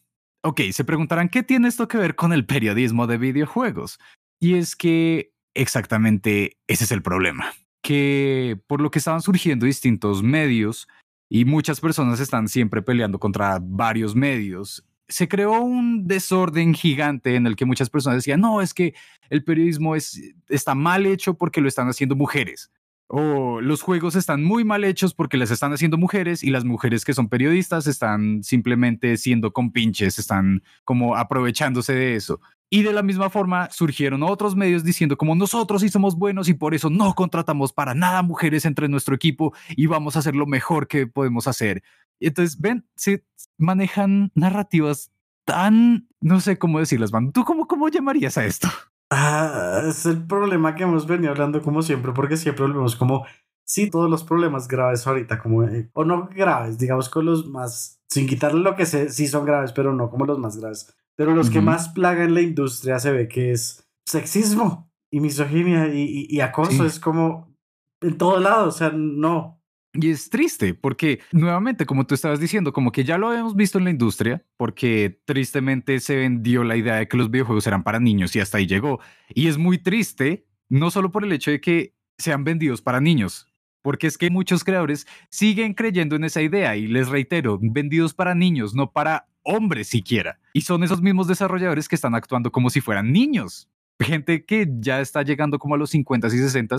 Ok, 0.45 0.59
se 0.73 0.83
preguntarán, 0.83 1.29
¿qué 1.29 1.41
tiene 1.41 1.69
esto 1.69 1.87
que 1.87 1.97
ver 1.97 2.15
con 2.15 2.33
el 2.33 2.45
periodismo 2.45 3.07
de 3.07 3.17
videojuegos? 3.17 3.97
Y 4.41 4.55
es 4.55 4.75
que 4.75 5.31
exactamente 5.53 6.57
ese 6.67 6.83
es 6.83 6.91
el 6.91 7.01
problema, 7.01 7.53
que 7.81 8.59
por 8.67 8.81
lo 8.81 8.91
que 8.91 8.99
estaban 8.99 9.21
surgiendo 9.21 9.65
distintos 9.65 10.21
medios 10.21 10.89
y 11.29 11.45
muchas 11.45 11.79
personas 11.79 12.19
están 12.19 12.49
siempre 12.49 12.81
peleando 12.81 13.19
contra 13.19 13.57
varios 13.61 14.15
medios, 14.15 14.85
se 15.07 15.29
creó 15.29 15.61
un 15.61 16.07
desorden 16.07 16.73
gigante 16.73 17.35
en 17.35 17.47
el 17.47 17.55
que 17.55 17.63
muchas 17.63 17.89
personas 17.89 18.17
decían, 18.17 18.41
no, 18.41 18.61
es 18.61 18.73
que 18.73 18.93
el 19.29 19.45
periodismo 19.45 19.95
es, 19.95 20.21
está 20.49 20.75
mal 20.75 21.05
hecho 21.05 21.35
porque 21.35 21.61
lo 21.61 21.69
están 21.69 21.87
haciendo 21.87 22.17
mujeres 22.17 22.69
o 23.07 23.61
los 23.61 23.81
juegos 23.81 24.15
están 24.15 24.43
muy 24.43 24.63
mal 24.63 24.83
hechos 24.83 25.13
porque 25.13 25.37
les 25.37 25.51
están 25.51 25.73
haciendo 25.73 25.97
mujeres 25.97 26.43
y 26.43 26.49
las 26.49 26.65
mujeres 26.65 27.05
que 27.05 27.13
son 27.13 27.29
periodistas 27.29 27.87
están 27.87 28.43
simplemente 28.43 29.17
siendo 29.17 29.53
compinches, 29.53 30.19
están 30.19 30.63
como 30.83 31.15
aprovechándose 31.15 31.93
de 31.93 32.15
eso. 32.15 32.39
Y 32.69 32.81
de 32.81 32.91
la 32.91 33.03
misma 33.03 33.29
forma 33.29 33.69
surgieron 33.69 34.23
otros 34.23 34.55
medios 34.55 34.83
diciendo 34.83 35.15
como 35.15 35.35
nosotros 35.35 35.81
sí 35.81 35.89
somos 35.89 36.17
buenos 36.17 36.49
y 36.49 36.55
por 36.55 36.73
eso 36.73 36.89
no 36.89 37.13
contratamos 37.13 37.71
para 37.71 37.93
nada 37.93 38.23
mujeres 38.23 38.65
entre 38.65 38.89
nuestro 38.89 39.13
equipo 39.13 39.53
y 39.69 39.85
vamos 39.85 40.15
a 40.15 40.19
hacer 40.19 40.35
lo 40.35 40.47
mejor 40.47 40.87
que 40.87 41.05
podemos 41.05 41.47
hacer. 41.47 41.83
Entonces, 42.19 42.59
ven, 42.59 42.85
se 42.95 43.23
manejan 43.57 44.31
narrativas 44.33 45.11
tan, 45.45 46.07
no 46.21 46.39
sé 46.39 46.57
cómo 46.57 46.79
decirlas, 46.79 47.11
man. 47.11 47.31
¿Tú 47.31 47.43
cómo, 47.43 47.67
cómo 47.67 47.89
llamarías 47.89 48.37
a 48.37 48.45
esto? 48.45 48.69
Ah, 49.15 49.83
es 49.87 50.07
el 50.07 50.25
problema 50.25 50.73
que 50.73 50.83
hemos 50.83 51.05
venido 51.05 51.31
hablando 51.31 51.61
como 51.61 51.83
siempre, 51.83 52.13
porque 52.13 52.35
siempre 52.35 52.65
volvemos 52.65 52.95
como, 52.95 53.27
sí, 53.63 53.87
todos 53.91 54.09
los 54.09 54.23
problemas 54.23 54.67
graves 54.67 55.05
ahorita, 55.05 55.37
como, 55.37 55.63
eh, 55.63 55.91
o 55.93 56.03
no 56.03 56.27
graves, 56.33 56.79
digamos 56.79 57.09
con 57.09 57.25
los 57.25 57.47
más, 57.47 58.01
sin 58.09 58.25
quitarle 58.25 58.61
lo 58.61 58.75
que 58.75 58.87
sé, 58.87 59.09
sí 59.09 59.27
son 59.27 59.45
graves, 59.45 59.71
pero 59.71 59.93
no 59.93 60.09
como 60.09 60.25
los 60.25 60.39
más 60.39 60.57
graves. 60.57 60.95
Pero 61.15 61.35
los 61.35 61.51
que 61.51 61.61
más 61.61 61.89
plagan 61.89 62.33
la 62.33 62.41
industria 62.41 62.97
se 62.97 63.11
ve 63.11 63.27
que 63.27 63.51
es 63.51 63.87
sexismo 64.03 64.91
y 65.11 65.19
misoginia 65.19 65.93
y, 65.93 66.25
y, 66.27 66.41
acoso, 66.41 66.83
es 66.83 66.99
como 66.99 67.55
en 68.01 68.17
todo 68.17 68.39
lado, 68.39 68.69
o 68.69 68.71
sea, 68.71 68.89
no, 68.91 69.62
y 69.93 70.09
es 70.09 70.29
triste 70.29 70.73
porque, 70.73 71.19
nuevamente, 71.31 71.85
como 71.85 72.07
tú 72.07 72.15
estabas 72.15 72.39
diciendo, 72.39 72.73
como 72.73 72.91
que 72.91 73.03
ya 73.03 73.17
lo 73.17 73.29
habíamos 73.29 73.55
visto 73.55 73.77
en 73.77 73.83
la 73.83 73.91
industria, 73.91 74.43
porque 74.57 75.21
tristemente 75.25 75.99
se 75.99 76.15
vendió 76.15 76.63
la 76.63 76.75
idea 76.75 76.95
de 76.95 77.07
que 77.07 77.17
los 77.17 77.29
videojuegos 77.29 77.67
eran 77.67 77.83
para 77.83 77.99
niños 77.99 78.35
y 78.35 78.39
hasta 78.39 78.57
ahí 78.57 78.65
llegó. 78.65 78.99
Y 79.35 79.47
es 79.47 79.57
muy 79.57 79.77
triste, 79.77 80.47
no 80.67 80.89
solo 80.89 81.11
por 81.11 81.23
el 81.23 81.31
hecho 81.31 81.51
de 81.51 81.61
que 81.61 81.95
sean 82.17 82.43
vendidos 82.43 82.81
para 82.81 83.01
niños, 83.01 83.53
porque 83.83 84.07
es 84.07 84.17
que 84.17 84.31
muchos 84.31 84.63
creadores 84.63 85.05
siguen 85.29 85.75
creyendo 85.75 86.15
en 86.15 86.23
esa 86.23 86.41
idea 86.41 86.75
y 86.75 86.87
les 86.87 87.09
reitero, 87.09 87.59
vendidos 87.61 88.15
para 88.15 88.33
niños, 88.33 88.73
no 88.73 88.91
para 88.91 89.27
hombres 89.43 89.89
siquiera. 89.89 90.39
Y 90.53 90.61
son 90.61 90.83
esos 90.83 91.01
mismos 91.01 91.27
desarrolladores 91.27 91.87
que 91.87 91.95
están 91.95 92.15
actuando 92.15 92.51
como 92.51 92.71
si 92.71 92.81
fueran 92.81 93.11
niños. 93.11 93.69
Gente 93.99 94.43
que 94.45 94.67
ya 94.79 95.01
está 95.01 95.21
llegando 95.21 95.59
como 95.59 95.75
a 95.75 95.77
los 95.77 95.91
50 95.91 96.27
y 96.27 96.31
60 96.31 96.77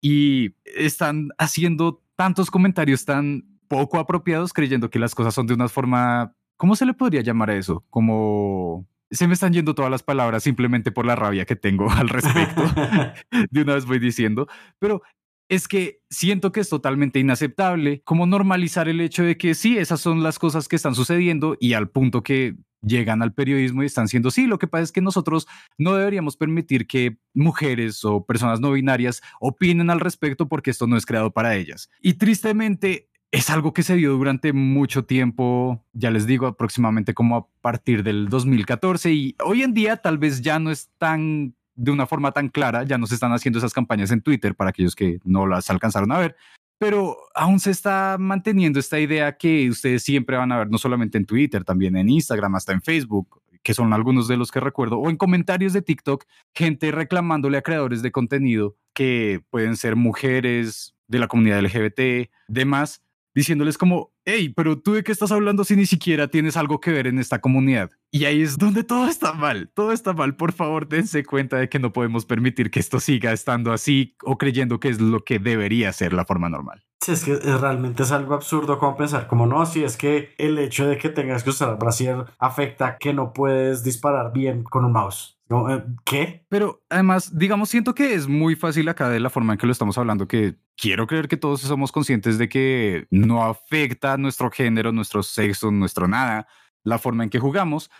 y 0.00 0.54
están 0.64 1.28
haciendo 1.38 2.02
tantos 2.18 2.50
comentarios 2.50 3.04
tan 3.04 3.44
poco 3.68 4.00
apropiados 4.00 4.52
creyendo 4.52 4.90
que 4.90 4.98
las 4.98 5.14
cosas 5.14 5.32
son 5.32 5.46
de 5.46 5.54
una 5.54 5.68
forma, 5.68 6.34
¿cómo 6.56 6.74
se 6.74 6.84
le 6.84 6.92
podría 6.92 7.22
llamar 7.22 7.50
a 7.50 7.56
eso? 7.56 7.84
Como 7.90 8.88
se 9.08 9.28
me 9.28 9.34
están 9.34 9.52
yendo 9.52 9.76
todas 9.76 9.90
las 9.90 10.02
palabras 10.02 10.42
simplemente 10.42 10.90
por 10.90 11.06
la 11.06 11.14
rabia 11.14 11.44
que 11.44 11.54
tengo 11.54 11.88
al 11.90 12.08
respecto. 12.08 12.62
de 13.50 13.62
una 13.62 13.74
vez 13.74 13.86
voy 13.86 14.00
diciendo, 14.00 14.48
pero 14.80 15.00
es 15.48 15.68
que 15.68 16.00
siento 16.10 16.50
que 16.50 16.58
es 16.58 16.68
totalmente 16.68 17.20
inaceptable 17.20 18.02
como 18.02 18.26
normalizar 18.26 18.88
el 18.88 19.00
hecho 19.00 19.22
de 19.22 19.38
que 19.38 19.54
sí, 19.54 19.78
esas 19.78 20.00
son 20.00 20.24
las 20.24 20.40
cosas 20.40 20.66
que 20.66 20.74
están 20.74 20.96
sucediendo 20.96 21.56
y 21.60 21.74
al 21.74 21.88
punto 21.88 22.24
que 22.24 22.56
llegan 22.82 23.22
al 23.22 23.32
periodismo 23.32 23.82
y 23.82 23.86
están 23.86 24.08
siendo 24.08 24.30
sí. 24.30 24.46
Lo 24.46 24.58
que 24.58 24.66
pasa 24.66 24.84
es 24.84 24.92
que 24.92 25.00
nosotros 25.00 25.46
no 25.76 25.94
deberíamos 25.94 26.36
permitir 26.36 26.86
que 26.86 27.18
mujeres 27.34 28.04
o 28.04 28.24
personas 28.24 28.60
no 28.60 28.72
binarias 28.72 29.22
opinen 29.40 29.90
al 29.90 30.00
respecto 30.00 30.48
porque 30.48 30.70
esto 30.70 30.86
no 30.86 30.96
es 30.96 31.06
creado 31.06 31.32
para 31.32 31.56
ellas. 31.56 31.90
Y 32.00 32.14
tristemente 32.14 33.08
es 33.30 33.50
algo 33.50 33.72
que 33.72 33.82
se 33.82 33.96
dio 33.96 34.12
durante 34.12 34.52
mucho 34.52 35.04
tiempo, 35.04 35.84
ya 35.92 36.10
les 36.10 36.26
digo, 36.26 36.46
aproximadamente 36.46 37.12
como 37.12 37.36
a 37.36 37.46
partir 37.60 38.02
del 38.02 38.28
2014 38.28 39.12
y 39.12 39.36
hoy 39.44 39.62
en 39.62 39.74
día 39.74 39.98
tal 39.98 40.18
vez 40.18 40.40
ya 40.40 40.58
no 40.58 40.70
es 40.70 40.90
tan 40.98 41.54
de 41.74 41.92
una 41.92 42.06
forma 42.06 42.32
tan 42.32 42.48
clara, 42.48 42.82
ya 42.82 42.98
no 42.98 43.06
se 43.06 43.14
están 43.14 43.32
haciendo 43.32 43.58
esas 43.58 43.72
campañas 43.72 44.10
en 44.10 44.20
Twitter 44.20 44.54
para 44.54 44.70
aquellos 44.70 44.96
que 44.96 45.20
no 45.24 45.46
las 45.46 45.70
alcanzaron 45.70 46.10
a 46.10 46.18
ver, 46.18 46.36
pero 46.78 47.16
aún 47.34 47.60
se 47.60 47.70
está 47.70 48.16
manteniendo 48.18 48.78
esta 48.78 49.00
idea 49.00 49.36
que 49.36 49.68
ustedes 49.68 50.02
siempre 50.02 50.36
van 50.36 50.52
a 50.52 50.58
ver, 50.58 50.70
no 50.70 50.78
solamente 50.78 51.18
en 51.18 51.26
Twitter, 51.26 51.64
también 51.64 51.96
en 51.96 52.08
Instagram, 52.08 52.54
hasta 52.54 52.72
en 52.72 52.82
Facebook, 52.82 53.42
que 53.62 53.74
son 53.74 53.92
algunos 53.92 54.28
de 54.28 54.36
los 54.36 54.50
que 54.50 54.60
recuerdo, 54.60 54.98
o 54.98 55.10
en 55.10 55.16
comentarios 55.16 55.72
de 55.72 55.82
TikTok, 55.82 56.24
gente 56.54 56.90
reclamándole 56.92 57.58
a 57.58 57.62
creadores 57.62 58.02
de 58.02 58.12
contenido 58.12 58.76
que 58.94 59.42
pueden 59.50 59.76
ser 59.76 59.96
mujeres 59.96 60.94
de 61.08 61.18
la 61.18 61.28
comunidad 61.28 61.60
LGBT, 61.62 62.30
demás, 62.48 63.02
diciéndoles 63.34 63.78
como, 63.78 64.12
hey, 64.24 64.52
pero 64.54 64.78
tú 64.78 64.94
de 64.94 65.02
qué 65.02 65.12
estás 65.12 65.32
hablando 65.32 65.64
si 65.64 65.76
ni 65.76 65.86
siquiera 65.86 66.28
tienes 66.28 66.56
algo 66.56 66.80
que 66.80 66.92
ver 66.92 67.06
en 67.06 67.18
esta 67.18 67.40
comunidad. 67.40 67.90
Y 68.10 68.24
ahí 68.24 68.42
es 68.42 68.56
donde 68.56 68.84
todo 68.84 69.06
está 69.06 69.34
mal, 69.34 69.70
todo 69.74 69.92
está 69.92 70.14
mal. 70.14 70.34
Por 70.34 70.52
favor, 70.52 70.88
dense 70.88 71.24
cuenta 71.24 71.58
de 71.58 71.68
que 71.68 71.78
no 71.78 71.92
podemos 71.92 72.24
permitir 72.24 72.70
que 72.70 72.80
esto 72.80 73.00
siga 73.00 73.32
estando 73.32 73.72
así 73.72 74.16
o 74.22 74.38
creyendo 74.38 74.80
que 74.80 74.88
es 74.88 75.00
lo 75.00 75.24
que 75.24 75.38
debería 75.38 75.92
ser 75.92 76.14
la 76.14 76.24
forma 76.24 76.48
normal. 76.48 76.84
Sí, 77.00 77.12
es 77.12 77.24
que 77.24 77.36
realmente 77.36 78.02
es 78.02 78.12
algo 78.12 78.34
absurdo 78.34 78.78
como 78.78 78.96
pensar, 78.96 79.28
como 79.28 79.46
no, 79.46 79.64
si 79.66 79.84
es 79.84 79.96
que 79.96 80.34
el 80.38 80.58
hecho 80.58 80.86
de 80.86 80.96
que 80.96 81.10
tengas 81.10 81.44
que 81.44 81.50
usar 81.50 81.70
el 81.70 81.76
brasier 81.76 82.24
afecta 82.38 82.96
que 82.98 83.12
no 83.12 83.32
puedes 83.32 83.84
disparar 83.84 84.32
bien 84.32 84.64
con 84.64 84.84
un 84.84 84.92
mouse. 84.92 85.38
Eh, 85.50 85.84
¿Qué? 86.04 86.44
Pero 86.48 86.82
además, 86.90 87.38
digamos, 87.38 87.70
siento 87.70 87.94
que 87.94 88.14
es 88.14 88.26
muy 88.26 88.56
fácil 88.56 88.88
acá 88.88 89.08
de 89.08 89.20
la 89.20 89.30
forma 89.30 89.52
en 89.52 89.58
que 89.58 89.66
lo 89.66 89.72
estamos 89.72 89.96
hablando, 89.96 90.28
que 90.28 90.56
quiero 90.76 91.06
creer 91.06 91.28
que 91.28 91.36
todos 91.36 91.60
somos 91.60 91.92
conscientes 91.92 92.36
de 92.36 92.48
que 92.48 93.06
no 93.10 93.44
afecta 93.44 94.16
nuestro 94.16 94.50
género, 94.50 94.92
nuestro 94.92 95.22
sexo, 95.22 95.70
nuestro 95.70 96.08
nada, 96.08 96.46
la 96.84 96.98
forma 96.98 97.24
en 97.24 97.30
que 97.30 97.38
jugamos. 97.38 97.90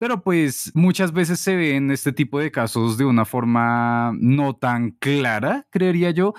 Pero 0.00 0.22
pues 0.22 0.70
muchas 0.74 1.12
veces 1.12 1.40
se 1.40 1.56
ven 1.56 1.90
este 1.90 2.12
tipo 2.12 2.38
de 2.38 2.52
casos 2.52 2.98
de 2.98 3.04
una 3.04 3.24
forma 3.24 4.12
no 4.18 4.54
tan 4.54 4.92
clara, 4.92 5.66
creería 5.70 6.10
yo. 6.10 6.34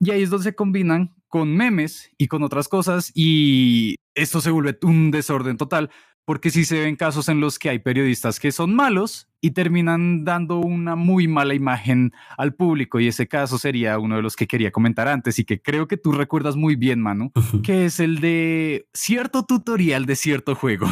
Y 0.00 0.10
ahí 0.10 0.22
es 0.22 0.30
donde 0.30 0.44
se 0.44 0.54
combinan 0.54 1.14
con 1.28 1.56
memes 1.56 2.10
y 2.18 2.28
con 2.28 2.42
otras 2.42 2.68
cosas 2.68 3.12
y 3.14 3.96
esto 4.14 4.40
se 4.40 4.50
vuelve 4.50 4.78
un 4.82 5.10
desorden 5.10 5.56
total 5.56 5.90
porque 6.24 6.50
sí 6.50 6.64
se 6.64 6.80
ven 6.80 6.96
casos 6.96 7.28
en 7.28 7.40
los 7.40 7.58
que 7.58 7.68
hay 7.70 7.78
periodistas 7.78 8.40
que 8.40 8.50
son 8.50 8.74
malos 8.74 9.28
y 9.40 9.52
terminan 9.52 10.24
dando 10.24 10.58
una 10.58 10.96
muy 10.96 11.28
mala 11.28 11.54
imagen 11.54 12.12
al 12.36 12.54
público 12.54 12.98
y 12.98 13.06
ese 13.06 13.28
caso 13.28 13.58
sería 13.58 13.98
uno 13.98 14.16
de 14.16 14.22
los 14.22 14.34
que 14.34 14.48
quería 14.48 14.72
comentar 14.72 15.06
antes 15.08 15.38
y 15.38 15.44
que 15.44 15.62
creo 15.62 15.86
que 15.86 15.96
tú 15.96 16.12
recuerdas 16.12 16.56
muy 16.56 16.74
bien, 16.74 17.00
Manu, 17.00 17.32
que 17.62 17.84
es 17.84 18.00
el 18.00 18.20
de 18.20 18.88
cierto 18.92 19.44
tutorial 19.44 20.04
de 20.04 20.16
cierto 20.16 20.56
juego. 20.56 20.88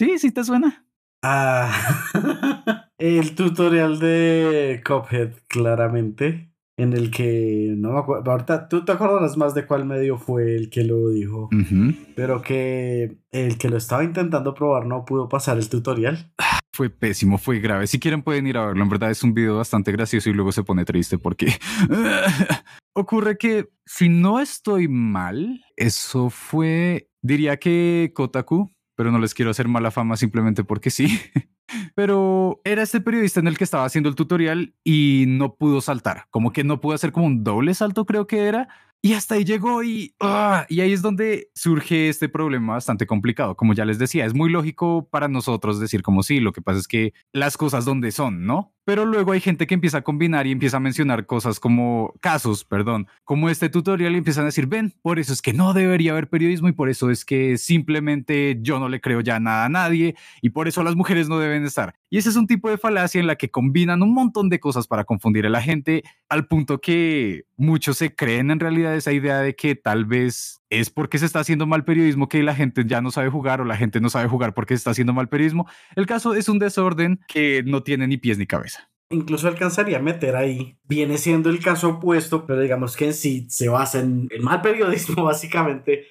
¿Sí? 0.00 0.18
¿Sí 0.18 0.30
te 0.32 0.42
suena? 0.44 0.86
Ah, 1.22 1.70
el 2.98 3.34
tutorial 3.34 3.98
de 3.98 4.82
Cuphead, 4.82 5.32
claramente 5.46 6.54
en 6.78 6.94
el 6.94 7.10
que 7.10 7.74
no 7.76 7.92
me 7.92 7.98
acuerdo, 7.98 8.30
ahorita 8.30 8.66
tú 8.66 8.82
te 8.82 8.92
acordarás 8.92 9.36
más 9.36 9.52
de 9.52 9.66
cuál 9.66 9.84
medio 9.84 10.16
fue 10.16 10.56
el 10.56 10.70
que 10.70 10.84
lo 10.84 11.10
dijo, 11.10 11.50
pero 12.16 12.40
que 12.40 13.18
el 13.30 13.58
que 13.58 13.68
lo 13.68 13.76
estaba 13.76 14.02
intentando 14.02 14.54
probar 14.54 14.86
no 14.86 15.04
pudo 15.04 15.28
pasar 15.28 15.58
el 15.58 15.68
tutorial. 15.68 16.32
Fue 16.72 16.88
pésimo, 16.88 17.36
fue 17.36 17.58
grave. 17.58 17.86
Si 17.86 17.98
quieren 17.98 18.22
pueden 18.22 18.46
ir 18.46 18.56
a 18.56 18.64
verlo. 18.64 18.82
En 18.82 18.88
verdad 18.88 19.10
es 19.10 19.22
un 19.22 19.34
video 19.34 19.56
bastante 19.58 19.92
gracioso 19.92 20.30
y 20.30 20.32
luego 20.32 20.50
se 20.50 20.62
pone 20.62 20.86
triste 20.86 21.18
porque 21.18 21.52
ocurre 22.94 23.36
que 23.36 23.68
si 23.84 24.08
no 24.08 24.40
estoy 24.40 24.88
mal, 24.88 25.62
eso 25.76 26.30
fue, 26.30 27.10
diría 27.20 27.58
que 27.58 28.12
Kotaku, 28.14 28.70
pero 29.00 29.12
no 29.12 29.18
les 29.18 29.32
quiero 29.32 29.50
hacer 29.50 29.66
mala 29.66 29.90
fama 29.90 30.14
simplemente 30.18 30.62
porque 30.62 30.90
sí. 30.90 31.18
Pero 31.94 32.60
era 32.64 32.82
este 32.82 33.00
periodista 33.00 33.40
en 33.40 33.46
el 33.46 33.56
que 33.56 33.64
estaba 33.64 33.86
haciendo 33.86 34.10
el 34.10 34.14
tutorial 34.14 34.74
y 34.84 35.24
no 35.26 35.54
pudo 35.54 35.80
saltar, 35.80 36.26
como 36.28 36.52
que 36.52 36.64
no 36.64 36.82
pudo 36.82 36.96
hacer 36.96 37.10
como 37.10 37.24
un 37.24 37.42
doble 37.42 37.72
salto, 37.72 38.04
creo 38.04 38.26
que 38.26 38.40
era, 38.44 38.68
y 39.00 39.14
hasta 39.14 39.36
ahí 39.36 39.44
llegó 39.44 39.82
y, 39.82 40.14
ah, 40.20 40.66
y 40.68 40.82
ahí 40.82 40.92
es 40.92 41.00
donde 41.00 41.48
surge 41.54 42.10
este 42.10 42.28
problema 42.28 42.74
bastante 42.74 43.06
complicado. 43.06 43.56
Como 43.56 43.72
ya 43.72 43.86
les 43.86 43.98
decía, 43.98 44.26
es 44.26 44.34
muy 44.34 44.50
lógico 44.50 45.08
para 45.10 45.28
nosotros 45.28 45.80
decir 45.80 46.02
como 46.02 46.22
sí, 46.22 46.38
lo 46.38 46.52
que 46.52 46.60
pasa 46.60 46.80
es 46.80 46.86
que 46.86 47.14
las 47.32 47.56
cosas 47.56 47.86
donde 47.86 48.12
son, 48.12 48.44
¿no? 48.44 48.74
Pero 48.90 49.06
luego 49.06 49.30
hay 49.30 49.38
gente 49.38 49.68
que 49.68 49.74
empieza 49.74 49.98
a 49.98 50.02
combinar 50.02 50.48
y 50.48 50.50
empieza 50.50 50.78
a 50.78 50.80
mencionar 50.80 51.24
cosas 51.24 51.60
como 51.60 52.12
casos, 52.20 52.64
perdón, 52.64 53.06
como 53.22 53.48
este 53.48 53.68
tutorial 53.68 54.14
y 54.14 54.18
empiezan 54.18 54.42
a 54.42 54.46
decir, 54.46 54.66
ven, 54.66 54.92
por 55.00 55.20
eso 55.20 55.32
es 55.32 55.42
que 55.42 55.52
no 55.52 55.74
debería 55.74 56.10
haber 56.10 56.28
periodismo 56.28 56.68
y 56.68 56.72
por 56.72 56.88
eso 56.88 57.08
es 57.08 57.24
que 57.24 57.56
simplemente 57.56 58.58
yo 58.62 58.80
no 58.80 58.88
le 58.88 59.00
creo 59.00 59.20
ya 59.20 59.38
nada 59.38 59.66
a 59.66 59.68
nadie 59.68 60.16
y 60.42 60.50
por 60.50 60.66
eso 60.66 60.82
las 60.82 60.96
mujeres 60.96 61.28
no 61.28 61.38
deben 61.38 61.64
estar. 61.64 61.94
Y 62.10 62.18
ese 62.18 62.30
es 62.30 62.34
un 62.34 62.48
tipo 62.48 62.68
de 62.68 62.78
falacia 62.78 63.20
en 63.20 63.28
la 63.28 63.36
que 63.36 63.52
combinan 63.52 64.02
un 64.02 64.12
montón 64.12 64.48
de 64.48 64.58
cosas 64.58 64.88
para 64.88 65.04
confundir 65.04 65.46
a 65.46 65.50
la 65.50 65.62
gente 65.62 66.02
al 66.28 66.48
punto 66.48 66.80
que 66.80 67.44
muchos 67.56 67.98
se 67.98 68.12
creen 68.16 68.50
en 68.50 68.58
realidad 68.58 68.96
esa 68.96 69.12
idea 69.12 69.38
de 69.38 69.54
que 69.54 69.76
tal 69.76 70.04
vez 70.04 70.60
es 70.70 70.90
porque 70.90 71.18
se 71.18 71.26
está 71.26 71.40
haciendo 71.40 71.66
mal 71.66 71.84
periodismo 71.84 72.28
que 72.28 72.42
la 72.42 72.54
gente 72.54 72.84
ya 72.86 73.00
no 73.02 73.10
sabe 73.10 73.28
jugar 73.28 73.60
o 73.60 73.64
la 73.64 73.76
gente 73.76 74.00
no 74.00 74.08
sabe 74.08 74.28
jugar 74.28 74.54
porque 74.54 74.74
se 74.74 74.78
está 74.78 74.92
haciendo 74.92 75.12
mal 75.12 75.28
periodismo. 75.28 75.68
El 75.94 76.06
caso 76.06 76.34
es 76.34 76.48
un 76.48 76.58
desorden 76.58 77.20
que 77.28 77.62
no 77.64 77.82
tiene 77.82 78.06
ni 78.06 78.16
pies 78.16 78.38
ni 78.38 78.46
cabeza. 78.46 78.79
Incluso 79.12 79.48
alcanzaría 79.48 79.98
a 79.98 80.02
meter 80.02 80.36
ahí. 80.36 80.78
Viene 80.84 81.18
siendo 81.18 81.50
el 81.50 81.62
caso 81.62 81.88
opuesto, 81.88 82.46
pero 82.46 82.60
digamos 82.60 82.96
que 82.96 83.06
en 83.06 83.14
sí 83.14 83.46
se 83.50 83.68
basa 83.68 83.98
en 84.00 84.28
el 84.30 84.40
mal 84.40 84.62
periodismo, 84.62 85.24
básicamente. 85.24 86.06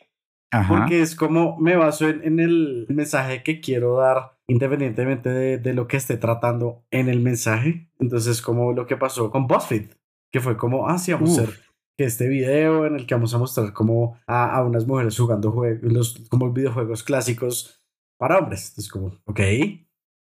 Porque 0.67 1.01
es 1.01 1.15
como 1.15 1.57
me 1.59 1.75
baso 1.75 2.09
en, 2.09 2.39
el 2.39 2.87
mensaje 2.89 3.43
que 3.43 3.61
quiero 3.61 3.97
dar, 3.97 4.37
independientemente 4.47 5.29
de, 5.29 5.73
lo 5.75 5.87
que 5.87 5.97
esté 5.97 6.17
tratando 6.17 6.83
en 6.91 7.07
el 7.07 7.19
mensaje. 7.19 7.89
Entonces, 7.99 8.41
como 8.41 8.73
lo 8.73 8.87
que 8.87 8.97
pasó 8.97 9.29
con 9.29 9.47
BuzzFeed, 9.47 9.91
que 10.31 10.39
fue 10.39 10.57
como, 10.57 10.89
ah, 10.89 10.97
sí, 10.97 11.13
vamos 11.13 11.37
a 11.37 11.43
hacer 11.43 11.59
que 11.97 12.05
este 12.05 12.27
video 12.27 12.85
en 12.85 12.95
el 12.95 13.05
que 13.05 13.13
vamos 13.13 13.33
a 13.33 13.37
mostrar 13.37 13.73
como 13.73 14.17
a, 14.25 14.63
unas 14.63 14.87
mujeres 14.87 15.17
jugando 15.17 15.51
juegos, 15.51 15.83
los, 15.83 16.27
como 16.29 16.51
videojuegos 16.51 17.03
clásicos 17.03 17.85
para 18.17 18.39
hombres. 18.39 18.69
Entonces, 18.69 18.91
como, 18.91 19.13
ok, 19.25 19.39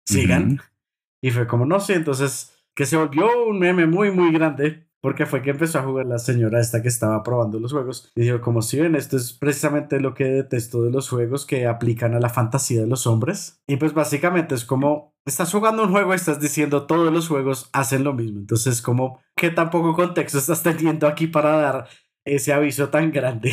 sigan. 0.06 0.60
Y 1.20 1.30
fue 1.30 1.46
como, 1.46 1.66
no 1.66 1.80
sé, 1.80 1.94
entonces 1.94 2.61
que 2.74 2.86
se 2.86 2.96
volvió 2.96 3.46
un 3.46 3.58
meme 3.58 3.86
muy, 3.86 4.10
muy 4.10 4.32
grande. 4.32 4.86
Porque 5.02 5.26
fue 5.26 5.42
que 5.42 5.50
empezó 5.50 5.80
a 5.80 5.82
jugar 5.82 6.06
la 6.06 6.18
señora 6.18 6.60
esta 6.60 6.80
que 6.80 6.86
estaba 6.86 7.24
probando 7.24 7.58
los 7.58 7.72
juegos. 7.72 8.12
Y 8.14 8.20
dijo, 8.20 8.40
como 8.40 8.62
si 8.62 8.78
ven, 8.78 8.94
esto 8.94 9.16
es 9.16 9.32
precisamente 9.32 9.98
lo 9.98 10.14
que 10.14 10.24
detesto 10.26 10.84
de 10.84 10.92
los 10.92 11.08
juegos 11.08 11.44
que 11.44 11.66
aplican 11.66 12.14
a 12.14 12.20
la 12.20 12.28
fantasía 12.28 12.82
de 12.82 12.86
los 12.86 13.08
hombres. 13.08 13.60
Y 13.66 13.78
pues 13.78 13.94
básicamente 13.94 14.54
es 14.54 14.64
como, 14.64 15.16
estás 15.26 15.50
jugando 15.50 15.82
un 15.82 15.90
juego 15.90 16.12
y 16.12 16.14
estás 16.14 16.40
diciendo 16.40 16.86
todos 16.86 17.12
los 17.12 17.26
juegos 17.26 17.68
hacen 17.72 18.04
lo 18.04 18.12
mismo. 18.12 18.38
Entonces, 18.38 18.80
como, 18.80 19.20
¿qué 19.36 19.50
tan 19.50 19.70
poco 19.70 19.92
contexto 19.94 20.38
estás 20.38 20.62
teniendo 20.62 21.08
aquí 21.08 21.26
para 21.26 21.56
dar 21.56 21.88
ese 22.24 22.52
aviso 22.52 22.88
tan 22.90 23.10
grande? 23.10 23.52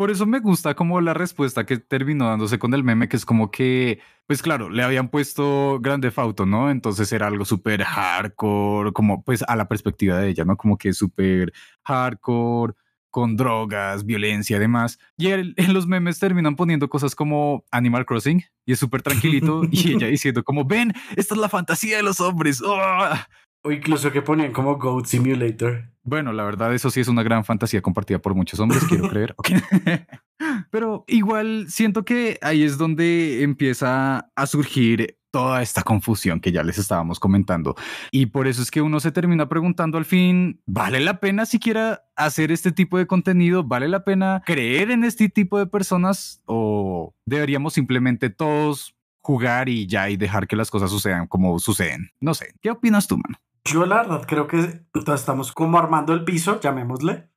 Por 0.00 0.10
eso 0.10 0.24
me 0.24 0.40
gusta 0.40 0.74
como 0.74 0.98
la 1.02 1.12
respuesta 1.12 1.66
que 1.66 1.76
terminó 1.76 2.26
dándose 2.26 2.58
con 2.58 2.72
el 2.72 2.82
meme, 2.82 3.06
que 3.06 3.18
es 3.18 3.26
como 3.26 3.50
que, 3.50 4.00
pues 4.26 4.40
claro, 4.40 4.70
le 4.70 4.82
habían 4.82 5.10
puesto 5.10 5.78
Grande 5.78 6.10
Fauto, 6.10 6.46
¿no? 6.46 6.70
Entonces 6.70 7.12
era 7.12 7.26
algo 7.26 7.44
súper 7.44 7.82
hardcore, 7.84 8.94
como 8.94 9.22
pues 9.22 9.44
a 9.46 9.54
la 9.56 9.68
perspectiva 9.68 10.18
de 10.18 10.30
ella, 10.30 10.46
¿no? 10.46 10.56
Como 10.56 10.78
que 10.78 10.94
súper 10.94 11.52
hardcore, 11.84 12.72
con 13.10 13.36
drogas, 13.36 14.06
violencia 14.06 14.58
demás. 14.58 14.98
Y 15.18 15.28
en 15.32 15.74
los 15.74 15.86
memes 15.86 16.18
terminan 16.18 16.56
poniendo 16.56 16.88
cosas 16.88 17.14
como 17.14 17.66
Animal 17.70 18.06
Crossing 18.06 18.42
y 18.64 18.72
es 18.72 18.78
súper 18.78 19.02
tranquilito 19.02 19.64
y 19.70 19.92
ella 19.96 20.06
diciendo 20.06 20.42
como, 20.42 20.64
ven, 20.64 20.94
esta 21.14 21.34
es 21.34 21.40
la 21.42 21.50
fantasía 21.50 21.98
de 21.98 22.04
los 22.04 22.22
hombres. 22.22 22.62
¡Ah! 22.66 23.28
O 23.62 23.70
incluso 23.72 24.10
que 24.10 24.22
ponían 24.22 24.52
como 24.52 24.78
Goat 24.78 25.06
Simulator. 25.06 25.90
Bueno, 26.02 26.32
la 26.32 26.44
verdad, 26.44 26.74
eso 26.74 26.90
sí 26.90 27.00
es 27.00 27.08
una 27.08 27.22
gran 27.22 27.44
fantasía 27.44 27.82
compartida 27.82 28.18
por 28.18 28.34
muchos 28.34 28.58
hombres, 28.58 28.84
quiero 28.84 29.08
creer. 29.10 29.34
Pero 30.70 31.04
igual 31.06 31.66
siento 31.68 32.04
que 32.04 32.38
ahí 32.40 32.62
es 32.62 32.78
donde 32.78 33.42
empieza 33.42 34.30
a 34.34 34.46
surgir 34.46 35.18
toda 35.30 35.62
esta 35.62 35.82
confusión 35.82 36.40
que 36.40 36.52
ya 36.52 36.62
les 36.62 36.78
estábamos 36.78 37.20
comentando. 37.20 37.76
Y 38.10 38.26
por 38.26 38.48
eso 38.48 38.62
es 38.62 38.70
que 38.70 38.82
uno 38.82 38.98
se 38.98 39.12
termina 39.12 39.48
preguntando 39.48 39.98
al 39.98 40.04
fin, 40.04 40.60
¿vale 40.66 41.00
la 41.00 41.20
pena 41.20 41.46
siquiera 41.46 42.02
hacer 42.16 42.50
este 42.50 42.72
tipo 42.72 42.98
de 42.98 43.06
contenido? 43.06 43.62
¿Vale 43.62 43.88
la 43.88 44.04
pena 44.04 44.42
creer 44.44 44.90
en 44.90 45.04
este 45.04 45.28
tipo 45.28 45.58
de 45.58 45.66
personas? 45.66 46.42
¿O 46.46 47.14
deberíamos 47.26 47.74
simplemente 47.74 48.30
todos 48.30 48.96
jugar 49.22 49.68
y 49.68 49.86
ya 49.86 50.08
y 50.10 50.16
dejar 50.16 50.48
que 50.48 50.56
las 50.56 50.70
cosas 50.70 50.90
sucedan 50.90 51.26
como 51.26 51.58
suceden? 51.58 52.10
No 52.20 52.34
sé, 52.34 52.54
¿qué 52.60 52.70
opinas 52.70 53.06
tú, 53.06 53.18
mano? 53.18 53.38
Yo 53.64 53.86
la 53.86 53.96
verdad 53.96 54.24
creo 54.26 54.46
que 54.46 54.84
estamos 55.14 55.52
como 55.52 55.78
armando 55.78 56.12
el 56.12 56.24
piso, 56.24 56.60
llamémosle, 56.60 57.30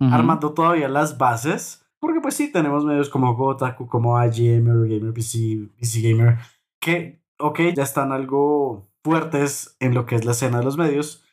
armando 0.00 0.52
todavía 0.52 0.88
las 0.88 1.18
bases, 1.18 1.86
porque 2.00 2.20
pues 2.20 2.34
sí, 2.34 2.50
tenemos 2.50 2.84
medios 2.84 3.08
como 3.08 3.34
Gotaku, 3.36 3.86
como 3.86 4.22
IGM, 4.22 4.66
Gamer, 4.88 5.12
PC, 5.12 5.68
PC 5.78 6.00
Gamer, 6.00 6.38
que, 6.80 7.22
ok, 7.38 7.60
ya 7.74 7.82
están 7.82 8.10
algo 8.10 8.90
fuertes 9.04 9.76
en 9.80 9.94
lo 9.94 10.06
que 10.06 10.16
es 10.16 10.24
la 10.24 10.32
escena 10.32 10.58
de 10.58 10.64
los 10.64 10.76
medios, 10.76 11.24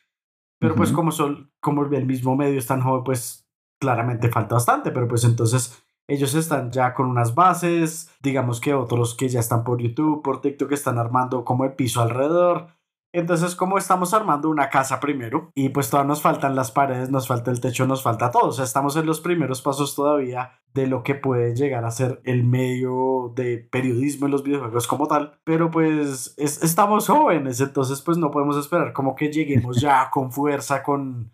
pero 0.60 0.74
pues 0.74 0.92
como 0.92 1.12
son, 1.12 1.52
como 1.60 1.84
el 1.84 2.06
mismo 2.06 2.36
medio 2.36 2.58
es 2.58 2.66
tan 2.66 2.82
joven, 2.82 3.04
pues 3.04 3.48
claramente 3.80 4.28
falta 4.28 4.56
bastante, 4.56 4.90
pero 4.90 5.06
pues 5.08 5.24
entonces 5.24 5.82
ellos 6.08 6.34
están 6.34 6.72
ya 6.72 6.94
con 6.94 7.06
unas 7.06 7.34
bases, 7.34 8.10
digamos 8.20 8.60
que 8.60 8.74
otros 8.74 9.14
que 9.14 9.28
ya 9.28 9.40
están 9.40 9.62
por 9.62 9.80
YouTube, 9.80 10.22
por 10.22 10.40
TikTok, 10.40 10.72
están 10.72 10.98
armando 10.98 11.44
como 11.44 11.64
el 11.64 11.74
piso 11.74 12.00
alrededor. 12.00 12.77
Entonces, 13.12 13.54
como 13.54 13.78
estamos 13.78 14.12
armando 14.12 14.50
una 14.50 14.68
casa 14.68 15.00
primero, 15.00 15.50
y 15.54 15.70
pues 15.70 15.88
todavía 15.88 16.08
nos 16.08 16.20
faltan 16.20 16.54
las 16.54 16.70
paredes, 16.70 17.10
nos 17.10 17.26
falta 17.26 17.50
el 17.50 17.60
techo, 17.60 17.86
nos 17.86 18.02
falta 18.02 18.30
todo. 18.30 18.48
O 18.48 18.52
sea, 18.52 18.64
estamos 18.64 18.96
en 18.96 19.06
los 19.06 19.20
primeros 19.20 19.62
pasos 19.62 19.94
todavía 19.94 20.60
de 20.74 20.86
lo 20.86 21.02
que 21.02 21.14
puede 21.14 21.54
llegar 21.54 21.84
a 21.84 21.90
ser 21.90 22.20
el 22.24 22.44
medio 22.44 23.32
de 23.34 23.58
periodismo 23.58 24.26
en 24.26 24.32
los 24.32 24.42
videojuegos 24.42 24.86
como 24.86 25.06
tal. 25.06 25.40
Pero 25.44 25.70
pues 25.70 26.34
estamos 26.36 27.08
jóvenes, 27.08 27.60
entonces 27.60 28.02
pues 28.02 28.18
no 28.18 28.30
podemos 28.30 28.56
esperar 28.58 28.92
como 28.92 29.14
que 29.14 29.32
lleguemos 29.32 29.80
ya 29.80 30.10
con 30.12 30.30
fuerza, 30.30 30.82
con, 30.82 31.32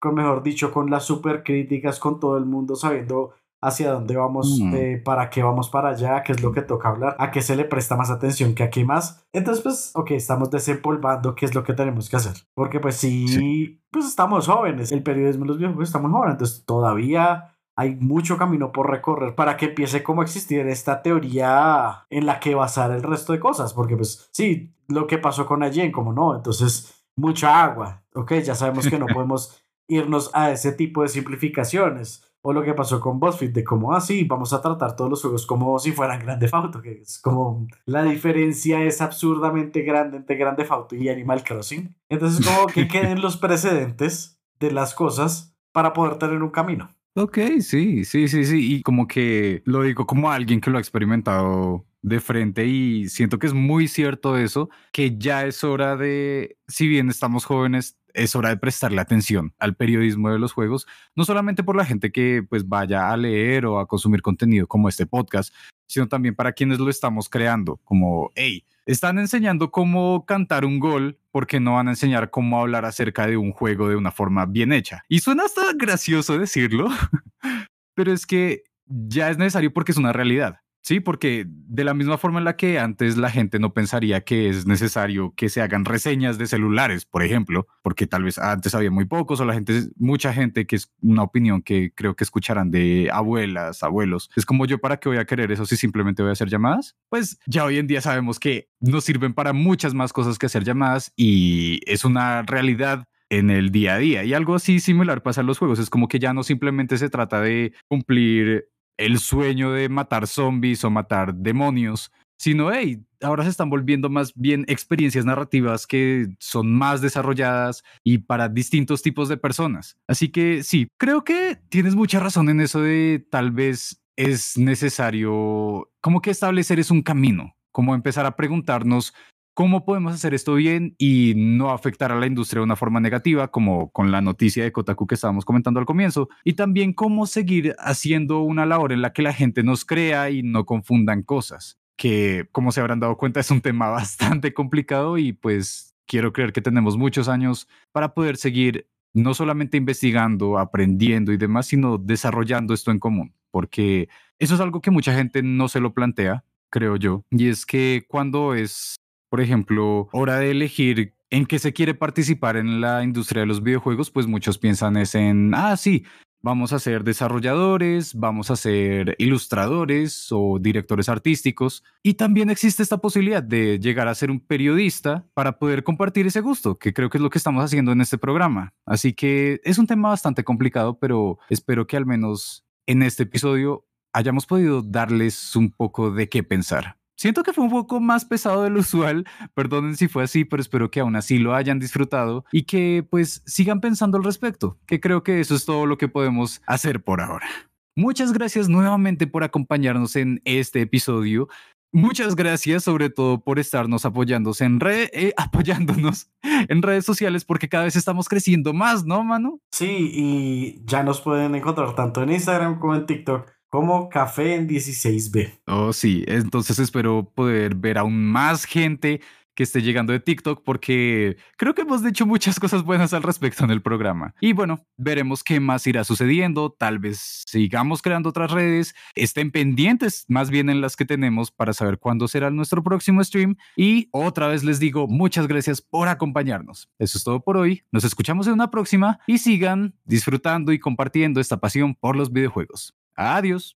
con 0.00 0.14
mejor 0.14 0.42
dicho, 0.42 0.72
con 0.72 0.90
las 0.90 1.04
super 1.04 1.44
críticas, 1.44 2.00
con 2.00 2.18
todo 2.18 2.36
el 2.36 2.46
mundo 2.46 2.74
sabiendo 2.74 3.32
hacia 3.62 3.92
dónde 3.92 4.16
vamos, 4.16 4.58
mm. 4.60 4.74
eh, 4.74 5.02
para 5.02 5.30
qué 5.30 5.42
vamos 5.42 5.70
para 5.70 5.90
allá, 5.90 6.22
qué 6.24 6.32
es 6.32 6.42
lo 6.42 6.52
que 6.52 6.62
toca 6.62 6.88
hablar, 6.88 7.16
a 7.18 7.30
qué 7.30 7.40
se 7.40 7.54
le 7.54 7.64
presta 7.64 7.96
más 7.96 8.10
atención 8.10 8.54
que 8.54 8.64
a 8.64 8.70
qué 8.70 8.84
más. 8.84 9.24
Entonces, 9.32 9.62
pues, 9.62 9.92
ok, 9.94 10.10
estamos 10.10 10.50
desempolvando 10.50 11.36
qué 11.36 11.46
es 11.46 11.54
lo 11.54 11.62
que 11.62 11.72
tenemos 11.72 12.10
que 12.10 12.16
hacer. 12.16 12.34
Porque, 12.54 12.80
pues, 12.80 12.96
sí, 12.96 13.80
pues 13.90 14.04
estamos 14.04 14.48
jóvenes. 14.48 14.90
El 14.90 15.04
periodismo 15.04 15.44
de 15.44 15.48
los 15.48 15.58
videojuegos 15.58 15.88
está 15.88 16.00
muy 16.00 16.10
joven, 16.10 16.32
entonces 16.32 16.64
todavía 16.66 17.56
hay 17.76 17.94
mucho 17.94 18.36
camino 18.36 18.72
por 18.72 18.90
recorrer 18.90 19.34
para 19.34 19.56
que 19.56 19.66
empiece 19.66 20.02
como 20.02 20.20
a 20.20 20.24
existir 20.24 20.66
esta 20.66 21.00
teoría 21.00 22.04
en 22.10 22.26
la 22.26 22.38
que 22.40 22.54
basar 22.54 22.90
el 22.90 23.02
resto 23.02 23.32
de 23.32 23.38
cosas. 23.40 23.72
Porque, 23.74 23.96
pues, 23.96 24.28
sí, 24.32 24.74
lo 24.88 25.06
que 25.06 25.18
pasó 25.18 25.46
con 25.46 25.62
Allen, 25.62 25.92
como 25.92 26.12
no, 26.12 26.34
entonces, 26.34 27.06
mucha 27.14 27.62
agua. 27.62 28.02
Ok, 28.14 28.32
ya 28.42 28.56
sabemos 28.56 28.88
que 28.88 28.98
no 28.98 29.06
podemos 29.14 29.64
irnos 29.86 30.30
a 30.34 30.50
ese 30.50 30.72
tipo 30.72 31.02
de 31.02 31.08
simplificaciones 31.08 32.31
o 32.42 32.52
lo 32.52 32.62
que 32.62 32.74
pasó 32.74 33.00
con 33.00 33.20
BuzzFeed, 33.20 33.52
de 33.52 33.64
como, 33.64 33.94
ah, 33.94 34.00
sí, 34.00 34.24
vamos 34.24 34.52
a 34.52 34.60
tratar 34.60 34.96
todos 34.96 35.08
los 35.08 35.22
juegos 35.22 35.46
como 35.46 35.78
si 35.78 35.92
fueran 35.92 36.20
Grande 36.20 36.48
Auto, 36.52 36.82
que 36.82 37.00
es 37.00 37.18
como 37.20 37.66
la 37.86 38.02
diferencia 38.02 38.82
es 38.82 39.00
absurdamente 39.00 39.82
grande 39.82 40.18
entre 40.18 40.36
Grande 40.36 40.66
Auto 40.68 40.96
y 40.96 41.08
Animal 41.08 41.44
Crossing. 41.44 41.94
Entonces, 42.08 42.44
como 42.44 42.66
que 42.66 42.88
queden 42.88 43.22
los 43.22 43.36
precedentes 43.36 44.40
de 44.58 44.72
las 44.72 44.94
cosas 44.94 45.56
para 45.72 45.92
poder 45.92 46.18
tener 46.18 46.42
un 46.42 46.50
camino. 46.50 46.94
Ok, 47.14 47.38
sí, 47.60 48.04
sí, 48.04 48.26
sí, 48.26 48.44
sí. 48.44 48.74
Y 48.74 48.82
como 48.82 49.06
que 49.06 49.62
lo 49.64 49.82
digo 49.82 50.06
como 50.06 50.30
alguien 50.30 50.60
que 50.60 50.70
lo 50.70 50.78
ha 50.78 50.80
experimentado 50.80 51.84
de 52.02 52.20
frente 52.20 52.66
y 52.66 53.08
siento 53.08 53.38
que 53.38 53.46
es 53.46 53.54
muy 53.54 53.86
cierto 53.86 54.36
eso, 54.36 54.70
que 54.92 55.16
ya 55.18 55.46
es 55.46 55.62
hora 55.62 55.96
de, 55.96 56.56
si 56.66 56.88
bien 56.88 57.08
estamos 57.08 57.44
jóvenes, 57.44 57.96
es 58.14 58.36
hora 58.36 58.50
de 58.50 58.56
prestarle 58.56 59.00
atención 59.00 59.54
al 59.58 59.76
periodismo 59.76 60.30
de 60.30 60.38
los 60.38 60.52
juegos, 60.52 60.86
no 61.14 61.24
solamente 61.24 61.62
por 61.62 61.76
la 61.76 61.84
gente 61.84 62.12
que 62.12 62.44
pues 62.48 62.68
vaya 62.68 63.10
a 63.10 63.16
leer 63.16 63.66
o 63.66 63.78
a 63.78 63.86
consumir 63.86 64.22
contenido 64.22 64.66
como 64.66 64.88
este 64.88 65.06
podcast, 65.06 65.54
sino 65.86 66.08
también 66.08 66.34
para 66.34 66.52
quienes 66.52 66.78
lo 66.78 66.88
estamos 66.88 67.28
creando, 67.28 67.78
como, 67.84 68.30
hey, 68.34 68.64
están 68.86 69.18
enseñando 69.18 69.70
cómo 69.70 70.24
cantar 70.26 70.64
un 70.64 70.80
gol 70.80 71.18
porque 71.30 71.60
no 71.60 71.74
van 71.74 71.88
a 71.88 71.92
enseñar 71.92 72.30
cómo 72.30 72.60
hablar 72.60 72.84
acerca 72.84 73.26
de 73.26 73.36
un 73.36 73.52
juego 73.52 73.88
de 73.88 73.96
una 73.96 74.10
forma 74.10 74.46
bien 74.46 74.72
hecha. 74.72 75.04
Y 75.08 75.20
suena 75.20 75.44
hasta 75.44 75.62
gracioso 75.74 76.38
decirlo, 76.38 76.88
pero 77.94 78.12
es 78.12 78.26
que 78.26 78.64
ya 78.86 79.30
es 79.30 79.38
necesario 79.38 79.72
porque 79.72 79.92
es 79.92 79.98
una 79.98 80.12
realidad. 80.12 80.61
Sí, 80.82 80.98
porque 80.98 81.46
de 81.46 81.84
la 81.84 81.94
misma 81.94 82.18
forma 82.18 82.40
en 82.40 82.44
la 82.44 82.56
que 82.56 82.80
antes 82.80 83.16
la 83.16 83.30
gente 83.30 83.60
no 83.60 83.72
pensaría 83.72 84.22
que 84.22 84.48
es 84.48 84.66
necesario 84.66 85.32
que 85.36 85.48
se 85.48 85.62
hagan 85.62 85.84
reseñas 85.84 86.38
de 86.38 86.48
celulares, 86.48 87.06
por 87.06 87.22
ejemplo, 87.22 87.68
porque 87.82 88.08
tal 88.08 88.24
vez 88.24 88.36
antes 88.38 88.74
había 88.74 88.90
muy 88.90 89.04
pocos 89.04 89.40
o 89.40 89.44
la 89.44 89.54
gente, 89.54 89.84
mucha 89.96 90.34
gente 90.34 90.66
que 90.66 90.74
es 90.74 90.92
una 91.00 91.22
opinión 91.22 91.62
que 91.62 91.92
creo 91.94 92.16
que 92.16 92.24
escucharán 92.24 92.72
de 92.72 93.08
abuelas, 93.12 93.84
abuelos. 93.84 94.28
Es 94.34 94.44
como 94.44 94.66
yo, 94.66 94.78
¿para 94.78 94.96
qué 94.96 95.08
voy 95.08 95.18
a 95.18 95.24
querer 95.24 95.52
eso 95.52 95.66
si 95.66 95.76
simplemente 95.76 96.22
voy 96.22 96.30
a 96.30 96.32
hacer 96.32 96.48
llamadas? 96.48 96.96
Pues 97.08 97.38
ya 97.46 97.64
hoy 97.64 97.78
en 97.78 97.86
día 97.86 98.00
sabemos 98.00 98.40
que 98.40 98.68
nos 98.80 99.04
sirven 99.04 99.34
para 99.34 99.52
muchas 99.52 99.94
más 99.94 100.12
cosas 100.12 100.36
que 100.36 100.46
hacer 100.46 100.64
llamadas 100.64 101.12
y 101.16 101.80
es 101.86 102.04
una 102.04 102.42
realidad 102.42 103.06
en 103.32 103.50
el 103.50 103.70
día 103.70 103.94
a 103.94 103.98
día. 103.98 104.24
Y 104.24 104.34
algo 104.34 104.54
así 104.54 104.78
similar 104.78 105.22
pasa 105.22 105.40
en 105.40 105.46
los 105.46 105.58
juegos. 105.58 105.78
Es 105.78 105.88
como 105.88 106.06
que 106.06 106.18
ya 106.18 106.34
no 106.34 106.42
simplemente 106.42 106.98
se 106.98 107.08
trata 107.08 107.40
de 107.40 107.72
cumplir 107.88 108.66
el 108.96 109.18
sueño 109.18 109.72
de 109.72 109.88
matar 109.88 110.26
zombies 110.26 110.84
o 110.84 110.90
matar 110.90 111.34
demonios, 111.34 112.12
sino, 112.38 112.72
hey, 112.72 113.00
ahora 113.20 113.44
se 113.44 113.50
están 113.50 113.70
volviendo 113.70 114.10
más 114.10 114.32
bien 114.34 114.64
experiencias 114.66 115.24
narrativas 115.24 115.86
que 115.86 116.34
son 116.40 116.72
más 116.74 117.00
desarrolladas 117.00 117.84
y 118.02 118.18
para 118.18 118.48
distintos 118.48 119.02
tipos 119.02 119.28
de 119.28 119.36
personas. 119.36 119.96
Así 120.08 120.28
que 120.28 120.62
sí, 120.64 120.88
creo 120.98 121.22
que 121.22 121.58
tienes 121.68 121.94
mucha 121.94 122.18
razón 122.18 122.48
en 122.48 122.60
eso 122.60 122.80
de 122.80 123.24
tal 123.30 123.52
vez 123.52 124.02
es 124.16 124.58
necesario 124.58 125.90
como 126.00 126.20
que 126.20 126.30
establecer 126.30 126.80
es 126.80 126.90
un 126.90 127.02
camino, 127.02 127.56
como 127.70 127.94
empezar 127.94 128.26
a 128.26 128.36
preguntarnos 128.36 129.14
cómo 129.54 129.84
podemos 129.84 130.14
hacer 130.14 130.34
esto 130.34 130.54
bien 130.54 130.94
y 130.98 131.34
no 131.36 131.70
afectar 131.70 132.12
a 132.12 132.18
la 132.18 132.26
industria 132.26 132.60
de 132.60 132.64
una 132.64 132.76
forma 132.76 133.00
negativa, 133.00 133.48
como 133.48 133.90
con 133.90 134.10
la 134.10 134.20
noticia 134.20 134.64
de 134.64 134.72
Kotaku 134.72 135.06
que 135.06 135.14
estábamos 135.14 135.44
comentando 135.44 135.80
al 135.80 135.86
comienzo, 135.86 136.28
y 136.44 136.54
también 136.54 136.92
cómo 136.92 137.26
seguir 137.26 137.74
haciendo 137.78 138.40
una 138.40 138.66
labor 138.66 138.92
en 138.92 139.02
la 139.02 139.12
que 139.12 139.22
la 139.22 139.32
gente 139.32 139.62
nos 139.62 139.84
crea 139.84 140.30
y 140.30 140.42
no 140.42 140.64
confundan 140.64 141.22
cosas, 141.22 141.78
que 141.96 142.48
como 142.52 142.72
se 142.72 142.80
habrán 142.80 143.00
dado 143.00 143.16
cuenta 143.16 143.40
es 143.40 143.50
un 143.50 143.60
tema 143.60 143.88
bastante 143.90 144.54
complicado 144.54 145.18
y 145.18 145.32
pues 145.32 145.94
quiero 146.06 146.32
creer 146.32 146.52
que 146.52 146.62
tenemos 146.62 146.96
muchos 146.96 147.28
años 147.28 147.68
para 147.92 148.14
poder 148.14 148.36
seguir 148.36 148.88
no 149.14 149.34
solamente 149.34 149.76
investigando, 149.76 150.58
aprendiendo 150.58 151.32
y 151.32 151.36
demás, 151.36 151.66
sino 151.66 151.98
desarrollando 151.98 152.72
esto 152.72 152.90
en 152.90 152.98
común, 152.98 153.34
porque 153.50 154.08
eso 154.38 154.54
es 154.54 154.60
algo 154.60 154.80
que 154.80 154.90
mucha 154.90 155.14
gente 155.14 155.42
no 155.42 155.68
se 155.68 155.80
lo 155.80 155.92
plantea, 155.92 156.44
creo 156.70 156.96
yo, 156.96 157.22
y 157.30 157.48
es 157.48 157.66
que 157.66 158.06
cuando 158.08 158.54
es 158.54 158.96
por 159.32 159.40
ejemplo, 159.40 160.10
hora 160.12 160.40
de 160.40 160.50
elegir 160.50 161.14
en 161.30 161.46
qué 161.46 161.58
se 161.58 161.72
quiere 161.72 161.94
participar 161.94 162.58
en 162.58 162.82
la 162.82 163.02
industria 163.02 163.40
de 163.40 163.46
los 163.46 163.62
videojuegos, 163.62 164.10
pues 164.10 164.26
muchos 164.26 164.58
piensan 164.58 164.98
es 164.98 165.14
en, 165.14 165.54
ah, 165.54 165.74
sí, 165.78 166.04
vamos 166.42 166.74
a 166.74 166.78
ser 166.78 167.02
desarrolladores, 167.02 168.14
vamos 168.14 168.50
a 168.50 168.56
ser 168.56 169.16
ilustradores 169.16 170.26
o 170.32 170.58
directores 170.60 171.08
artísticos. 171.08 171.82
Y 172.02 172.12
también 172.12 172.50
existe 172.50 172.82
esta 172.82 172.98
posibilidad 172.98 173.42
de 173.42 173.78
llegar 173.80 174.06
a 174.06 174.14
ser 174.14 174.30
un 174.30 174.38
periodista 174.38 175.24
para 175.32 175.58
poder 175.58 175.82
compartir 175.82 176.26
ese 176.26 176.42
gusto, 176.42 176.78
que 176.78 176.92
creo 176.92 177.08
que 177.08 177.16
es 177.16 177.22
lo 177.22 177.30
que 177.30 177.38
estamos 177.38 177.64
haciendo 177.64 177.90
en 177.92 178.02
este 178.02 178.18
programa. 178.18 178.74
Así 178.84 179.14
que 179.14 179.62
es 179.64 179.78
un 179.78 179.86
tema 179.86 180.10
bastante 180.10 180.44
complicado, 180.44 180.98
pero 180.98 181.38
espero 181.48 181.86
que 181.86 181.96
al 181.96 182.04
menos 182.04 182.66
en 182.86 183.02
este 183.02 183.22
episodio 183.22 183.86
hayamos 184.12 184.44
podido 184.44 184.82
darles 184.82 185.56
un 185.56 185.70
poco 185.70 186.10
de 186.10 186.28
qué 186.28 186.42
pensar. 186.42 186.98
Siento 187.16 187.42
que 187.42 187.52
fue 187.52 187.64
un 187.64 187.70
poco 187.70 188.00
más 188.00 188.24
pesado 188.24 188.62
de 188.62 188.70
lo 188.70 188.80
usual, 188.80 189.26
perdonen 189.54 189.96
si 189.96 190.08
fue 190.08 190.24
así, 190.24 190.44
pero 190.44 190.60
espero 190.60 190.90
que 190.90 191.00
aún 191.00 191.16
así 191.16 191.38
lo 191.38 191.54
hayan 191.54 191.78
disfrutado 191.78 192.44
y 192.52 192.64
que 192.64 193.06
pues 193.08 193.42
sigan 193.46 193.80
pensando 193.80 194.18
al 194.18 194.24
respecto, 194.24 194.78
que 194.86 195.00
creo 195.00 195.22
que 195.22 195.40
eso 195.40 195.54
es 195.54 195.64
todo 195.64 195.86
lo 195.86 195.98
que 195.98 196.08
podemos 196.08 196.62
hacer 196.66 197.02
por 197.02 197.20
ahora. 197.20 197.46
Muchas 197.94 198.32
gracias 198.32 198.68
nuevamente 198.68 199.26
por 199.26 199.44
acompañarnos 199.44 200.16
en 200.16 200.40
este 200.44 200.80
episodio. 200.80 201.48
Muchas 201.94 202.36
gracias 202.36 202.84
sobre 202.84 203.10
todo 203.10 203.40
por 203.44 203.58
estarnos 203.58 204.06
apoyándose 204.06 204.64
en 204.64 204.80
eh, 204.82 205.34
apoyándonos 205.36 206.30
en 206.42 206.80
redes 206.80 207.04
sociales 207.04 207.44
porque 207.44 207.68
cada 207.68 207.84
vez 207.84 207.96
estamos 207.96 208.30
creciendo 208.30 208.72
más, 208.72 209.04
¿no, 209.04 209.22
mano? 209.22 209.60
Sí, 209.70 210.10
y 210.10 210.82
ya 210.86 211.02
nos 211.02 211.20
pueden 211.20 211.54
encontrar 211.54 211.94
tanto 211.94 212.22
en 212.22 212.32
Instagram 212.32 212.78
como 212.78 212.94
en 212.94 213.04
TikTok 213.04 213.51
como 213.72 214.10
Café 214.10 214.54
en 214.54 214.68
16B. 214.68 215.60
Oh, 215.66 215.94
sí. 215.94 216.24
Entonces 216.28 216.78
espero 216.78 217.32
poder 217.34 217.74
ver 217.74 217.96
aún 217.96 218.22
más 218.26 218.66
gente 218.66 219.22
que 219.54 219.62
esté 219.62 219.80
llegando 219.80 220.12
de 220.12 220.20
TikTok 220.20 220.62
porque 220.62 221.38
creo 221.56 221.74
que 221.74 221.80
hemos 221.80 222.04
dicho 222.04 222.26
muchas 222.26 222.60
cosas 222.60 222.82
buenas 222.84 223.14
al 223.14 223.22
respecto 223.22 223.64
en 223.64 223.70
el 223.70 223.80
programa. 223.80 224.34
Y 224.42 224.52
bueno, 224.52 224.84
veremos 224.98 225.42
qué 225.42 225.58
más 225.58 225.86
irá 225.86 226.04
sucediendo. 226.04 226.68
Tal 226.70 226.98
vez 226.98 227.44
sigamos 227.46 228.02
creando 228.02 228.28
otras 228.28 228.50
redes. 228.50 228.94
Estén 229.14 229.50
pendientes 229.50 230.26
más 230.28 230.50
bien 230.50 230.68
en 230.68 230.82
las 230.82 230.94
que 230.94 231.06
tenemos 231.06 231.50
para 231.50 231.72
saber 231.72 231.98
cuándo 231.98 232.28
será 232.28 232.50
nuestro 232.50 232.82
próximo 232.82 233.24
stream. 233.24 233.56
Y 233.74 234.10
otra 234.12 234.48
vez 234.48 234.64
les 234.64 234.80
digo 234.80 235.08
muchas 235.08 235.48
gracias 235.48 235.80
por 235.80 236.08
acompañarnos. 236.08 236.90
Eso 236.98 237.16
es 237.16 237.24
todo 237.24 237.40
por 237.40 237.56
hoy. 237.56 237.84
Nos 237.90 238.04
escuchamos 238.04 238.46
en 238.48 238.52
una 238.52 238.70
próxima 238.70 239.18
y 239.26 239.38
sigan 239.38 239.94
disfrutando 240.04 240.72
y 240.72 240.78
compartiendo 240.78 241.40
esta 241.40 241.56
pasión 241.56 241.94
por 241.94 242.16
los 242.16 242.30
videojuegos. 242.30 242.94
Adiós. 243.16 243.70